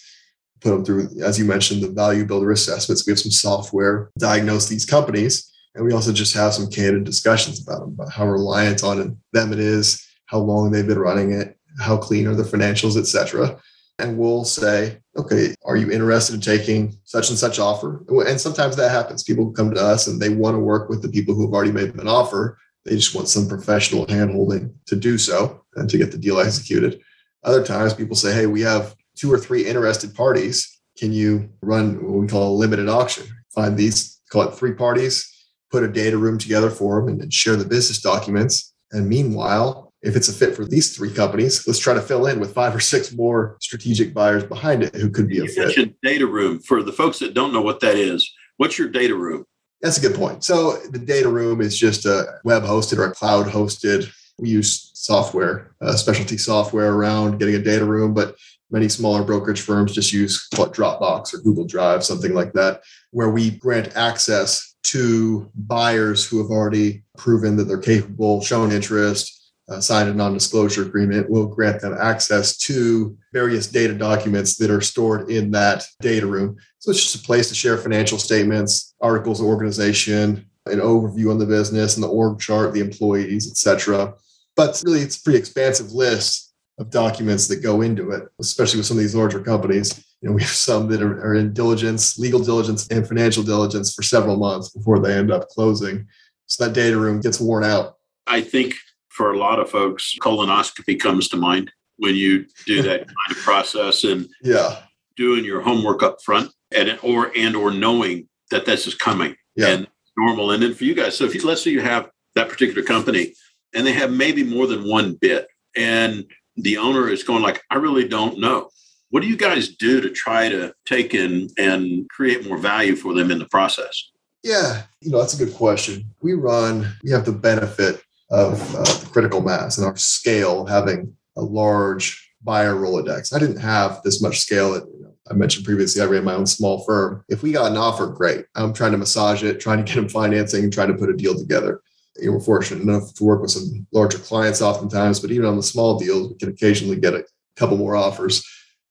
Put 0.59 0.71
them 0.71 0.85
through, 0.85 1.09
as 1.23 1.39
you 1.39 1.45
mentioned, 1.45 1.81
the 1.81 1.89
value 1.89 2.25
builder 2.25 2.51
assessments. 2.51 3.05
We 3.05 3.11
have 3.11 3.19
some 3.19 3.31
software 3.31 4.11
diagnose 4.19 4.67
these 4.67 4.85
companies, 4.85 5.50
and 5.75 5.85
we 5.85 5.93
also 5.93 6.11
just 6.11 6.33
have 6.33 6.53
some 6.53 6.69
candid 6.69 7.03
discussions 7.03 7.61
about 7.61 7.79
them, 7.79 7.89
about 7.89 8.11
how 8.11 8.27
reliant 8.27 8.83
on 8.83 9.17
them 9.33 9.53
it 9.53 9.59
is, 9.59 10.05
how 10.25 10.39
long 10.39 10.71
they've 10.71 10.87
been 10.87 10.99
running 10.99 11.31
it, 11.33 11.57
how 11.79 11.97
clean 11.97 12.27
are 12.27 12.35
the 12.35 12.43
financials, 12.43 12.97
etc 12.97 13.59
and 14.01 14.17
we'll 14.17 14.43
say, 14.43 14.99
okay, 15.15 15.53
are 15.63 15.77
you 15.77 15.91
interested 15.91 16.33
in 16.33 16.41
taking 16.41 16.95
such 17.03 17.29
and 17.29 17.37
such 17.37 17.59
offer? 17.59 18.03
And 18.27 18.39
sometimes 18.39 18.75
that 18.75 18.91
happens. 18.91 19.23
People 19.23 19.51
come 19.51 19.73
to 19.73 19.81
us 19.81 20.07
and 20.07 20.19
they 20.19 20.29
want 20.29 20.55
to 20.55 20.59
work 20.59 20.89
with 20.89 21.01
the 21.01 21.09
people 21.09 21.35
who 21.35 21.45
have 21.45 21.53
already 21.53 21.71
made 21.71 21.91
them 21.91 21.99
an 21.99 22.07
offer. 22.07 22.57
They 22.85 22.95
just 22.95 23.13
want 23.13 23.27
some 23.27 23.47
professional 23.47 24.07
handholding 24.07 24.73
to 24.87 24.95
do 24.95 25.17
so 25.17 25.63
and 25.75 25.89
to 25.89 25.97
get 25.97 26.11
the 26.11 26.17
deal 26.17 26.39
executed. 26.39 26.99
Other 27.43 27.63
times 27.63 27.93
people 27.93 28.15
say, 28.15 28.33
hey, 28.33 28.47
we 28.47 28.61
have 28.61 28.95
two 29.15 29.31
or 29.31 29.37
three 29.37 29.67
interested 29.67 30.15
parties. 30.15 30.79
Can 30.97 31.13
you 31.13 31.49
run 31.61 32.03
what 32.03 32.21
we 32.21 32.27
call 32.27 32.55
a 32.55 32.57
limited 32.57 32.89
auction? 32.89 33.27
Find 33.53 33.77
these, 33.77 34.19
call 34.31 34.43
it 34.43 34.55
three 34.55 34.73
parties, 34.73 35.40
put 35.71 35.83
a 35.83 35.87
data 35.87 36.17
room 36.17 36.37
together 36.37 36.69
for 36.69 36.99
them 36.99 37.09
and, 37.09 37.21
and 37.21 37.33
share 37.33 37.55
the 37.55 37.65
business 37.65 38.01
documents. 38.01 38.73
And 38.91 39.07
meanwhile, 39.07 39.93
if 40.01 40.15
it's 40.15 40.27
a 40.27 40.33
fit 40.33 40.55
for 40.55 40.65
these 40.65 40.95
three 40.95 41.13
companies, 41.13 41.65
let's 41.67 41.79
try 41.79 41.93
to 41.93 42.01
fill 42.01 42.25
in 42.25 42.39
with 42.39 42.53
five 42.53 42.75
or 42.75 42.79
six 42.79 43.13
more 43.13 43.57
strategic 43.61 44.13
buyers 44.13 44.43
behind 44.43 44.83
it 44.83 44.95
who 44.95 45.09
could 45.09 45.27
be 45.27 45.35
you 45.35 45.45
a 45.45 45.47
fit. 45.47 45.65
Mentioned 45.65 45.95
data 46.03 46.27
room 46.27 46.59
for 46.59 46.83
the 46.83 46.91
folks 46.91 47.19
that 47.19 47.33
don't 47.33 47.53
know 47.53 47.61
what 47.61 47.79
that 47.81 47.95
is. 47.95 48.29
What's 48.57 48.77
your 48.77 48.89
data 48.89 49.15
room? 49.15 49.45
That's 49.81 49.97
a 49.97 50.01
good 50.01 50.15
point. 50.15 50.43
So 50.43 50.77
the 50.89 50.99
data 50.99 51.29
room 51.29 51.61
is 51.61 51.77
just 51.77 52.05
a 52.05 52.39
web 52.43 52.63
hosted 52.63 52.97
or 52.97 53.05
a 53.05 53.11
cloud 53.11 53.47
hosted. 53.47 54.11
We 54.37 54.49
use 54.49 54.91
software, 54.93 55.75
uh, 55.81 55.95
specialty 55.95 56.37
software 56.37 56.93
around 56.93 57.39
getting 57.39 57.55
a 57.55 57.59
data 57.59 57.85
room, 57.85 58.13
but 58.13 58.35
many 58.69 58.87
smaller 58.89 59.23
brokerage 59.23 59.61
firms 59.61 59.93
just 59.93 60.13
use 60.13 60.47
what 60.55 60.73
Dropbox 60.73 61.33
or 61.33 61.39
Google 61.39 61.65
Drive, 61.65 62.03
something 62.03 62.33
like 62.33 62.53
that, 62.53 62.81
where 63.11 63.29
we 63.29 63.51
grant 63.51 63.95
access 63.95 64.70
to 64.91 65.49
buyers 65.55 66.25
who 66.25 66.37
have 66.39 66.51
already 66.51 67.03
proven 67.17 67.55
that 67.55 67.65
they're 67.65 67.77
capable, 67.77 68.41
shown 68.41 68.71
interest, 68.71 69.41
uh, 69.69 69.79
sign 69.79 70.07
a 70.07 70.13
non-disclosure 70.13 70.81
agreement 70.81 71.29
will 71.29 71.47
grant 71.47 71.81
them 71.81 71.95
access 71.97 72.57
to 72.57 73.17
various 73.31 73.67
data 73.67 73.93
documents 73.93 74.57
that 74.57 74.69
are 74.69 74.81
stored 74.81 75.29
in 75.29 75.51
that 75.51 75.85
data 76.01 76.27
room. 76.27 76.57
So 76.79 76.91
it's 76.91 77.01
just 77.03 77.15
a 77.15 77.25
place 77.25 77.47
to 77.49 77.55
share 77.55 77.77
financial 77.77 78.17
statements, 78.17 78.93
articles 78.99 79.39
of 79.39 79.47
organization, 79.47 80.45
an 80.65 80.79
overview 80.79 81.31
on 81.31 81.39
the 81.39 81.45
business 81.45 81.95
and 81.95 82.03
the 82.03 82.09
org 82.09 82.39
chart, 82.39 82.73
the 82.73 82.81
employees, 82.81 83.49
etc. 83.49 84.13
But 84.57 84.81
really, 84.85 85.01
it's 85.01 85.17
a 85.17 85.23
pretty 85.23 85.39
expansive 85.39 85.93
list 85.93 86.53
of 86.77 86.89
documents 86.89 87.47
that 87.47 87.63
go 87.63 87.81
into 87.81 88.11
it, 88.11 88.23
especially 88.41 88.79
with 88.79 88.87
some 88.87 88.97
of 88.97 89.01
these 89.01 89.15
larger 89.15 89.39
companies. 89.39 90.03
You 90.21 90.29
know, 90.29 90.35
we 90.35 90.41
have 90.43 90.51
some 90.51 90.87
that 90.89 91.01
are, 91.01 91.19
are 91.25 91.35
in 91.35 91.53
diligence, 91.53 92.19
legal 92.19 92.39
diligence, 92.39 92.87
and 92.89 93.07
financial 93.07 93.43
diligence 93.43 93.93
for 93.93 94.03
several 94.03 94.37
months 94.37 94.69
before 94.69 94.99
they 94.99 95.15
end 95.15 95.31
up 95.31 95.49
closing. 95.49 96.07
So 96.45 96.65
that 96.65 96.73
data 96.73 96.97
room 96.97 97.21
gets 97.21 97.39
worn 97.39 97.63
out. 97.63 97.95
I 98.27 98.41
think 98.41 98.75
for 99.09 99.31
a 99.31 99.37
lot 99.37 99.59
of 99.59 99.69
folks, 99.69 100.15
colonoscopy 100.21 100.99
comes 100.99 101.27
to 101.29 101.37
mind 101.37 101.71
when 101.97 102.15
you 102.15 102.45
do 102.65 102.81
that 102.83 102.99
kind 103.07 103.31
of 103.31 103.37
process 103.37 104.03
and 104.03 104.27
yeah, 104.43 104.83
doing 105.15 105.43
your 105.43 105.61
homework 105.61 106.03
up 106.03 106.21
front 106.21 106.51
and 106.71 106.99
or 107.01 107.31
and 107.35 107.55
or 107.55 107.71
knowing 107.71 108.27
that 108.51 108.65
this 108.65 108.85
is 108.85 108.95
coming. 108.95 109.35
Yeah. 109.55 109.67
And 109.67 109.87
normal. 110.17 110.51
And 110.51 110.61
then 110.61 110.73
for 110.73 110.83
you 110.83 110.93
guys, 110.93 111.17
so 111.17 111.25
if 111.25 111.33
you 111.33 111.45
let's 111.45 111.63
say 111.63 111.71
you 111.71 111.81
have 111.81 112.09
that 112.35 112.49
particular 112.49 112.83
company 112.83 113.33
and 113.73 113.85
they 113.85 113.93
have 113.93 114.11
maybe 114.11 114.43
more 114.43 114.67
than 114.67 114.87
one 114.87 115.15
bit 115.15 115.47
and 115.75 116.25
the 116.57 116.77
owner 116.77 117.07
is 117.07 117.23
going 117.23 117.41
like, 117.41 117.61
I 117.69 117.75
really 117.75 118.07
don't 118.07 118.39
know. 118.39 118.69
What 119.11 119.21
do 119.21 119.27
you 119.27 119.35
guys 119.35 119.67
do 119.67 119.99
to 119.99 120.09
try 120.09 120.47
to 120.47 120.73
take 120.85 121.13
in 121.13 121.49
and 121.57 122.09
create 122.09 122.47
more 122.47 122.57
value 122.57 122.95
for 122.95 123.13
them 123.13 123.29
in 123.29 123.39
the 123.39 123.45
process? 123.45 124.09
Yeah, 124.41 124.83
you 125.01 125.11
know, 125.11 125.19
that's 125.19 125.39
a 125.39 125.45
good 125.45 125.53
question. 125.53 126.05
We 126.21 126.33
run, 126.33 126.87
we 127.03 127.11
have 127.11 127.25
the 127.25 127.33
benefit 127.33 128.01
of 128.31 128.53
uh, 128.73 128.83
the 128.83 129.09
critical 129.11 129.41
mass 129.41 129.77
and 129.77 129.85
our 129.85 129.97
scale 129.97 130.65
having 130.65 131.15
a 131.35 131.41
large 131.41 132.33
buyer 132.41 132.73
Rolodex. 132.73 133.35
I 133.35 133.39
didn't 133.39 133.59
have 133.59 134.01
this 134.03 134.21
much 134.21 134.39
scale. 134.39 134.75
You 134.75 135.01
know, 135.01 135.13
I 135.29 135.33
mentioned 135.33 135.65
previously, 135.65 136.01
I 136.01 136.05
ran 136.05 136.23
my 136.23 136.33
own 136.33 136.47
small 136.47 136.85
firm. 136.85 137.25
If 137.27 137.43
we 137.43 137.51
got 137.51 137.69
an 137.69 137.77
offer, 137.77 138.07
great. 138.07 138.45
I'm 138.55 138.73
trying 138.73 138.93
to 138.93 138.97
massage 138.97 139.43
it, 139.43 139.59
trying 139.59 139.79
to 139.79 139.83
get 139.83 139.95
them 139.95 140.07
financing, 140.07 140.71
trying 140.71 140.87
to 140.87 140.97
put 140.97 141.09
a 141.09 141.17
deal 141.17 141.37
together. 141.37 141.81
You 142.17 142.27
know, 142.27 142.37
we're 142.37 142.39
fortunate 142.39 142.81
enough 142.81 143.13
to 143.15 143.23
work 143.25 143.41
with 143.41 143.51
some 143.51 143.85
larger 143.91 144.19
clients 144.19 144.61
oftentimes, 144.61 145.19
but 145.19 145.31
even 145.31 145.45
on 145.45 145.57
the 145.57 145.63
small 145.63 145.99
deals, 145.99 146.29
we 146.29 146.37
can 146.37 146.49
occasionally 146.49 146.95
get 146.95 147.13
a 147.13 147.25
couple 147.57 147.75
more 147.75 147.97
offers. 147.97 148.41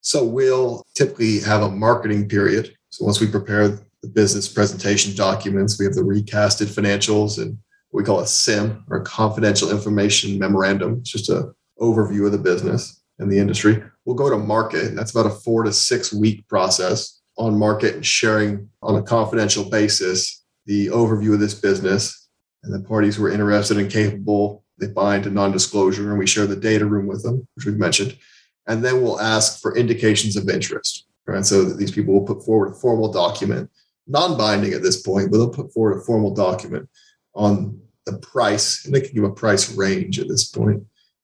So 0.00 0.24
we'll 0.24 0.84
typically 0.94 1.40
have 1.40 1.62
a 1.62 1.70
marketing 1.70 2.28
period. 2.28 2.74
So 2.88 3.04
once 3.04 3.20
we 3.20 3.26
prepare 3.26 3.68
the 3.68 4.08
business 4.08 4.48
presentation 4.48 5.14
documents, 5.14 5.78
we 5.78 5.84
have 5.84 5.94
the 5.94 6.02
recasted 6.02 6.66
financials 6.66 7.40
and 7.40 7.58
we 7.92 8.04
call 8.04 8.20
a 8.20 8.24
CIM 8.24 8.82
or 8.88 9.00
confidential 9.00 9.70
information 9.70 10.38
memorandum. 10.38 10.98
It's 11.00 11.10
just 11.10 11.28
an 11.28 11.52
overview 11.80 12.26
of 12.26 12.32
the 12.32 12.38
business 12.38 13.02
and 13.18 13.30
the 13.30 13.38
industry. 13.38 13.82
We'll 14.04 14.16
go 14.16 14.30
to 14.30 14.38
market. 14.38 14.84
And 14.84 14.98
that's 14.98 15.10
about 15.10 15.26
a 15.26 15.30
four 15.30 15.64
to 15.64 15.72
six 15.72 16.12
week 16.12 16.46
process 16.48 17.20
on 17.36 17.58
market 17.58 17.94
and 17.94 18.06
sharing 18.06 18.68
on 18.82 18.96
a 18.96 19.02
confidential 19.02 19.68
basis 19.68 20.44
the 20.66 20.86
overview 20.88 21.34
of 21.34 21.40
this 21.40 21.54
business. 21.54 22.28
And 22.62 22.72
the 22.72 22.86
parties 22.86 23.16
who 23.16 23.24
are 23.24 23.30
interested 23.30 23.78
and 23.78 23.90
capable, 23.90 24.64
they 24.78 24.86
bind 24.86 25.24
to 25.24 25.30
non 25.30 25.52
disclosure 25.52 26.10
and 26.10 26.18
we 26.18 26.26
share 26.26 26.46
the 26.46 26.56
data 26.56 26.84
room 26.86 27.06
with 27.06 27.22
them, 27.22 27.46
which 27.54 27.66
we've 27.66 27.76
mentioned. 27.76 28.16
And 28.66 28.84
then 28.84 29.02
we'll 29.02 29.20
ask 29.20 29.60
for 29.60 29.76
indications 29.76 30.36
of 30.36 30.48
interest. 30.48 31.06
Right. 31.26 31.44
So 31.44 31.64
these 31.64 31.92
people 31.92 32.14
will 32.14 32.26
put 32.26 32.44
forward 32.44 32.72
a 32.72 32.74
formal 32.74 33.12
document, 33.12 33.70
non 34.06 34.36
binding 34.36 34.72
at 34.72 34.82
this 34.82 35.00
point, 35.00 35.30
but 35.30 35.38
they'll 35.38 35.48
put 35.48 35.72
forward 35.72 35.98
a 35.98 36.00
formal 36.02 36.34
document 36.34 36.88
on 37.34 37.80
the 38.06 38.18
price, 38.18 38.84
and 38.84 38.94
they 38.94 39.00
can 39.00 39.14
give 39.14 39.24
a 39.24 39.30
price 39.30 39.72
range 39.76 40.18
at 40.18 40.28
this 40.28 40.46
point, 40.46 40.82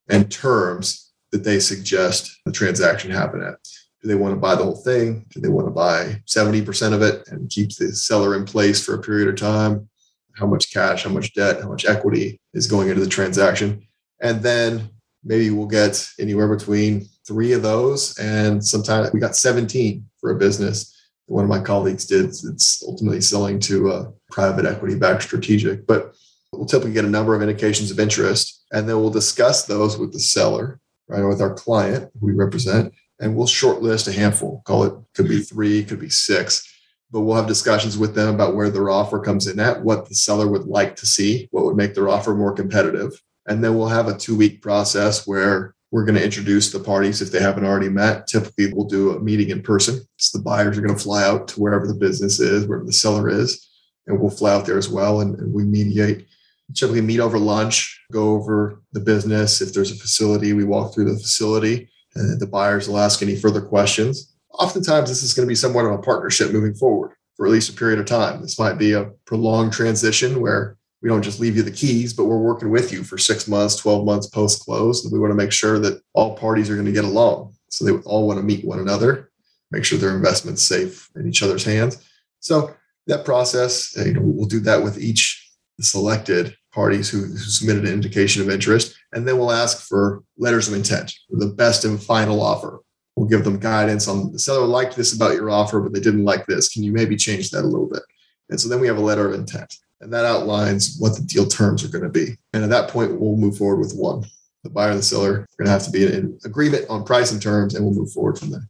and 0.08 0.30
terms 0.30 1.12
that 1.32 1.42
they 1.42 1.58
suggest 1.58 2.30
the 2.44 2.52
transaction 2.52 3.10
happen 3.10 3.42
at. 3.42 3.56
Do 4.02 4.08
they 4.08 4.14
want 4.14 4.34
to 4.34 4.40
buy 4.40 4.54
the 4.54 4.62
whole 4.62 4.76
thing? 4.76 5.26
Do 5.30 5.40
they 5.40 5.48
want 5.48 5.66
to 5.66 5.72
buy 5.72 6.22
70% 6.26 6.92
of 6.92 7.02
it 7.02 7.26
and 7.28 7.50
keep 7.50 7.74
the 7.74 7.92
seller 7.92 8.36
in 8.36 8.44
place 8.44 8.84
for 8.84 8.94
a 8.94 9.02
period 9.02 9.28
of 9.28 9.36
time? 9.36 9.88
How 10.36 10.46
much 10.46 10.72
cash, 10.72 11.04
how 11.04 11.10
much 11.10 11.34
debt, 11.34 11.62
how 11.62 11.68
much 11.68 11.86
equity 11.86 12.40
is 12.52 12.66
going 12.66 12.88
into 12.88 13.00
the 13.00 13.08
transaction? 13.08 13.86
And 14.20 14.42
then 14.42 14.90
maybe 15.24 15.50
we'll 15.50 15.66
get 15.66 16.06
anywhere 16.20 16.54
between 16.54 17.08
three 17.26 17.52
of 17.52 17.62
those. 17.62 18.16
And 18.18 18.64
sometimes 18.64 19.12
we 19.12 19.20
got 19.20 19.36
17 19.36 20.04
for 20.20 20.30
a 20.30 20.36
business 20.36 20.96
one 21.26 21.44
of 21.44 21.50
my 21.50 21.60
colleagues 21.60 22.06
did. 22.06 22.26
It's 22.26 22.82
ultimately 22.86 23.20
selling 23.20 23.58
to 23.60 23.90
a 23.90 24.12
private 24.30 24.64
equity 24.64 24.94
backed 24.94 25.24
strategic. 25.24 25.86
But 25.86 26.14
we'll 26.52 26.66
typically 26.66 26.92
get 26.92 27.04
a 27.04 27.10
number 27.10 27.34
of 27.34 27.42
indications 27.42 27.90
of 27.90 28.00
interest, 28.00 28.64
and 28.72 28.88
then 28.88 28.96
we'll 28.96 29.10
discuss 29.10 29.64
those 29.64 29.98
with 29.98 30.12
the 30.12 30.20
seller, 30.20 30.80
right, 31.08 31.20
or 31.20 31.28
with 31.28 31.42
our 31.42 31.54
client 31.54 32.10
who 32.20 32.26
we 32.26 32.32
represent, 32.32 32.94
and 33.20 33.36
we'll 33.36 33.46
shortlist 33.46 34.08
a 34.08 34.12
handful. 34.12 34.62
Call 34.64 34.84
it 34.84 34.94
could 35.14 35.28
be 35.28 35.40
three, 35.40 35.84
could 35.84 36.00
be 36.00 36.10
six. 36.10 36.72
But 37.10 37.20
we'll 37.20 37.36
have 37.36 37.46
discussions 37.46 37.96
with 37.96 38.16
them 38.16 38.34
about 38.34 38.56
where 38.56 38.68
their 38.68 38.90
offer 38.90 39.20
comes 39.20 39.46
in 39.46 39.60
at, 39.60 39.82
what 39.82 40.08
the 40.08 40.14
seller 40.14 40.48
would 40.48 40.66
like 40.66 40.96
to 40.96 41.06
see, 41.06 41.48
what 41.52 41.64
would 41.64 41.76
make 41.76 41.94
their 41.94 42.08
offer 42.08 42.34
more 42.34 42.52
competitive. 42.52 43.22
And 43.46 43.62
then 43.62 43.76
we'll 43.76 43.86
have 43.86 44.08
a 44.08 44.18
two 44.18 44.36
week 44.36 44.60
process 44.60 45.24
where 45.24 45.75
we're 45.90 46.04
going 46.04 46.16
to 46.16 46.24
introduce 46.24 46.72
the 46.72 46.80
parties 46.80 47.22
if 47.22 47.30
they 47.30 47.40
haven't 47.40 47.64
already 47.64 47.88
met. 47.88 48.26
Typically, 48.26 48.72
we'll 48.72 48.86
do 48.86 49.12
a 49.12 49.20
meeting 49.20 49.50
in 49.50 49.62
person. 49.62 50.00
So 50.16 50.38
the 50.38 50.44
buyers 50.44 50.76
are 50.76 50.82
going 50.82 50.94
to 50.94 51.02
fly 51.02 51.24
out 51.24 51.48
to 51.48 51.60
wherever 51.60 51.86
the 51.86 51.94
business 51.94 52.40
is, 52.40 52.66
wherever 52.66 52.84
the 52.84 52.92
seller 52.92 53.28
is, 53.28 53.68
and 54.06 54.20
we'll 54.20 54.30
fly 54.30 54.52
out 54.52 54.66
there 54.66 54.78
as 54.78 54.88
well. 54.88 55.20
And, 55.20 55.38
and 55.38 55.52
we 55.52 55.64
mediate. 55.64 56.26
Typically, 56.74 57.00
meet 57.00 57.20
over 57.20 57.38
lunch, 57.38 58.00
go 58.10 58.30
over 58.30 58.82
the 58.92 59.00
business. 59.00 59.60
If 59.60 59.72
there's 59.72 59.92
a 59.92 59.96
facility, 59.96 60.52
we 60.52 60.64
walk 60.64 60.92
through 60.92 61.12
the 61.12 61.18
facility, 61.18 61.88
and 62.16 62.40
the 62.40 62.46
buyers 62.46 62.88
will 62.88 62.98
ask 62.98 63.22
any 63.22 63.36
further 63.36 63.60
questions. 63.60 64.34
Oftentimes, 64.50 65.08
this 65.08 65.22
is 65.22 65.32
going 65.32 65.46
to 65.46 65.50
be 65.50 65.54
somewhat 65.54 65.84
of 65.84 65.92
a 65.92 65.98
partnership 65.98 66.50
moving 66.50 66.74
forward 66.74 67.12
for 67.36 67.46
at 67.46 67.52
least 67.52 67.70
a 67.70 67.76
period 67.76 68.00
of 68.00 68.06
time. 68.06 68.40
This 68.40 68.58
might 68.58 68.78
be 68.78 68.92
a 68.92 69.10
prolonged 69.26 69.74
transition 69.74 70.40
where 70.40 70.76
we 71.06 71.10
don't 71.10 71.22
just 71.22 71.38
leave 71.38 71.56
you 71.56 71.62
the 71.62 71.70
keys, 71.70 72.12
but 72.12 72.24
we're 72.24 72.36
working 72.36 72.68
with 72.68 72.92
you 72.92 73.04
for 73.04 73.16
six 73.16 73.46
months, 73.46 73.76
12 73.76 74.04
months 74.04 74.26
post 74.26 74.64
close. 74.64 75.04
And 75.04 75.12
we 75.12 75.20
want 75.20 75.30
to 75.30 75.36
make 75.36 75.52
sure 75.52 75.78
that 75.78 76.02
all 76.14 76.36
parties 76.36 76.68
are 76.68 76.74
going 76.74 76.84
to 76.86 76.90
get 76.90 77.04
along. 77.04 77.54
So 77.68 77.84
they 77.84 77.92
all 77.98 78.26
want 78.26 78.40
to 78.40 78.42
meet 78.42 78.64
one 78.64 78.80
another, 78.80 79.30
make 79.70 79.84
sure 79.84 80.00
their 80.00 80.16
investment's 80.16 80.64
safe 80.64 81.08
in 81.14 81.28
each 81.28 81.44
other's 81.44 81.62
hands. 81.62 82.04
So 82.40 82.74
that 83.06 83.24
process, 83.24 83.96
uh, 83.96 84.02
you 84.02 84.14
know, 84.14 84.20
we'll 84.20 84.48
do 84.48 84.58
that 84.58 84.82
with 84.82 84.98
each 84.98 85.48
selected 85.80 86.56
parties 86.74 87.08
who, 87.08 87.20
who 87.20 87.36
submitted 87.36 87.84
an 87.84 87.92
indication 87.92 88.42
of 88.42 88.50
interest. 88.50 88.96
And 89.12 89.28
then 89.28 89.38
we'll 89.38 89.52
ask 89.52 89.86
for 89.86 90.24
letters 90.36 90.66
of 90.66 90.74
intent, 90.74 91.14
the 91.30 91.46
best 91.46 91.84
and 91.84 92.02
final 92.02 92.42
offer. 92.42 92.80
We'll 93.14 93.28
give 93.28 93.44
them 93.44 93.60
guidance 93.60 94.08
on 94.08 94.32
the 94.32 94.40
seller 94.40 94.66
liked 94.66 94.96
this 94.96 95.14
about 95.14 95.36
your 95.36 95.50
offer, 95.50 95.78
but 95.78 95.92
they 95.92 96.00
didn't 96.00 96.24
like 96.24 96.46
this. 96.46 96.68
Can 96.68 96.82
you 96.82 96.90
maybe 96.90 97.14
change 97.14 97.52
that 97.52 97.62
a 97.62 97.68
little 97.68 97.88
bit? 97.88 98.02
And 98.50 98.60
so 98.60 98.68
then 98.68 98.80
we 98.80 98.88
have 98.88 98.98
a 98.98 99.00
letter 99.00 99.28
of 99.28 99.34
intent 99.34 99.72
and 100.00 100.12
that 100.12 100.24
outlines 100.24 100.96
what 100.98 101.16
the 101.16 101.22
deal 101.22 101.46
terms 101.46 101.84
are 101.84 101.88
going 101.88 102.04
to 102.04 102.10
be. 102.10 102.36
And 102.52 102.62
at 102.62 102.70
that 102.70 102.90
point, 102.90 103.18
we'll 103.18 103.36
move 103.36 103.56
forward 103.56 103.80
with 103.80 103.94
one. 103.94 104.24
The 104.62 104.70
buyer 104.70 104.90
and 104.90 104.98
the 104.98 105.02
seller 105.02 105.30
are 105.30 105.46
going 105.58 105.66
to 105.66 105.70
have 105.70 105.84
to 105.84 105.90
be 105.90 106.04
in 106.04 106.38
agreement 106.44 106.86
on 106.88 107.04
price 107.04 107.32
and 107.32 107.40
terms, 107.40 107.74
and 107.74 107.84
we'll 107.84 107.94
move 107.94 108.12
forward 108.12 108.38
from 108.38 108.50
there. 108.50 108.68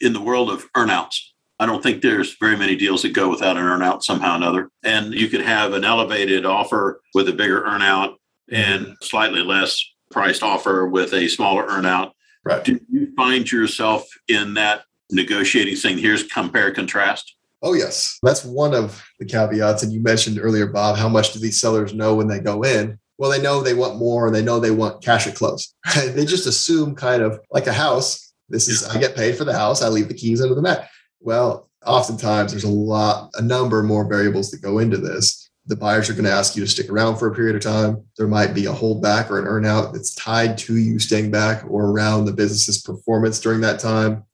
In 0.00 0.12
the 0.12 0.20
world 0.20 0.50
of 0.50 0.70
earnouts, 0.72 1.18
I 1.60 1.66
don't 1.66 1.82
think 1.82 2.00
there's 2.00 2.36
very 2.40 2.56
many 2.56 2.74
deals 2.74 3.02
that 3.02 3.12
go 3.12 3.28
without 3.28 3.56
an 3.56 3.62
earnout 3.62 4.02
somehow 4.02 4.32
or 4.32 4.36
another. 4.36 4.70
And 4.82 5.12
you 5.12 5.28
could 5.28 5.42
have 5.42 5.74
an 5.74 5.84
elevated 5.84 6.46
offer 6.46 7.02
with 7.14 7.28
a 7.28 7.32
bigger 7.32 7.62
earnout 7.62 8.14
and 8.50 8.96
slightly 9.02 9.42
less 9.42 9.78
priced 10.10 10.42
offer 10.42 10.86
with 10.86 11.12
a 11.12 11.28
smaller 11.28 11.66
earnout. 11.68 12.12
Right. 12.44 12.64
Do 12.64 12.80
you 12.90 13.12
find 13.14 13.50
yourself 13.50 14.08
in 14.26 14.54
that 14.54 14.84
negotiating 15.10 15.76
thing? 15.76 15.98
here's 15.98 16.22
compare 16.22 16.72
contrast? 16.72 17.36
Oh, 17.62 17.74
yes. 17.74 18.18
That's 18.22 18.44
one 18.44 18.74
of 18.74 19.02
the 19.18 19.26
caveats. 19.26 19.82
And 19.82 19.92
you 19.92 20.00
mentioned 20.00 20.38
earlier, 20.40 20.66
Bob, 20.66 20.96
how 20.96 21.08
much 21.08 21.32
do 21.32 21.38
these 21.38 21.60
sellers 21.60 21.92
know 21.92 22.14
when 22.14 22.26
they 22.26 22.40
go 22.40 22.62
in? 22.62 22.98
Well, 23.18 23.30
they 23.30 23.40
know 23.40 23.60
they 23.60 23.74
want 23.74 23.98
more 23.98 24.26
and 24.26 24.34
they 24.34 24.42
know 24.42 24.58
they 24.58 24.70
want 24.70 25.02
cash 25.02 25.26
at 25.26 25.34
close. 25.34 25.74
they 25.94 26.24
just 26.24 26.46
assume 26.46 26.94
kind 26.94 27.22
of 27.22 27.38
like 27.50 27.66
a 27.66 27.72
house. 27.72 28.32
This 28.48 28.68
is, 28.68 28.84
I 28.84 28.98
get 28.98 29.14
paid 29.14 29.36
for 29.36 29.44
the 29.44 29.52
house. 29.52 29.82
I 29.82 29.88
leave 29.88 30.08
the 30.08 30.14
keys 30.14 30.40
under 30.40 30.54
the 30.54 30.62
mat. 30.62 30.88
Well, 31.20 31.68
oftentimes 31.84 32.52
there's 32.52 32.64
a 32.64 32.68
lot, 32.68 33.30
a 33.34 33.42
number 33.42 33.82
more 33.82 34.08
variables 34.08 34.50
that 34.50 34.62
go 34.62 34.78
into 34.78 34.96
this. 34.96 35.50
The 35.66 35.76
buyers 35.76 36.08
are 36.08 36.14
going 36.14 36.24
to 36.24 36.32
ask 36.32 36.56
you 36.56 36.64
to 36.64 36.70
stick 36.70 36.90
around 36.90 37.18
for 37.18 37.28
a 37.28 37.34
period 37.34 37.54
of 37.54 37.62
time. 37.62 38.02
There 38.16 38.26
might 38.26 38.54
be 38.54 38.66
a 38.66 38.72
holdback 38.72 39.30
or 39.30 39.38
an 39.38 39.44
earnout 39.44 39.92
that's 39.92 40.14
tied 40.14 40.56
to 40.58 40.76
you 40.76 40.98
staying 40.98 41.30
back 41.30 41.62
or 41.68 41.90
around 41.90 42.24
the 42.24 42.32
business's 42.32 42.80
performance 42.80 43.38
during 43.38 43.60
that 43.60 43.78
time. 43.78 44.24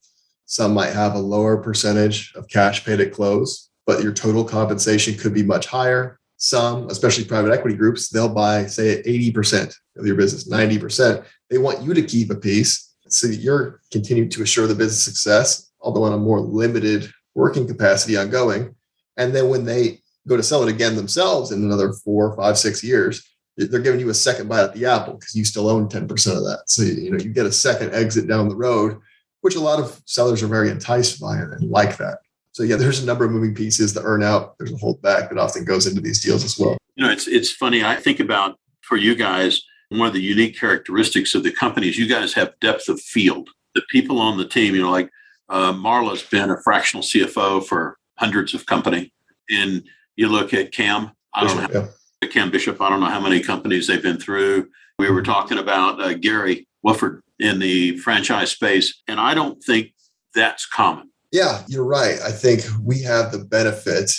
Some 0.47 0.75
might 0.75 0.93
have 0.93 1.15
a 1.15 1.19
lower 1.19 1.57
percentage 1.57 2.33
of 2.37 2.49
cash 2.49 2.85
paid 2.85 3.01
at 3.01 3.13
close, 3.13 3.69
but 3.85 4.03
your 4.03 4.13
total 4.13 4.45
compensation 4.45 5.19
could 5.19 5.35
be 5.35 5.43
much 5.43 5.67
higher. 5.67 6.19
Some, 6.37 6.89
especially 6.89 7.25
private 7.25 7.53
equity 7.53 7.77
groups, 7.77 8.09
they'll 8.09 8.29
buy, 8.29 8.67
say, 8.67 9.03
80% 9.03 9.75
of 9.97 10.07
your 10.07 10.15
business, 10.15 10.49
90%. 10.49 11.25
They 11.51 11.59
want 11.59 11.83
you 11.83 11.95
to 11.95 12.03
keep 12.03 12.31
a 12.31 12.37
piece 12.37 12.95
so 13.09 13.27
that 13.27 13.37
you're 13.37 13.81
continuing 13.91 14.31
to 14.31 14.43
assure 14.43 14.67
the 14.67 14.75
business 14.75 15.03
success, 15.03 15.73
although 15.81 16.05
on 16.05 16.13
a 16.13 16.19
more 16.19 16.41
limited 16.41 17.11
working 17.35 17.67
capacity 17.67 18.17
ongoing. 18.17 18.75
And 19.17 19.35
then 19.35 19.49
when 19.49 19.65
they 19.65 20.01
go 20.29 20.37
to 20.37 20.43
sell 20.43 20.63
it 20.63 20.69
again 20.69 20.95
themselves 20.95 21.53
in 21.53 21.65
another 21.65 21.93
four, 21.93 22.37
five, 22.37 22.59
six 22.59 22.85
years, 22.85 23.27
they're 23.57 23.81
giving 23.81 24.01
you 24.01 24.11
a 24.11 24.15
second 24.15 24.49
bite 24.49 24.65
at 24.65 24.75
the 24.75 24.87
apple 24.87 25.15
because 25.15 25.35
you 25.35 25.45
still 25.45 25.69
own 25.69 25.89
10% 25.89 26.03
of 26.37 26.45
that. 26.45 26.65
So 26.67 26.83
you 26.83 27.11
know 27.11 27.19
you 27.19 27.31
get 27.31 27.47
a 27.47 27.53
second 27.53 27.95
exit 27.95 28.29
down 28.29 28.49
the 28.49 28.57
road 28.57 29.01
which 29.41 29.55
a 29.55 29.61
lot 29.61 29.81
of 29.81 30.03
sellers 30.07 30.43
are 30.43 30.49
very 30.49 30.71
enticed 30.71 31.21
by 31.21 31.37
and 31.37 31.71
like 31.71 31.97
that. 31.99 32.19
So 32.53 32.63
yeah, 32.63 32.77
there's 32.77 33.03
a 33.03 33.07
number 33.07 33.25
of 33.25 33.33
moving 33.33 33.55
pieces. 33.55 33.93
The 33.93 34.03
earn 34.03 34.23
out, 34.23 34.57
there's 34.59 34.73
a 34.73 34.77
holdback 34.77 35.29
that 35.29 35.39
often 35.39 35.65
goes 35.65 35.87
into 35.87 36.01
these 36.01 36.23
deals 36.23 36.43
as 36.43 36.59
well. 36.59 36.79
You 36.97 37.05
know, 37.05 37.13
it's 37.13 37.29
it's 37.29 37.53
funny. 37.53 37.85
I 37.85 37.97
think 37.97 38.19
about 38.19 38.59
for 38.81 38.97
you 38.97 39.15
guys, 39.15 39.63
one 39.91 40.09
of 40.09 40.15
the 40.15 40.23
unique 40.23 40.59
characteristics 40.59 41.35
of 41.35 41.43
the 41.43 41.53
companies, 41.53 41.99
you 41.99 42.09
guys 42.09 42.33
have 42.33 42.59
depth 42.61 42.89
of 42.89 43.01
field. 43.01 43.51
The 43.75 43.83
people 43.91 44.19
on 44.19 44.39
the 44.39 44.49
team, 44.49 44.75
you 44.75 44.81
know, 44.81 44.91
like 44.91 45.11
uh, 45.51 45.73
Marla's 45.73 46.23
been 46.23 46.51
a 46.51 46.61
fractional 46.63 47.03
CFO 47.03 47.65
for 47.65 47.99
hundreds 48.19 48.55
of 48.55 48.65
company, 48.65 49.13
and 49.51 49.85
you 50.17 50.29
look 50.29 50.55
at 50.55 50.73
Cam. 50.73 51.13
I 51.35 51.45
don't 51.45 51.57
Bishop, 51.57 51.75
know. 51.75 51.81
How, 51.83 51.89
yeah. 52.23 52.29
Cam 52.29 52.51
Bishop. 52.51 52.81
I 52.81 52.89
don't 52.89 53.01
know 53.01 53.07
how 53.07 53.21
many 53.21 53.41
companies 53.41 53.87
they've 53.87 54.03
been 54.03 54.19
through. 54.19 54.69
We 54.99 55.11
were 55.11 55.23
talking 55.23 55.59
about 55.59 56.01
uh, 56.01 56.15
Gary 56.15 56.67
Woodford 56.83 57.23
in 57.39 57.59
the 57.59 57.97
franchise 57.99 58.51
space. 58.51 59.03
And 59.09 59.21
I 59.21 59.35
don't 59.35 59.63
think 59.63 59.93
that's 60.35 60.67
common. 60.67 61.11
Yeah, 61.33 61.63
you're 61.69 61.85
right. 61.85 62.19
I 62.21 62.31
think 62.31 62.63
we 62.83 63.03
have 63.03 63.33
the 63.33 63.45
benefit 63.45 64.11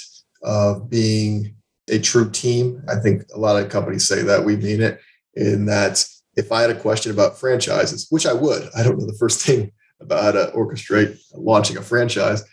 of 0.44 0.90
being 0.90 1.56
a 1.90 2.00
true 2.00 2.30
team. 2.30 2.84
I 2.90 2.96
think 2.96 3.24
a 3.34 3.40
lot 3.40 3.62
of 3.62 3.72
companies 3.72 4.08
say 4.08 4.22
that. 4.24 4.44
We 4.44 4.58
mean 4.58 4.82
it 4.82 5.00
in 5.36 5.66
that 5.66 6.06
if 6.36 6.52
I 6.52 6.62
had 6.62 6.70
a 6.70 6.80
question 6.80 7.12
about 7.12 7.40
franchises, 7.40 8.08
which 8.10 8.26
I 8.26 8.34
would, 8.34 8.70
I 8.76 8.84
don't 8.84 9.00
know 9.00 9.08
the 9.08 9.18
first 9.18 9.42
thing 9.46 9.72
about 10.00 10.24
how 10.24 10.32
to 10.32 10.52
orchestrate 10.56 11.20
launching 11.34 11.78
a 11.78 11.82
franchise. 11.82 12.44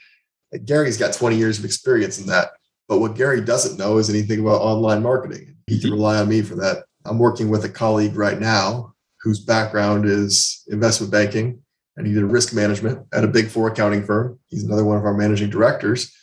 Gary's 0.64 0.96
got 0.96 1.12
20 1.12 1.36
years 1.36 1.58
of 1.58 1.64
experience 1.64 2.18
in 2.18 2.26
that. 2.26 2.52
But 2.88 3.00
what 3.00 3.16
Gary 3.16 3.40
doesn't 3.40 3.78
know 3.78 3.98
is 3.98 4.10
anything 4.10 4.40
about 4.40 4.60
online 4.60 5.02
marketing. 5.02 5.56
He 5.66 5.80
can 5.80 5.90
mm-hmm. 5.90 5.96
rely 5.96 6.18
on 6.18 6.28
me 6.28 6.42
for 6.42 6.54
that. 6.56 6.84
I'm 7.04 7.18
working 7.18 7.48
with 7.48 7.64
a 7.64 7.68
colleague 7.68 8.14
right 8.14 8.38
now 8.38 8.93
whose 9.24 9.40
background 9.40 10.04
is 10.04 10.62
investment 10.68 11.10
banking 11.10 11.58
and 11.96 12.06
he 12.06 12.12
did 12.12 12.24
risk 12.24 12.54
management 12.54 13.06
at 13.12 13.24
a 13.24 13.28
big 13.28 13.48
four 13.48 13.68
accounting 13.68 14.04
firm. 14.04 14.38
He's 14.48 14.64
another 14.64 14.84
one 14.84 14.98
of 14.98 15.04
our 15.04 15.14
managing 15.14 15.50
directors. 15.50 16.14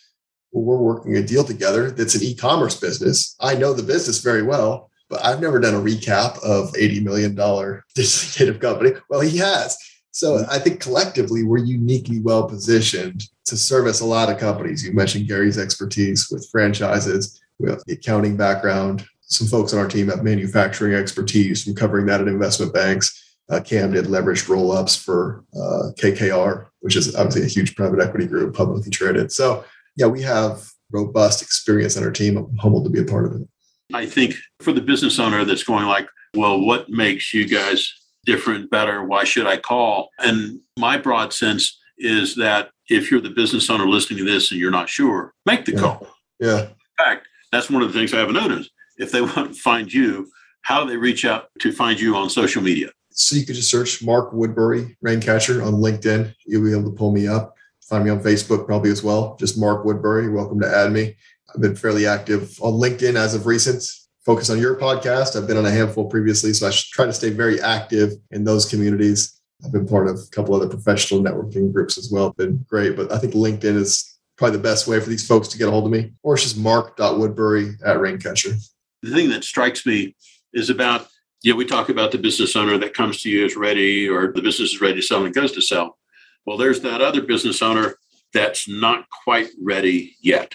Well, 0.51 0.63
we're 0.63 0.77
working 0.77 1.17
a 1.17 1.23
deal 1.23 1.43
together 1.43 1.91
that's 1.91 2.13
an 2.13 2.23
e 2.23 2.35
commerce 2.35 2.79
business. 2.79 3.35
I 3.39 3.55
know 3.55 3.73
the 3.73 3.83
business 3.83 4.19
very 4.19 4.43
well, 4.43 4.91
but 5.09 5.25
I've 5.25 5.41
never 5.41 5.59
done 5.59 5.73
a 5.73 5.79
recap 5.79 6.41
of 6.43 6.71
$80 6.73 7.03
million 7.03 7.35
digital 7.95 8.45
native 8.45 8.61
company. 8.61 8.91
Well, 9.09 9.21
he 9.21 9.37
has. 9.37 9.77
So 10.11 10.37
mm-hmm. 10.37 10.51
I 10.51 10.59
think 10.59 10.79
collectively 10.79 11.43
we're 11.43 11.59
uniquely 11.59 12.19
well 12.19 12.47
positioned 12.47 13.23
to 13.45 13.57
service 13.57 14.01
a 14.01 14.05
lot 14.05 14.29
of 14.29 14.37
companies. 14.37 14.85
You 14.85 14.93
mentioned 14.93 15.27
Gary's 15.27 15.57
expertise 15.57 16.29
with 16.29 16.47
franchises. 16.51 17.41
We 17.59 17.69
have 17.69 17.81
the 17.85 17.93
accounting 17.93 18.37
background. 18.37 19.05
Some 19.31 19.47
folks 19.47 19.73
on 19.73 19.79
our 19.79 19.87
team 19.87 20.09
have 20.09 20.23
manufacturing 20.23 20.93
expertise 20.93 21.63
from 21.63 21.73
covering 21.73 22.05
that 22.07 22.19
at 22.19 22.27
investment 22.27 22.73
banks. 22.73 23.37
Uh, 23.49 23.61
Cam 23.61 23.93
did 23.93 24.05
leveraged 24.05 24.49
roll 24.49 24.71
ups 24.71 24.95
for 24.95 25.45
uh, 25.55 25.91
KKR, 25.97 26.67
which 26.81 26.97
is 26.97 27.15
obviously 27.15 27.43
a 27.43 27.47
huge 27.47 27.75
private 27.75 28.01
equity 28.01 28.27
group, 28.27 28.53
publicly 28.55 28.91
traded. 28.91 29.31
So, 29.31 29.63
yeah, 29.95 30.07
we 30.07 30.21
have 30.21 30.69
robust 30.91 31.41
experience 31.41 31.95
on 31.95 32.03
our 32.03 32.11
team. 32.11 32.37
I'm 32.37 32.57
humbled 32.57 32.83
to 32.83 32.89
be 32.89 32.99
a 32.99 33.05
part 33.05 33.25
of 33.25 33.41
it. 33.41 33.47
I 33.93 34.05
think 34.05 34.35
for 34.61 34.73
the 34.73 34.81
business 34.81 35.17
owner 35.17 35.45
that's 35.45 35.63
going 35.63 35.85
like, 35.85 36.07
well, 36.35 36.59
what 36.59 36.89
makes 36.89 37.33
you 37.33 37.47
guys 37.47 37.93
different, 38.25 38.69
better? 38.69 39.03
Why 39.03 39.23
should 39.23 39.47
I 39.47 39.57
call? 39.57 40.09
And 40.19 40.59
my 40.77 40.97
broad 40.97 41.33
sense 41.33 41.79
is 41.97 42.35
that 42.35 42.69
if 42.89 43.09
you're 43.09 43.21
the 43.21 43.29
business 43.29 43.69
owner 43.69 43.87
listening 43.87 44.19
to 44.19 44.25
this 44.25 44.51
and 44.51 44.59
you're 44.59 44.71
not 44.71 44.89
sure, 44.89 45.33
make 45.45 45.65
the 45.65 45.73
yeah. 45.73 45.79
call. 45.79 46.07
Yeah. 46.39 46.61
In 46.61 46.75
fact, 46.97 47.27
that's 47.51 47.69
one 47.69 47.81
of 47.81 47.91
the 47.91 47.97
things 47.97 48.13
I 48.13 48.19
haven't 48.19 48.35
noticed. 48.35 48.71
If 49.01 49.11
they 49.11 49.21
want 49.21 49.53
to 49.53 49.53
find 49.53 49.91
you, 49.91 50.31
how 50.61 50.83
do 50.83 50.89
they 50.89 50.97
reach 50.97 51.25
out 51.25 51.49
to 51.59 51.73
find 51.73 51.99
you 51.99 52.15
on 52.15 52.29
social 52.29 52.61
media? 52.61 52.89
So 53.09 53.35
you 53.35 53.45
could 53.45 53.55
just 53.55 53.69
search 53.69 54.01
Mark 54.03 54.31
Woodbury, 54.31 54.95
Raincatcher 55.03 55.65
on 55.65 55.73
LinkedIn. 55.73 56.33
You'll 56.45 56.63
be 56.63 56.71
able 56.71 56.89
to 56.89 56.95
pull 56.95 57.11
me 57.11 57.27
up. 57.27 57.55
Find 57.89 58.05
me 58.05 58.09
on 58.09 58.21
Facebook 58.21 58.65
probably 58.65 58.91
as 58.91 59.03
well. 59.03 59.35
Just 59.37 59.59
Mark 59.59 59.83
Woodbury. 59.83 60.29
Welcome 60.29 60.61
to 60.61 60.67
add 60.67 60.93
me. 60.93 61.15
I've 61.53 61.61
been 61.61 61.75
fairly 61.75 62.07
active 62.07 62.57
on 62.61 62.73
LinkedIn 62.73 63.15
as 63.15 63.33
of 63.33 63.45
recent 63.45 63.83
focus 64.25 64.49
on 64.49 64.59
your 64.59 64.79
podcast. 64.79 65.35
I've 65.35 65.47
been 65.47 65.57
on 65.57 65.65
a 65.65 65.71
handful 65.71 66.05
previously, 66.05 66.53
so 66.53 66.67
I 66.67 66.71
try 66.71 67.05
to 67.05 67.13
stay 67.13 67.31
very 67.31 67.59
active 67.59 68.13
in 68.29 68.45
those 68.45 68.69
communities. 68.69 69.41
I've 69.65 69.73
been 69.73 69.87
part 69.87 70.07
of 70.07 70.15
a 70.15 70.29
couple 70.31 70.55
other 70.55 70.69
professional 70.69 71.21
networking 71.21 71.73
groups 71.73 71.97
as 71.97 72.09
well. 72.11 72.31
Been 72.31 72.65
great, 72.69 72.95
but 72.95 73.11
I 73.11 73.17
think 73.17 73.33
LinkedIn 73.33 73.75
is 73.75 74.19
probably 74.37 74.57
the 74.57 74.63
best 74.63 74.87
way 74.87 74.99
for 74.99 75.09
these 75.09 75.27
folks 75.27 75.49
to 75.49 75.57
get 75.57 75.67
a 75.67 75.71
hold 75.71 75.85
of 75.85 75.91
me, 75.91 76.13
or 76.23 76.35
it's 76.35 76.43
just 76.43 76.57
mark.woodbury 76.57 77.75
at 77.85 77.97
Raincatcher. 77.97 78.57
The 79.01 79.11
thing 79.11 79.29
that 79.29 79.43
strikes 79.43 79.85
me 79.85 80.15
is 80.53 80.69
about, 80.69 81.07
you 81.41 81.51
know, 81.51 81.57
we 81.57 81.65
talk 81.65 81.89
about 81.89 82.11
the 82.11 82.17
business 82.17 82.55
owner 82.55 82.77
that 82.77 82.93
comes 82.93 83.21
to 83.21 83.29
you 83.29 83.45
is 83.45 83.55
ready, 83.55 84.07
or 84.07 84.31
the 84.31 84.41
business 84.41 84.73
is 84.73 84.81
ready 84.81 84.95
to 84.95 85.01
sell 85.01 85.25
and 85.25 85.33
goes 85.33 85.51
to 85.53 85.61
sell. 85.61 85.97
Well, 86.45 86.57
there's 86.57 86.81
that 86.81 87.01
other 87.01 87.21
business 87.21 87.61
owner 87.61 87.95
that's 88.33 88.67
not 88.69 89.05
quite 89.23 89.49
ready 89.61 90.15
yet. 90.21 90.53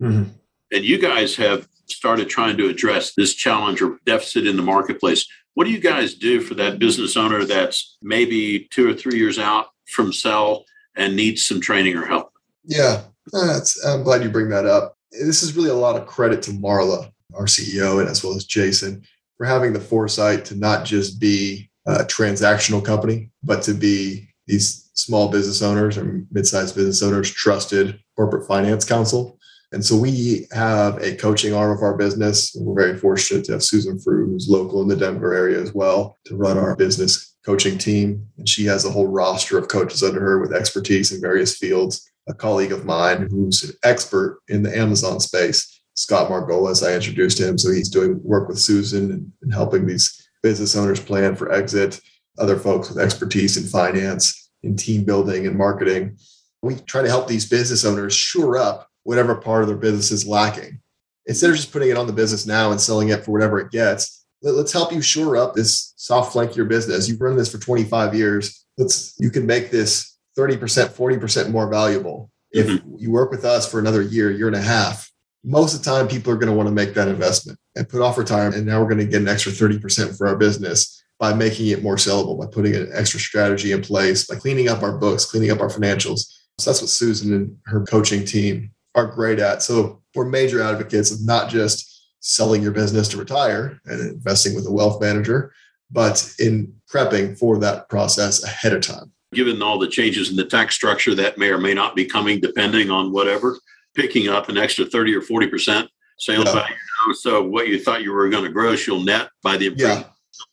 Mm-hmm. 0.00 0.30
And 0.72 0.84
you 0.84 0.98
guys 0.98 1.36
have 1.36 1.68
started 1.86 2.28
trying 2.28 2.56
to 2.56 2.68
address 2.68 3.14
this 3.14 3.34
challenge 3.34 3.80
or 3.80 3.98
deficit 4.04 4.46
in 4.46 4.56
the 4.56 4.62
marketplace. 4.62 5.26
What 5.54 5.64
do 5.64 5.70
you 5.70 5.78
guys 5.78 6.14
do 6.14 6.40
for 6.40 6.54
that 6.54 6.78
business 6.78 7.16
owner 7.16 7.44
that's 7.44 7.96
maybe 8.02 8.66
two 8.70 8.90
or 8.90 8.94
three 8.94 9.18
years 9.18 9.38
out 9.38 9.66
from 9.86 10.12
sell 10.12 10.64
and 10.96 11.14
needs 11.14 11.46
some 11.46 11.60
training 11.60 11.96
or 11.96 12.06
help? 12.06 12.32
Yeah, 12.64 13.02
I'm 13.32 14.02
glad 14.02 14.24
you 14.24 14.30
bring 14.30 14.48
that 14.48 14.66
up. 14.66 14.96
This 15.12 15.42
is 15.42 15.54
really 15.54 15.70
a 15.70 15.74
lot 15.74 15.96
of 15.96 16.06
credit 16.06 16.42
to 16.42 16.50
Marla, 16.50 17.12
our 17.36 17.46
CEO, 17.46 18.00
and 18.00 18.08
as 18.08 18.22
well 18.22 18.34
as 18.34 18.44
Jason 18.44 19.02
for 19.36 19.46
having 19.46 19.72
the 19.72 19.80
foresight 19.80 20.44
to 20.46 20.54
not 20.54 20.84
just 20.84 21.18
be 21.20 21.70
a 21.86 22.04
transactional 22.04 22.84
company, 22.84 23.30
but 23.42 23.62
to 23.62 23.74
be 23.74 24.28
these 24.46 24.90
small 24.94 25.28
business 25.28 25.60
owners 25.60 25.98
or 25.98 26.24
mid-sized 26.30 26.74
business 26.74 27.02
owners 27.02 27.30
trusted 27.30 27.98
corporate 28.16 28.46
finance 28.46 28.84
counsel 28.84 29.38
and 29.74 29.84
so 29.84 29.96
we 29.96 30.46
have 30.52 31.02
a 31.02 31.16
coaching 31.16 31.52
arm 31.52 31.76
of 31.76 31.82
our 31.82 31.96
business. 31.96 32.54
We're 32.54 32.80
very 32.80 32.96
fortunate 32.96 33.44
to 33.46 33.52
have 33.52 33.64
Susan 33.64 33.98
Frew, 33.98 34.30
who's 34.30 34.48
local 34.48 34.80
in 34.82 34.88
the 34.88 34.94
Denver 34.94 35.34
area 35.34 35.60
as 35.60 35.74
well, 35.74 36.16
to 36.26 36.36
run 36.36 36.56
our 36.56 36.76
business 36.76 37.34
coaching 37.44 37.76
team. 37.76 38.24
And 38.38 38.48
she 38.48 38.64
has 38.66 38.84
a 38.84 38.90
whole 38.90 39.08
roster 39.08 39.58
of 39.58 39.66
coaches 39.66 40.04
under 40.04 40.20
her 40.20 40.38
with 40.38 40.54
expertise 40.54 41.10
in 41.10 41.20
various 41.20 41.58
fields. 41.58 42.08
A 42.28 42.34
colleague 42.34 42.70
of 42.70 42.84
mine 42.84 43.26
who's 43.28 43.64
an 43.64 43.72
expert 43.82 44.38
in 44.46 44.62
the 44.62 44.74
Amazon 44.74 45.18
space, 45.18 45.73
Scott 45.94 46.30
Margolis, 46.30 46.86
I 46.86 46.94
introduced 46.94 47.40
him. 47.40 47.56
So 47.56 47.70
he's 47.70 47.88
doing 47.88 48.20
work 48.22 48.48
with 48.48 48.58
Susan 48.58 49.32
and, 49.42 49.54
helping 49.54 49.86
these 49.86 50.28
business 50.42 50.76
owners 50.76 51.00
plan 51.00 51.36
for 51.36 51.52
exit, 51.52 52.00
other 52.38 52.58
folks 52.58 52.88
with 52.88 52.98
expertise 52.98 53.56
in 53.56 53.64
finance, 53.64 54.50
in 54.62 54.76
team 54.76 55.04
building 55.04 55.46
and 55.46 55.56
marketing. 55.56 56.16
We 56.62 56.76
try 56.76 57.02
to 57.02 57.08
help 57.08 57.28
these 57.28 57.48
business 57.48 57.84
owners 57.84 58.14
shore 58.14 58.56
up 58.56 58.88
whatever 59.04 59.34
part 59.34 59.62
of 59.62 59.68
their 59.68 59.76
business 59.76 60.10
is 60.10 60.26
lacking. 60.26 60.80
Instead 61.26 61.50
of 61.50 61.56
just 61.56 61.72
putting 61.72 61.90
it 61.90 61.96
on 61.96 62.06
the 62.06 62.12
business 62.12 62.46
now 62.46 62.70
and 62.70 62.80
selling 62.80 63.10
it 63.10 63.24
for 63.24 63.32
whatever 63.32 63.60
it 63.60 63.70
gets, 63.70 64.26
let, 64.42 64.54
us 64.54 64.72
help 64.72 64.92
you 64.92 65.00
shore 65.00 65.36
up 65.36 65.54
this 65.54 65.94
soft 65.96 66.32
flank 66.32 66.50
of 66.50 66.56
your 66.56 66.66
business. 66.66 67.08
You've 67.08 67.20
run 67.20 67.36
this 67.36 67.50
for 67.50 67.58
25 67.58 68.14
years. 68.14 68.66
Let's 68.76 69.14
you 69.18 69.30
can 69.30 69.46
make 69.46 69.70
this 69.70 70.18
30%, 70.36 70.58
40% 70.90 71.50
more 71.50 71.70
valuable. 71.70 72.30
If 72.50 72.66
mm-hmm. 72.66 72.96
you 72.98 73.10
work 73.10 73.30
with 73.30 73.44
us 73.44 73.70
for 73.70 73.78
another 73.78 74.02
year, 74.02 74.30
year 74.30 74.48
and 74.48 74.56
a 74.56 74.60
half, 74.60 75.10
most 75.44 75.74
of 75.74 75.82
the 75.82 75.90
time 75.90 76.08
people 76.08 76.32
are 76.32 76.36
going 76.36 76.50
to 76.50 76.56
want 76.56 76.68
to 76.68 76.74
make 76.74 76.94
that 76.94 77.08
investment 77.08 77.58
and 77.76 77.88
put 77.88 78.00
off 78.00 78.16
retirement. 78.16 78.56
And 78.56 78.66
now 78.66 78.80
we're 78.80 78.88
going 78.88 79.04
to 79.04 79.06
get 79.06 79.20
an 79.20 79.28
extra 79.28 79.52
30% 79.52 80.16
for 80.16 80.26
our 80.26 80.36
business 80.36 81.04
by 81.18 81.34
making 81.34 81.68
it 81.68 81.82
more 81.82 81.96
sellable, 81.96 82.38
by 82.38 82.46
putting 82.46 82.74
an 82.74 82.90
extra 82.92 83.20
strategy 83.20 83.72
in 83.72 83.82
place, 83.82 84.26
by 84.26 84.36
cleaning 84.36 84.68
up 84.68 84.82
our 84.82 84.96
books, 84.96 85.24
cleaning 85.24 85.50
up 85.50 85.60
our 85.60 85.68
financials. 85.68 86.32
So 86.58 86.70
that's 86.70 86.80
what 86.80 86.90
Susan 86.90 87.34
and 87.34 87.56
her 87.66 87.84
coaching 87.84 88.24
team 88.24 88.70
are 88.94 89.06
great 89.06 89.38
at. 89.38 89.62
So 89.62 90.02
we're 90.14 90.24
major 90.24 90.62
advocates 90.62 91.10
of 91.10 91.24
not 91.24 91.50
just 91.50 91.90
selling 92.20 92.62
your 92.62 92.72
business 92.72 93.08
to 93.08 93.18
retire 93.18 93.78
and 93.84 94.00
investing 94.00 94.54
with 94.54 94.66
a 94.66 94.72
wealth 94.72 95.00
manager, 95.00 95.52
but 95.90 96.34
in 96.38 96.74
prepping 96.92 97.38
for 97.38 97.58
that 97.58 97.88
process 97.88 98.42
ahead 98.42 98.72
of 98.72 98.82
time. 98.82 99.12
Given 99.34 99.60
all 99.60 99.78
the 99.78 99.88
changes 99.88 100.30
in 100.30 100.36
the 100.36 100.44
tax 100.44 100.74
structure 100.74 101.14
that 101.16 101.38
may 101.38 101.48
or 101.48 101.58
may 101.58 101.74
not 101.74 101.94
be 101.94 102.04
coming, 102.04 102.40
depending 102.40 102.90
on 102.90 103.12
whatever, 103.12 103.58
picking 103.94 104.28
up 104.28 104.48
an 104.48 104.58
extra 104.58 104.84
30 104.84 105.14
or 105.14 105.20
40% 105.20 105.88
sales 106.18 106.44
yeah. 106.46 106.52
value. 106.52 106.74
So 107.14 107.42
what 107.42 107.68
you 107.68 107.80
thought 107.80 108.02
you 108.02 108.12
were 108.12 108.28
going 108.28 108.44
to 108.44 108.50
gross, 108.50 108.86
you'll 108.86 109.02
net 109.02 109.28
by 109.42 109.56
the 109.56 109.72
yeah. 109.76 110.04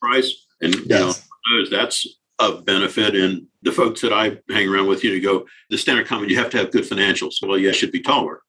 price. 0.01 0.45
And 0.61 0.75
yes. 0.85 1.27
you 1.47 1.63
know, 1.63 1.69
that's 1.69 2.07
of 2.39 2.65
benefit. 2.65 3.15
And 3.15 3.47
the 3.61 3.71
folks 3.71 4.01
that 4.01 4.11
I 4.11 4.37
hang 4.49 4.67
around 4.67 4.87
with, 4.87 5.03
you 5.03 5.15
know, 5.15 5.23
go, 5.23 5.45
the 5.69 5.77
standard 5.77 6.07
comment, 6.07 6.31
you 6.31 6.37
have 6.37 6.49
to 6.51 6.57
have 6.57 6.71
good 6.71 6.83
financials. 6.83 7.35
Well, 7.41 7.57
yeah, 7.57 7.71
should 7.71 7.91
be 7.91 8.01
taller. 8.01 8.41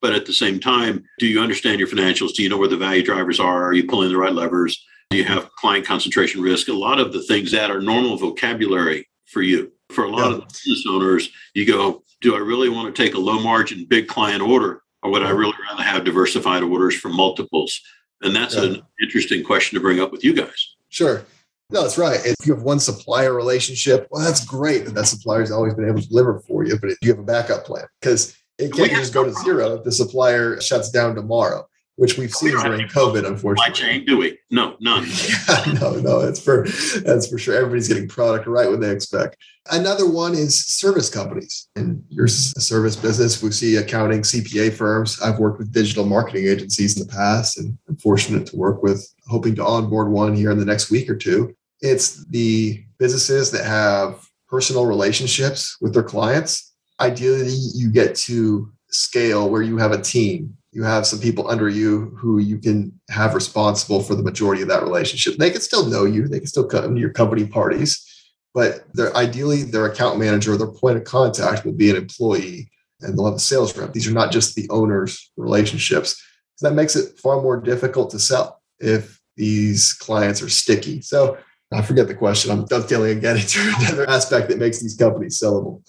But 0.00 0.14
at 0.14 0.24
the 0.24 0.32
same 0.32 0.60
time, 0.60 1.04
do 1.18 1.26
you 1.26 1.40
understand 1.40 1.78
your 1.78 1.88
financials? 1.88 2.32
Do 2.34 2.42
you 2.42 2.48
know 2.48 2.56
where 2.56 2.68
the 2.68 2.76
value 2.76 3.02
drivers 3.02 3.38
are? 3.38 3.64
Are 3.64 3.74
you 3.74 3.86
pulling 3.86 4.08
the 4.08 4.16
right 4.16 4.32
levers? 4.32 4.82
Do 5.10 5.18
you 5.18 5.24
have 5.24 5.50
client 5.56 5.86
concentration 5.86 6.40
risk? 6.40 6.68
A 6.68 6.72
lot 6.72 7.00
of 7.00 7.12
the 7.12 7.22
things 7.22 7.50
that 7.52 7.70
are 7.70 7.82
normal 7.82 8.16
vocabulary 8.16 9.06
for 9.26 9.42
you. 9.42 9.72
For 9.90 10.04
a 10.04 10.08
lot 10.08 10.30
yeah. 10.30 10.36
of 10.36 10.48
business 10.48 10.84
owners, 10.88 11.28
you 11.52 11.66
go, 11.66 12.04
do 12.20 12.34
I 12.34 12.38
really 12.38 12.68
want 12.68 12.94
to 12.94 13.02
take 13.02 13.14
a 13.14 13.18
low 13.18 13.40
margin, 13.40 13.84
big 13.84 14.08
client 14.08 14.42
order? 14.42 14.82
Or 15.02 15.10
would 15.10 15.22
I 15.22 15.30
really 15.30 15.54
rather 15.68 15.82
have 15.82 16.04
diversified 16.04 16.62
orders 16.62 16.94
from 16.94 17.16
multiples? 17.16 17.80
And 18.20 18.36
that's 18.36 18.54
yeah. 18.54 18.64
an 18.64 18.82
interesting 19.00 19.42
question 19.42 19.76
to 19.76 19.80
bring 19.80 20.00
up 20.00 20.12
with 20.12 20.22
you 20.22 20.34
guys. 20.34 20.74
Sure. 20.90 21.24
No, 21.70 21.82
that's 21.82 21.96
right. 21.96 22.20
If 22.24 22.34
you 22.44 22.54
have 22.54 22.64
one 22.64 22.80
supplier 22.80 23.32
relationship, 23.32 24.08
well, 24.10 24.24
that's 24.24 24.44
great 24.44 24.84
that 24.84 24.94
that 24.94 25.06
supplier's 25.06 25.50
always 25.50 25.74
been 25.74 25.88
able 25.88 26.00
to 26.00 26.08
deliver 26.08 26.40
for 26.40 26.64
you, 26.64 26.78
but 26.78 26.90
you 27.00 27.10
have 27.10 27.20
a 27.20 27.24
backup 27.24 27.64
plan 27.64 27.84
because 28.00 28.36
it 28.58 28.72
can't 28.72 28.90
just 28.90 29.14
go 29.14 29.24
to 29.24 29.32
zero 29.32 29.74
if 29.74 29.84
the 29.84 29.92
supplier 29.92 30.60
shuts 30.60 30.90
down 30.90 31.14
tomorrow, 31.14 31.66
which 32.00 32.16
we've 32.16 32.32
seen 32.32 32.52
during 32.52 32.88
COVID, 32.88 33.26
unfortunately. 33.26 33.74
Chain, 33.74 34.04
do 34.06 34.16
we? 34.16 34.38
No, 34.50 34.76
none. 34.80 35.06
yeah, 35.28 35.72
no, 35.80 35.94
no, 35.96 36.20
that's 36.20 36.42
for 36.42 36.66
that's 37.04 37.28
for 37.28 37.38
sure. 37.38 37.54
Everybody's 37.54 37.88
getting 37.88 38.08
product 38.08 38.46
right 38.46 38.70
when 38.70 38.80
they 38.80 38.90
expect. 38.90 39.36
Another 39.70 40.08
one 40.08 40.34
is 40.34 40.66
service 40.66 41.10
companies. 41.10 41.68
Is 41.76 42.54
a 42.56 42.60
service 42.60 42.96
business. 42.96 43.42
We 43.42 43.50
see 43.50 43.76
accounting, 43.76 44.22
CPA 44.22 44.72
firms. 44.72 45.20
I've 45.20 45.38
worked 45.38 45.58
with 45.58 45.72
digital 45.72 46.06
marketing 46.06 46.46
agencies 46.48 46.98
in 46.98 47.06
the 47.06 47.12
past 47.12 47.58
and 47.58 47.76
I'm 47.88 47.96
fortunate 47.98 48.46
to 48.46 48.56
work 48.56 48.82
with 48.82 49.06
hoping 49.28 49.54
to 49.56 49.64
onboard 49.64 50.10
one 50.10 50.34
here 50.34 50.50
in 50.50 50.58
the 50.58 50.64
next 50.64 50.90
week 50.90 51.08
or 51.10 51.16
two 51.16 51.54
it's 51.80 52.24
the 52.26 52.84
businesses 52.98 53.50
that 53.50 53.64
have 53.64 54.26
personal 54.48 54.86
relationships 54.86 55.76
with 55.80 55.94
their 55.94 56.02
clients. 56.02 56.74
Ideally, 57.00 57.54
you 57.74 57.90
get 57.90 58.14
to 58.16 58.70
scale 58.90 59.48
where 59.48 59.62
you 59.62 59.78
have 59.78 59.92
a 59.92 60.02
team 60.02 60.56
you 60.72 60.84
have 60.84 61.06
some 61.06 61.18
people 61.18 61.50
under 61.50 61.68
you 61.68 62.16
who 62.16 62.38
you 62.38 62.58
can 62.58 62.98
have 63.10 63.34
responsible 63.34 64.02
for 64.02 64.14
the 64.14 64.22
majority 64.22 64.62
of 64.62 64.68
that 64.68 64.82
relationship. 64.82 65.36
They 65.36 65.50
can 65.50 65.60
still 65.60 65.86
know 65.86 66.04
you, 66.04 66.28
they 66.28 66.38
can 66.38 66.46
still 66.46 66.66
come 66.66 66.94
to 66.94 67.00
your 67.00 67.10
company 67.10 67.46
parties, 67.46 68.06
but 68.54 68.84
they're 68.94 69.16
ideally 69.16 69.62
their 69.62 69.86
account 69.86 70.18
manager 70.18 70.56
their 70.56 70.68
point 70.68 70.96
of 70.96 71.04
contact 71.04 71.64
will 71.64 71.72
be 71.72 71.90
an 71.90 71.96
employee 71.96 72.70
and 73.00 73.16
they'll 73.16 73.26
have 73.26 73.34
a 73.34 73.40
sales 73.40 73.76
rep. 73.76 73.92
These 73.92 74.06
are 74.06 74.12
not 74.12 74.30
just 74.30 74.54
the 74.54 74.68
owner's 74.70 75.30
relationships. 75.36 76.22
So 76.56 76.68
that 76.68 76.74
makes 76.74 76.94
it 76.94 77.18
far 77.18 77.40
more 77.40 77.60
difficult 77.60 78.10
to 78.10 78.18
sell 78.18 78.60
if 78.78 79.20
these 79.36 79.92
clients 79.94 80.42
are 80.42 80.48
sticky. 80.48 81.00
So 81.00 81.38
I 81.72 81.82
forget 81.82 82.08
the 82.08 82.14
question. 82.14 82.50
I'm 82.50 82.66
dovetailing 82.66 83.18
again 83.18 83.36
into 83.38 83.60
another 83.78 84.08
aspect 84.08 84.48
that 84.48 84.58
makes 84.58 84.80
these 84.80 84.96
companies 84.96 85.40
sellable. 85.40 85.82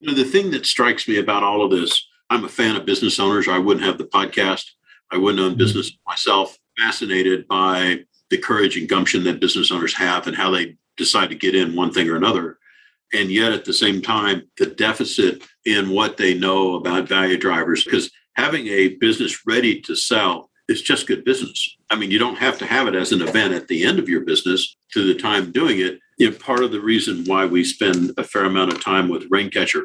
You 0.00 0.08
know, 0.08 0.14
the 0.14 0.24
thing 0.24 0.50
that 0.52 0.66
strikes 0.66 1.06
me 1.08 1.18
about 1.18 1.42
all 1.42 1.62
of 1.62 1.70
this, 1.70 2.06
I'm 2.30 2.44
a 2.44 2.48
fan 2.48 2.76
of 2.76 2.86
business 2.86 3.18
owners, 3.20 3.48
I 3.48 3.58
wouldn't 3.58 3.86
have 3.86 3.98
the 3.98 4.04
podcast. 4.04 4.64
I 5.10 5.18
wouldn't 5.18 5.40
own 5.40 5.50
mm-hmm. 5.50 5.58
business 5.58 5.96
myself. 6.06 6.58
Fascinated 6.78 7.46
by 7.46 8.00
the 8.30 8.38
courage 8.38 8.76
and 8.76 8.88
gumption 8.88 9.22
that 9.24 9.40
business 9.40 9.70
owners 9.70 9.94
have 9.94 10.26
and 10.26 10.36
how 10.36 10.50
they 10.50 10.76
decide 10.96 11.28
to 11.28 11.36
get 11.36 11.54
in 11.54 11.76
one 11.76 11.92
thing 11.92 12.08
or 12.08 12.16
another. 12.16 12.58
And 13.12 13.30
yet, 13.30 13.52
at 13.52 13.64
the 13.64 13.72
same 13.72 14.02
time, 14.02 14.42
the 14.58 14.66
deficit 14.66 15.44
in 15.64 15.90
what 15.90 16.16
they 16.16 16.34
know 16.34 16.74
about 16.74 17.08
value 17.08 17.38
drivers, 17.38 17.84
because 17.84 18.10
having 18.34 18.66
a 18.66 18.96
business 18.96 19.46
ready 19.46 19.80
to 19.82 19.94
sell 19.94 20.50
is 20.68 20.82
just 20.82 21.06
good 21.06 21.24
business. 21.24 21.76
I 21.90 21.96
mean, 21.96 22.10
you 22.10 22.18
don't 22.18 22.38
have 22.38 22.58
to 22.58 22.66
have 22.66 22.88
it 22.88 22.96
as 22.96 23.12
an 23.12 23.22
event 23.22 23.54
at 23.54 23.68
the 23.68 23.84
end 23.84 24.00
of 24.00 24.08
your 24.08 24.22
business 24.22 24.76
to 24.92 25.06
the 25.06 25.20
time 25.20 25.52
doing 25.52 25.78
it. 25.78 26.00
You 26.18 26.30
know, 26.30 26.36
part 26.36 26.64
of 26.64 26.72
the 26.72 26.80
reason 26.80 27.24
why 27.26 27.46
we 27.46 27.62
spend 27.62 28.12
a 28.16 28.24
fair 28.24 28.46
amount 28.46 28.72
of 28.72 28.82
time 28.82 29.08
with 29.08 29.30
Raincatcher 29.30 29.84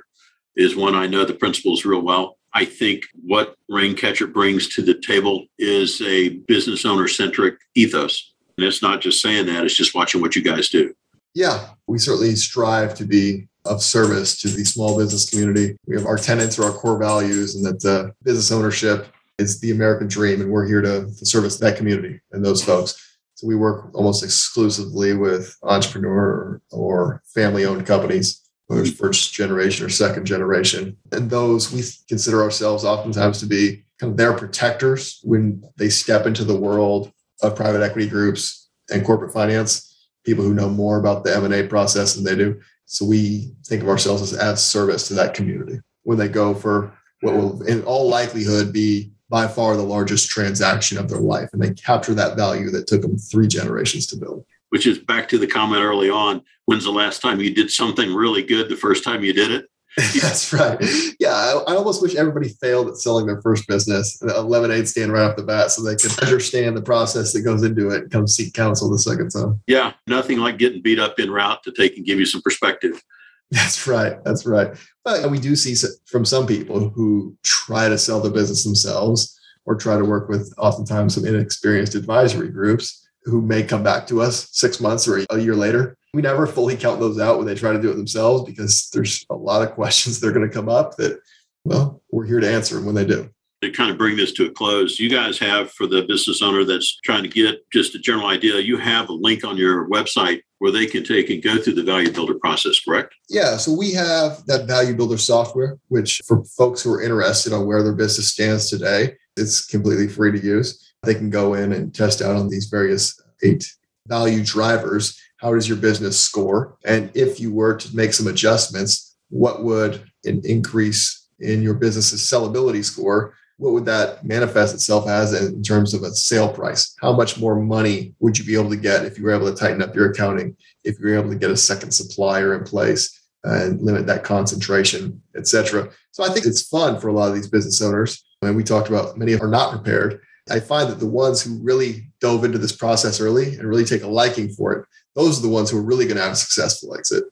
is 0.56 0.76
one, 0.76 0.96
I 0.96 1.08
know 1.08 1.26
the 1.26 1.34
principals 1.34 1.86
real 1.86 2.02
well. 2.02 2.38
I 2.54 2.66
think 2.66 3.04
what 3.14 3.56
Raincatcher 3.72 4.32
brings 4.32 4.68
to 4.76 4.82
the 4.82 5.00
table 5.00 5.46
is 5.58 6.02
a 6.02 6.30
business 6.48 6.86
owner 6.86 7.08
centric 7.08 7.56
ethos. 7.76 8.34
And 8.58 8.66
it's 8.66 8.82
not 8.82 9.02
just 9.02 9.22
saying 9.22 9.46
that, 9.46 9.64
it's 9.64 9.76
just 9.76 9.96
watching 9.96 10.22
what 10.22 10.36
you 10.36 10.42
guys 10.42 10.70
do. 10.70 10.94
Yeah, 11.36 11.70
we 11.88 12.00
certainly 12.00 12.36
strive 12.36 12.96
to 12.96 13.06
be 13.06 13.48
of 13.66 13.84
service 13.84 14.42
to 14.42 14.48
the 14.48 14.66
small 14.66 14.98
business 14.98 15.30
community. 15.30 15.78
We 15.86 15.96
have 15.96 16.06
our 16.06 16.18
tenants 16.18 16.58
or 16.58 16.64
our 16.66 16.72
core 16.72 16.98
values, 16.98 17.56
and 17.56 17.66
that 17.66 18.14
business 18.24 18.52
ownership 18.52 19.08
is 19.38 19.60
the 19.60 19.72
American 19.72 20.08
dream. 20.08 20.42
And 20.42 20.52
we're 20.52 20.68
here 20.68 20.82
to, 20.82 21.06
to 21.06 21.26
service 21.26 21.58
that 21.58 21.78
community 21.78 22.20
and 22.32 22.44
those 22.44 22.64
folks. 22.64 23.18
So 23.36 23.48
we 23.48 23.56
work 23.56 23.92
almost 23.94 24.24
exclusively 24.24 25.14
with 25.14 25.56
entrepreneur 25.64 26.62
or 26.72 27.22
family 27.34 27.64
owned 27.66 27.86
companies 27.86 28.49
whether 28.70 28.84
it's 28.84 28.92
first 28.92 29.34
generation 29.34 29.84
or 29.84 29.90
second 29.90 30.26
generation. 30.26 30.96
And 31.12 31.28
those 31.28 31.74
we 31.74 31.82
consider 32.08 32.44
ourselves 32.44 32.86
oftentimes 32.86 33.40
to 33.40 33.48
be 33.48 33.84
kind 34.00 34.12
of 34.12 34.18
their 34.18 34.32
protectors 34.32 35.20
when 35.24 35.64
they 35.78 35.90
step 35.90 36.28
into 36.28 36.44
the 36.44 36.56
world 36.56 37.12
of 37.42 37.56
private 37.56 37.82
equity 37.82 38.08
groups 38.08 38.70
and 38.92 39.04
corporate 39.04 39.34
finance, 39.34 40.08
people 40.24 40.44
who 40.44 40.54
know 40.54 40.70
more 40.70 41.00
about 41.00 41.24
the 41.24 41.36
M&A 41.36 41.68
process 41.68 42.14
than 42.14 42.24
they 42.24 42.36
do. 42.36 42.62
So 42.86 43.06
we 43.06 43.52
think 43.66 43.82
of 43.82 43.90
ourselves 43.90 44.22
as 44.22 44.34
as 44.34 44.64
service 44.64 45.08
to 45.08 45.16
that 45.16 45.34
community 45.34 45.80
when 46.04 46.20
they 46.20 46.28
go 46.28 46.54
for 46.54 46.94
what 47.22 47.34
will 47.34 47.64
in 47.64 47.84
all 47.84 48.08
likelihood 48.08 48.72
be 48.72 49.12
by 49.30 49.48
far 49.48 49.76
the 49.76 49.84
largest 49.84 50.30
transaction 50.30 51.00
of 51.00 51.10
their 51.10 51.20
life 51.20 51.50
and 51.54 51.62
they 51.62 51.74
capture 51.74 52.14
that 52.14 52.38
value 52.38 52.70
that 52.70 52.88
took 52.88 53.02
them 53.02 53.18
three 53.18 53.48
generations 53.48 54.08
to 54.08 54.16
build 54.16 54.44
which 54.70 54.88
is 54.88 55.00
back 55.00 55.30
to 55.30 55.38
the 55.38 55.48
comment 55.48 55.84
early 55.84 56.10
on. 56.10 56.42
When's 56.66 56.86
the 56.86 56.92
last 56.92 57.22
time 57.22 57.40
you 57.40 57.54
did 57.54 57.72
something 57.72 58.14
really 58.14 58.44
good 58.44 58.70
the 58.70 58.76
first 58.76 59.04
time 59.04 59.24
you 59.24 59.34
did 59.34 59.52
it? 59.52 59.66
That's 60.22 60.54
right. 60.54 60.78
Yeah, 61.20 61.34
I, 61.34 61.64
I, 61.68 61.76
almost 61.76 62.02
wish 62.02 62.16
everybody 62.16 62.50
failed 62.50 62.88
at 62.88 62.98
selling 62.98 63.26
their 63.26 63.42
first 63.42 63.68
business, 63.68 64.22
a 64.22 64.42
lemonade 64.42 64.88
stand 64.88 65.12
right 65.12 65.24
off 65.24 65.36
the 65.36 65.44
bat, 65.44 65.72
so 65.72 65.84
they 65.84 65.96
could 65.96 66.18
understand 66.24 66.78
the 66.78 66.82
process 66.82 67.34
that 67.34 67.42
goes 67.42 67.64
into 67.64 67.90
it 67.90 68.04
and 68.04 68.12
come 68.12 68.28
seek 68.28 68.54
counsel 68.54 68.90
the 68.90 69.00
second 69.00 69.30
time. 69.30 69.60
Yeah, 69.68 69.94
nothing 70.06 70.38
like 70.38 70.58
getting 70.58 70.82
beat 70.82 71.00
up 71.00 71.20
in 71.20 71.32
route 71.32 71.64
to 71.64 71.72
take 71.72 71.98
and 71.98 72.06
give 72.06 72.20
you 72.20 72.26
some 72.26 72.42
perspective. 72.42 73.04
That's 73.52 73.88
right. 73.88 74.24
That's 74.24 74.46
right. 74.46 74.78
But 75.04 75.30
we 75.32 75.40
do 75.40 75.56
see 75.56 75.76
from 76.06 76.24
some 76.24 76.46
people 76.46 76.90
who 76.90 77.36
try 77.44 77.90
to 77.90 77.98
sell 77.98 78.22
the 78.22 78.30
business 78.30 78.64
themselves 78.64 79.40
or 79.66 79.76
try 79.76 79.98
to 79.98 80.06
work 80.06 80.30
with 80.30 80.54
oftentimes 80.60 81.16
some 81.16 81.26
inexperienced 81.26 81.96
advisory 81.96 82.50
groups 82.50 83.08
who 83.30 83.42
may 83.42 83.64
come 83.64 83.84
back 83.84 84.08
to 84.08 84.22
us 84.22 84.50
six 84.52 84.80
months 84.80 85.08
or 85.08 85.26
a 85.30 85.40
year 85.40 85.56
later. 85.56 85.96
We 86.14 86.22
never 86.22 86.48
fully 86.48 86.76
count 86.76 87.00
those 87.00 87.20
out 87.20 87.38
when 87.38 87.48
they 87.48 87.56
try 87.56 87.72
to 87.72 87.82
do 87.82 87.92
it 87.92 87.96
themselves 87.96 88.44
because 88.44 88.90
there's 88.92 89.26
a 89.30 89.36
lot 89.36 89.62
of 89.62 89.72
questions 89.76 90.20
that 90.20 90.28
are 90.28 90.34
going 90.34 90.48
to 90.48 90.54
come 90.54 90.70
up 90.70 90.98
that, 90.98 91.20
well, 91.64 92.02
we're 92.12 92.26
here 92.26 92.40
to 92.40 92.52
answer 92.52 92.76
them 92.76 92.86
when 92.86 92.96
they 92.96 93.06
do. 93.06 93.30
To 93.62 93.72
kind 93.72 93.92
of 93.92 93.98
bring 93.98 94.16
this 94.16 94.32
to 94.34 94.46
a 94.46 94.52
close, 94.52 95.00
you 95.00 95.10
guys 95.10 95.38
have 95.40 95.70
for 95.72 95.86
the 95.86 96.04
business 96.04 96.42
owner 96.42 96.64
that's 96.64 96.98
trying 97.02 97.24
to 97.24 97.30
get 97.30 97.70
just 97.72 97.94
a 97.94 98.00
general 98.00 98.28
idea, 98.28 98.60
you 98.60 98.78
have 98.78 99.10
a 99.10 99.14
link 99.14 99.44
on 99.44 99.58
your 99.58 99.90
website 99.90 100.42
where 100.60 100.72
they 100.72 100.86
can 100.86 101.04
take 101.04 101.30
and 101.30 101.44
go 101.44 101.58
through 101.58 101.74
the 101.74 101.84
value 101.84 102.10
builder 102.10 102.36
process, 102.36 102.80
correct? 102.80 103.14
Yeah. 103.28 103.58
So 103.58 103.74
we 103.74 103.92
have 103.94 104.46
that 104.46 104.66
value 104.66 104.96
builder 104.96 105.18
software, 105.18 105.78
which 105.90 106.22
for 106.26 106.46
folks 106.46 106.82
who 106.82 106.94
are 106.94 107.02
interested 107.02 107.52
on 107.52 107.68
where 107.68 107.84
their 107.84 107.94
business 107.94 108.32
stands 108.32 108.70
today, 108.70 109.18
it's 109.36 109.66
completely 109.66 110.08
free 110.08 110.32
to 110.32 110.40
use 110.40 110.89
they 111.04 111.16
can 111.16 111.30
go 111.30 111.54
in 111.54 111.74
and 111.74 111.94
test 111.94 112.22
out 112.22 112.36
on 112.36 112.50
these 112.50 112.66
various 112.66 113.20
eight 113.44 113.66
value 114.08 114.44
drivers. 114.44 115.20
How 115.38 115.54
does 115.54 115.68
your 115.68 115.78
business 115.78 116.20
score? 116.20 116.78
And 116.86 117.12
if 117.14 117.40
you 117.40 117.54
were 117.54 117.76
to 117.78 117.96
make 117.96 118.14
some 118.14 118.28
adjustments, 118.28 119.16
what 119.30 119.64
would 119.64 120.04
an 120.26 120.42
increase 120.44 121.28
in 121.40 121.62
your 121.62 121.76
business's 121.76 122.22
sellability 122.22 122.84
score? 122.84 123.34
What 123.58 123.74
would 123.74 123.86
that 123.86 124.26
manifest 124.26 124.74
itself 124.74 125.08
as 125.08 125.34
in 125.34 125.62
terms 125.62 125.94
of 125.94 126.04
a 126.04 126.12
sale 126.12 126.52
price? 126.52 126.96
How 127.02 127.14
much 127.14 127.40
more 127.40 127.60
money 127.60 128.14
would 128.20 128.38
you 128.38 128.46
be 128.46 128.56
able 128.56 128.70
to 128.70 128.78
get 128.78 129.06
if 129.06 129.18
you 129.18 129.26
were 129.26 129.34
able 129.34 129.52
to 129.52 129.56
tighten 129.56 129.82
up 129.82 129.96
your 129.96 130.12
accounting, 130.12 130.56
if 130.84 130.98
you 131.00 131.08
were 131.08 131.18
able 131.18 131.30
to 131.30 131.38
get 131.38 131.52
a 131.52 131.58
second 131.58 131.92
supplier 131.92 132.56
in 132.56 132.64
place 132.64 133.18
and 133.44 133.82
limit 133.82 134.08
that 134.08 134.24
concentration, 134.24 135.22
et 135.36 135.48
cetera? 135.48 135.90
So 136.12 136.24
I 136.24 136.30
think 136.30 136.46
it's 136.46 136.68
fun 136.68 137.00
for 137.00 137.10
a 137.10 137.14
lot 137.14 137.30
of 137.30 137.36
these 137.36 137.50
business 137.50 137.82
owners. 137.82 138.24
And 138.42 138.56
we 138.56 138.64
talked 138.64 138.90
about 138.90 139.18
many 139.18 139.38
are 139.38 139.48
not 139.48 139.72
prepared 139.72 140.22
I 140.50 140.60
find 140.60 140.90
that 140.90 141.00
the 141.00 141.08
ones 141.08 141.42
who 141.42 141.62
really 141.62 142.12
dove 142.22 142.44
into 142.44 142.58
this 142.58 142.76
process 142.76 143.20
early 143.20 143.56
and 143.56 143.68
really 143.68 143.86
take 143.86 144.04
a 144.04 144.08
liking 144.08 144.50
for 144.50 144.74
it, 144.74 144.86
those 145.16 145.40
are 145.40 145.42
the 145.42 145.50
ones 145.50 145.70
who 145.70 145.78
are 145.78 145.84
really 145.84 146.06
going 146.06 146.18
to 146.18 146.24
have 146.24 146.34
a 146.34 146.38
successful 146.38 146.96
exit. 146.96 147.24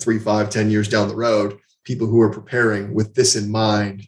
Three, 0.00 0.18
five, 0.18 0.48
ten 0.48 0.70
years 0.70 0.88
down 0.88 1.08
the 1.08 1.16
road, 1.16 1.58
people 1.84 2.06
who 2.06 2.20
are 2.20 2.30
preparing 2.32 2.94
with 2.94 3.14
this 3.14 3.36
in 3.36 3.50
mind. 3.50 4.06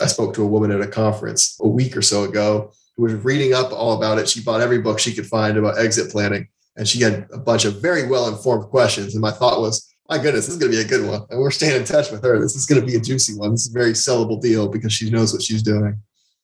I 0.00 0.06
spoke 0.06 0.34
to 0.34 0.42
a 0.42 0.46
woman 0.46 0.70
at 0.70 0.80
a 0.80 0.86
conference 0.86 1.58
a 1.60 1.68
week 1.68 1.96
or 1.96 2.02
so 2.02 2.24
ago 2.24 2.72
who 2.96 3.02
was 3.04 3.14
reading 3.14 3.52
up 3.52 3.72
all 3.72 3.96
about 3.96 4.18
it. 4.18 4.28
She 4.28 4.42
bought 4.42 4.60
every 4.60 4.78
book 4.78 4.98
she 4.98 5.14
could 5.14 5.26
find 5.26 5.56
about 5.56 5.78
exit 5.78 6.10
planning, 6.10 6.48
and 6.76 6.88
she 6.88 7.02
had 7.02 7.28
a 7.32 7.38
bunch 7.38 7.64
of 7.64 7.82
very 7.82 8.06
well 8.06 8.28
informed 8.28 8.64
questions. 8.70 9.14
And 9.14 9.22
my 9.22 9.30
thought 9.30 9.60
was, 9.60 9.94
my 10.08 10.18
goodness, 10.18 10.46
this 10.46 10.54
is 10.54 10.60
going 10.60 10.72
to 10.72 10.78
be 10.78 10.84
a 10.84 10.88
good 10.88 11.06
one. 11.06 11.22
And 11.30 11.38
we're 11.40 11.50
staying 11.50 11.76
in 11.76 11.84
touch 11.84 12.10
with 12.10 12.24
her. 12.24 12.40
This 12.40 12.56
is 12.56 12.66
going 12.66 12.80
to 12.80 12.86
be 12.86 12.96
a 12.96 13.00
juicy 13.00 13.36
one. 13.36 13.52
This 13.52 13.66
is 13.66 13.74
a 13.74 13.78
very 13.78 13.92
sellable 13.92 14.40
deal 14.40 14.68
because 14.68 14.92
she 14.92 15.10
knows 15.10 15.32
what 15.32 15.42
she's 15.42 15.62
doing 15.62 16.00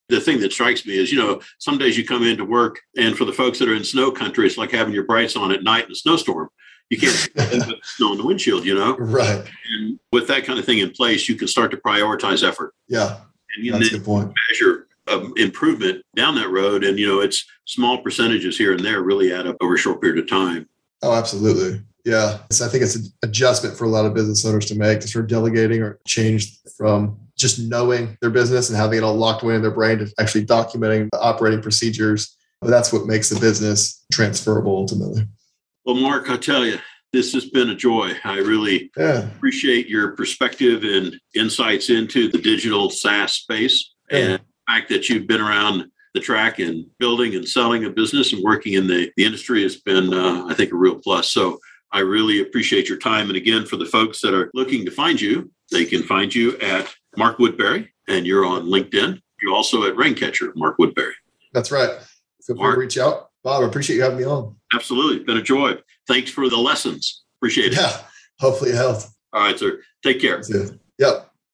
the 0.09 0.21
thing 0.21 0.41
that 0.41 0.53
strikes 0.53 0.87
me 0.87 0.97
is, 0.97 1.11
you 1.11 1.19
know, 1.19 1.41
some 1.59 1.79
days 1.79 1.97
you 1.99 2.05
come 2.05 2.25
into 2.25 2.45
work, 2.45 2.81
and 2.97 3.17
for 3.17 3.25
the 3.25 3.33
folks 3.33 3.59
that 3.59 3.69
are 3.69 3.75
in 3.75 3.85
snow 3.85 4.11
country, 4.11 4.47
it's 4.47 4.59
like 4.59 4.71
having 4.71 4.95
your 4.95 5.05
brights 5.05 5.37
on 5.37 5.53
at 5.53 5.63
night 5.63 5.87
in 5.87 5.93
a 5.93 5.95
snowstorm. 5.95 6.49
You 6.91 6.99
can't 6.99 7.15
see 7.15 7.31
snow 7.83 8.13
on 8.13 8.19
the 8.19 8.27
windshield, 8.27 8.65
you 8.65 8.75
know? 8.75 8.97
Right. 8.97 9.45
And 9.71 9.99
with 10.13 10.29
that 10.29 10.45
kind 10.45 10.59
of 10.59 10.65
thing 10.65 10.79
in 10.79 10.91
place, 10.91 11.29
you 11.29 11.35
can 11.35 11.49
start 11.49 11.73
to 11.73 11.77
prioritize 11.77 12.47
effort. 12.47 12.75
Yeah. 12.89 13.17
And 13.57 13.65
you 13.65 13.73
That's 13.73 13.89
a 13.89 13.95
good 13.95 14.05
point. 14.05 14.33
measure 14.51 14.87
um, 15.09 15.33
improvement 15.37 16.05
down 16.15 16.37
that 16.37 16.51
road. 16.51 16.85
And, 16.85 16.99
you 16.99 17.09
know, 17.09 17.21
it's 17.21 17.45
small 17.65 17.99
percentages 17.99 18.57
here 18.57 18.73
and 18.73 18.85
there 18.85 19.03
really 19.03 19.33
add 19.33 19.49
up 19.49 19.57
over 19.61 19.75
a 19.75 19.79
short 19.79 20.01
period 20.01 20.23
of 20.23 20.31
time. 20.31 20.69
Oh, 21.03 21.13
absolutely. 21.13 21.83
Yeah. 22.05 22.39
So 22.53 22.65
I 22.65 22.69
think 22.69 22.85
it's 22.85 22.95
an 22.95 23.07
adjustment 23.25 23.77
for 23.77 23.85
a 23.85 23.89
lot 23.89 24.07
of 24.07 24.15
business 24.15 24.45
owners 24.45 24.67
to 24.67 24.77
make 24.77 25.01
to 25.01 25.09
start 25.09 25.29
delegating 25.29 25.83
or 25.83 25.99
change 26.07 26.57
from 26.77 27.19
just 27.37 27.59
knowing 27.61 28.17
their 28.21 28.31
business 28.31 28.69
and 28.69 28.79
having 28.79 28.99
it 28.99 29.05
all 29.05 29.15
locked 29.15 29.43
away 29.43 29.55
in 29.55 29.63
their 29.63 29.71
brain 29.71 29.99
to 29.99 30.11
actually 30.19 30.45
documenting 30.45 31.09
the 31.13 31.21
operating 31.21 31.61
procedures. 31.61 32.37
That's 32.63 32.93
what 32.93 33.07
makes 33.07 33.29
the 33.29 33.39
business 33.39 34.05
transferable 34.13 34.75
ultimately. 34.75 35.27
Well, 35.85 35.97
Mark, 35.97 36.31
I 36.31 36.37
tell 36.37 36.65
you, 36.65 36.79
this 37.13 37.33
has 37.35 37.47
been 37.51 37.71
a 37.71 37.75
joy. 37.75 38.13
I 38.25 38.39
really 38.39 38.91
yeah. 38.97 39.29
appreciate 39.37 39.89
your 39.89 40.13
perspective 40.13 40.83
and 40.83 41.15
insights 41.35 41.91
into 41.91 42.29
the 42.29 42.39
digital 42.39 42.91
SaaS 42.91 43.35
space 43.35 43.95
yeah. 44.11 44.19
and 44.19 44.33
the 44.35 44.73
fact 44.73 44.89
that 44.89 45.09
you've 45.09 45.27
been 45.27 45.41
around 45.41 45.87
the 46.15 46.21
track 46.21 46.59
and 46.59 46.87
building 46.99 47.35
and 47.35 47.47
selling 47.47 47.85
a 47.85 47.91
business 47.91 48.33
and 48.33 48.43
working 48.43 48.73
in 48.73 48.87
the, 48.87 49.13
the 49.17 49.25
industry 49.25 49.63
has 49.63 49.77
been, 49.77 50.13
uh, 50.13 50.47
I 50.49 50.55
think, 50.55 50.73
a 50.73 50.77
real 50.77 50.97
plus. 50.97 51.29
So 51.31 51.59
I 51.93 52.01
really 52.01 52.41
appreciate 52.41 52.89
your 52.89 52.99
time. 52.99 53.29
And 53.29 53.37
again, 53.37 53.67
for 53.67 53.77
the 53.77 53.85
folks 53.85 54.21
that 54.23 54.35
are 54.35 54.51
looking 54.55 54.85
to 54.87 54.91
find 54.91 55.21
you, 55.21 55.51
they 55.71 55.85
can 55.85 56.03
find 56.03 56.35
you 56.35 56.59
at 56.59 56.93
Mark 57.17 57.39
Woodbury, 57.39 57.93
and 58.09 58.27
you're 58.27 58.45
on 58.45 58.67
LinkedIn. 58.67 59.21
You're 59.43 59.55
also 59.55 59.85
at 59.85 59.95
Raincatcher, 59.95 60.53
Mark 60.57 60.79
Woodbury. 60.79 61.15
That's 61.53 61.71
right. 61.71 61.91
Feel 62.47 62.57
free 62.57 62.73
to 62.73 62.79
reach 62.79 62.99
out. 62.99 63.31
Bob, 63.43 63.63
I 63.63 63.67
appreciate 63.67 63.97
you 63.97 64.03
having 64.03 64.19
me 64.19 64.25
on. 64.25 64.57
Absolutely. 64.75 65.17
It's 65.17 65.27
been 65.27 65.37
a 65.37 65.43
joy. 65.43 65.75
Thanks 66.09 66.31
for 66.31 66.49
the 66.49 66.57
lessons. 66.57 67.25
Appreciate 67.39 67.73
it. 67.73 67.79
Yeah. 67.79 67.97
Hopefully 68.41 68.71
it 68.71 68.77
helped. 68.77 69.07
All 69.33 69.43
right, 69.43 69.59
sir. 69.59 69.81
Take 70.03 70.21
care. 70.21 70.43
Yep. 70.99 71.26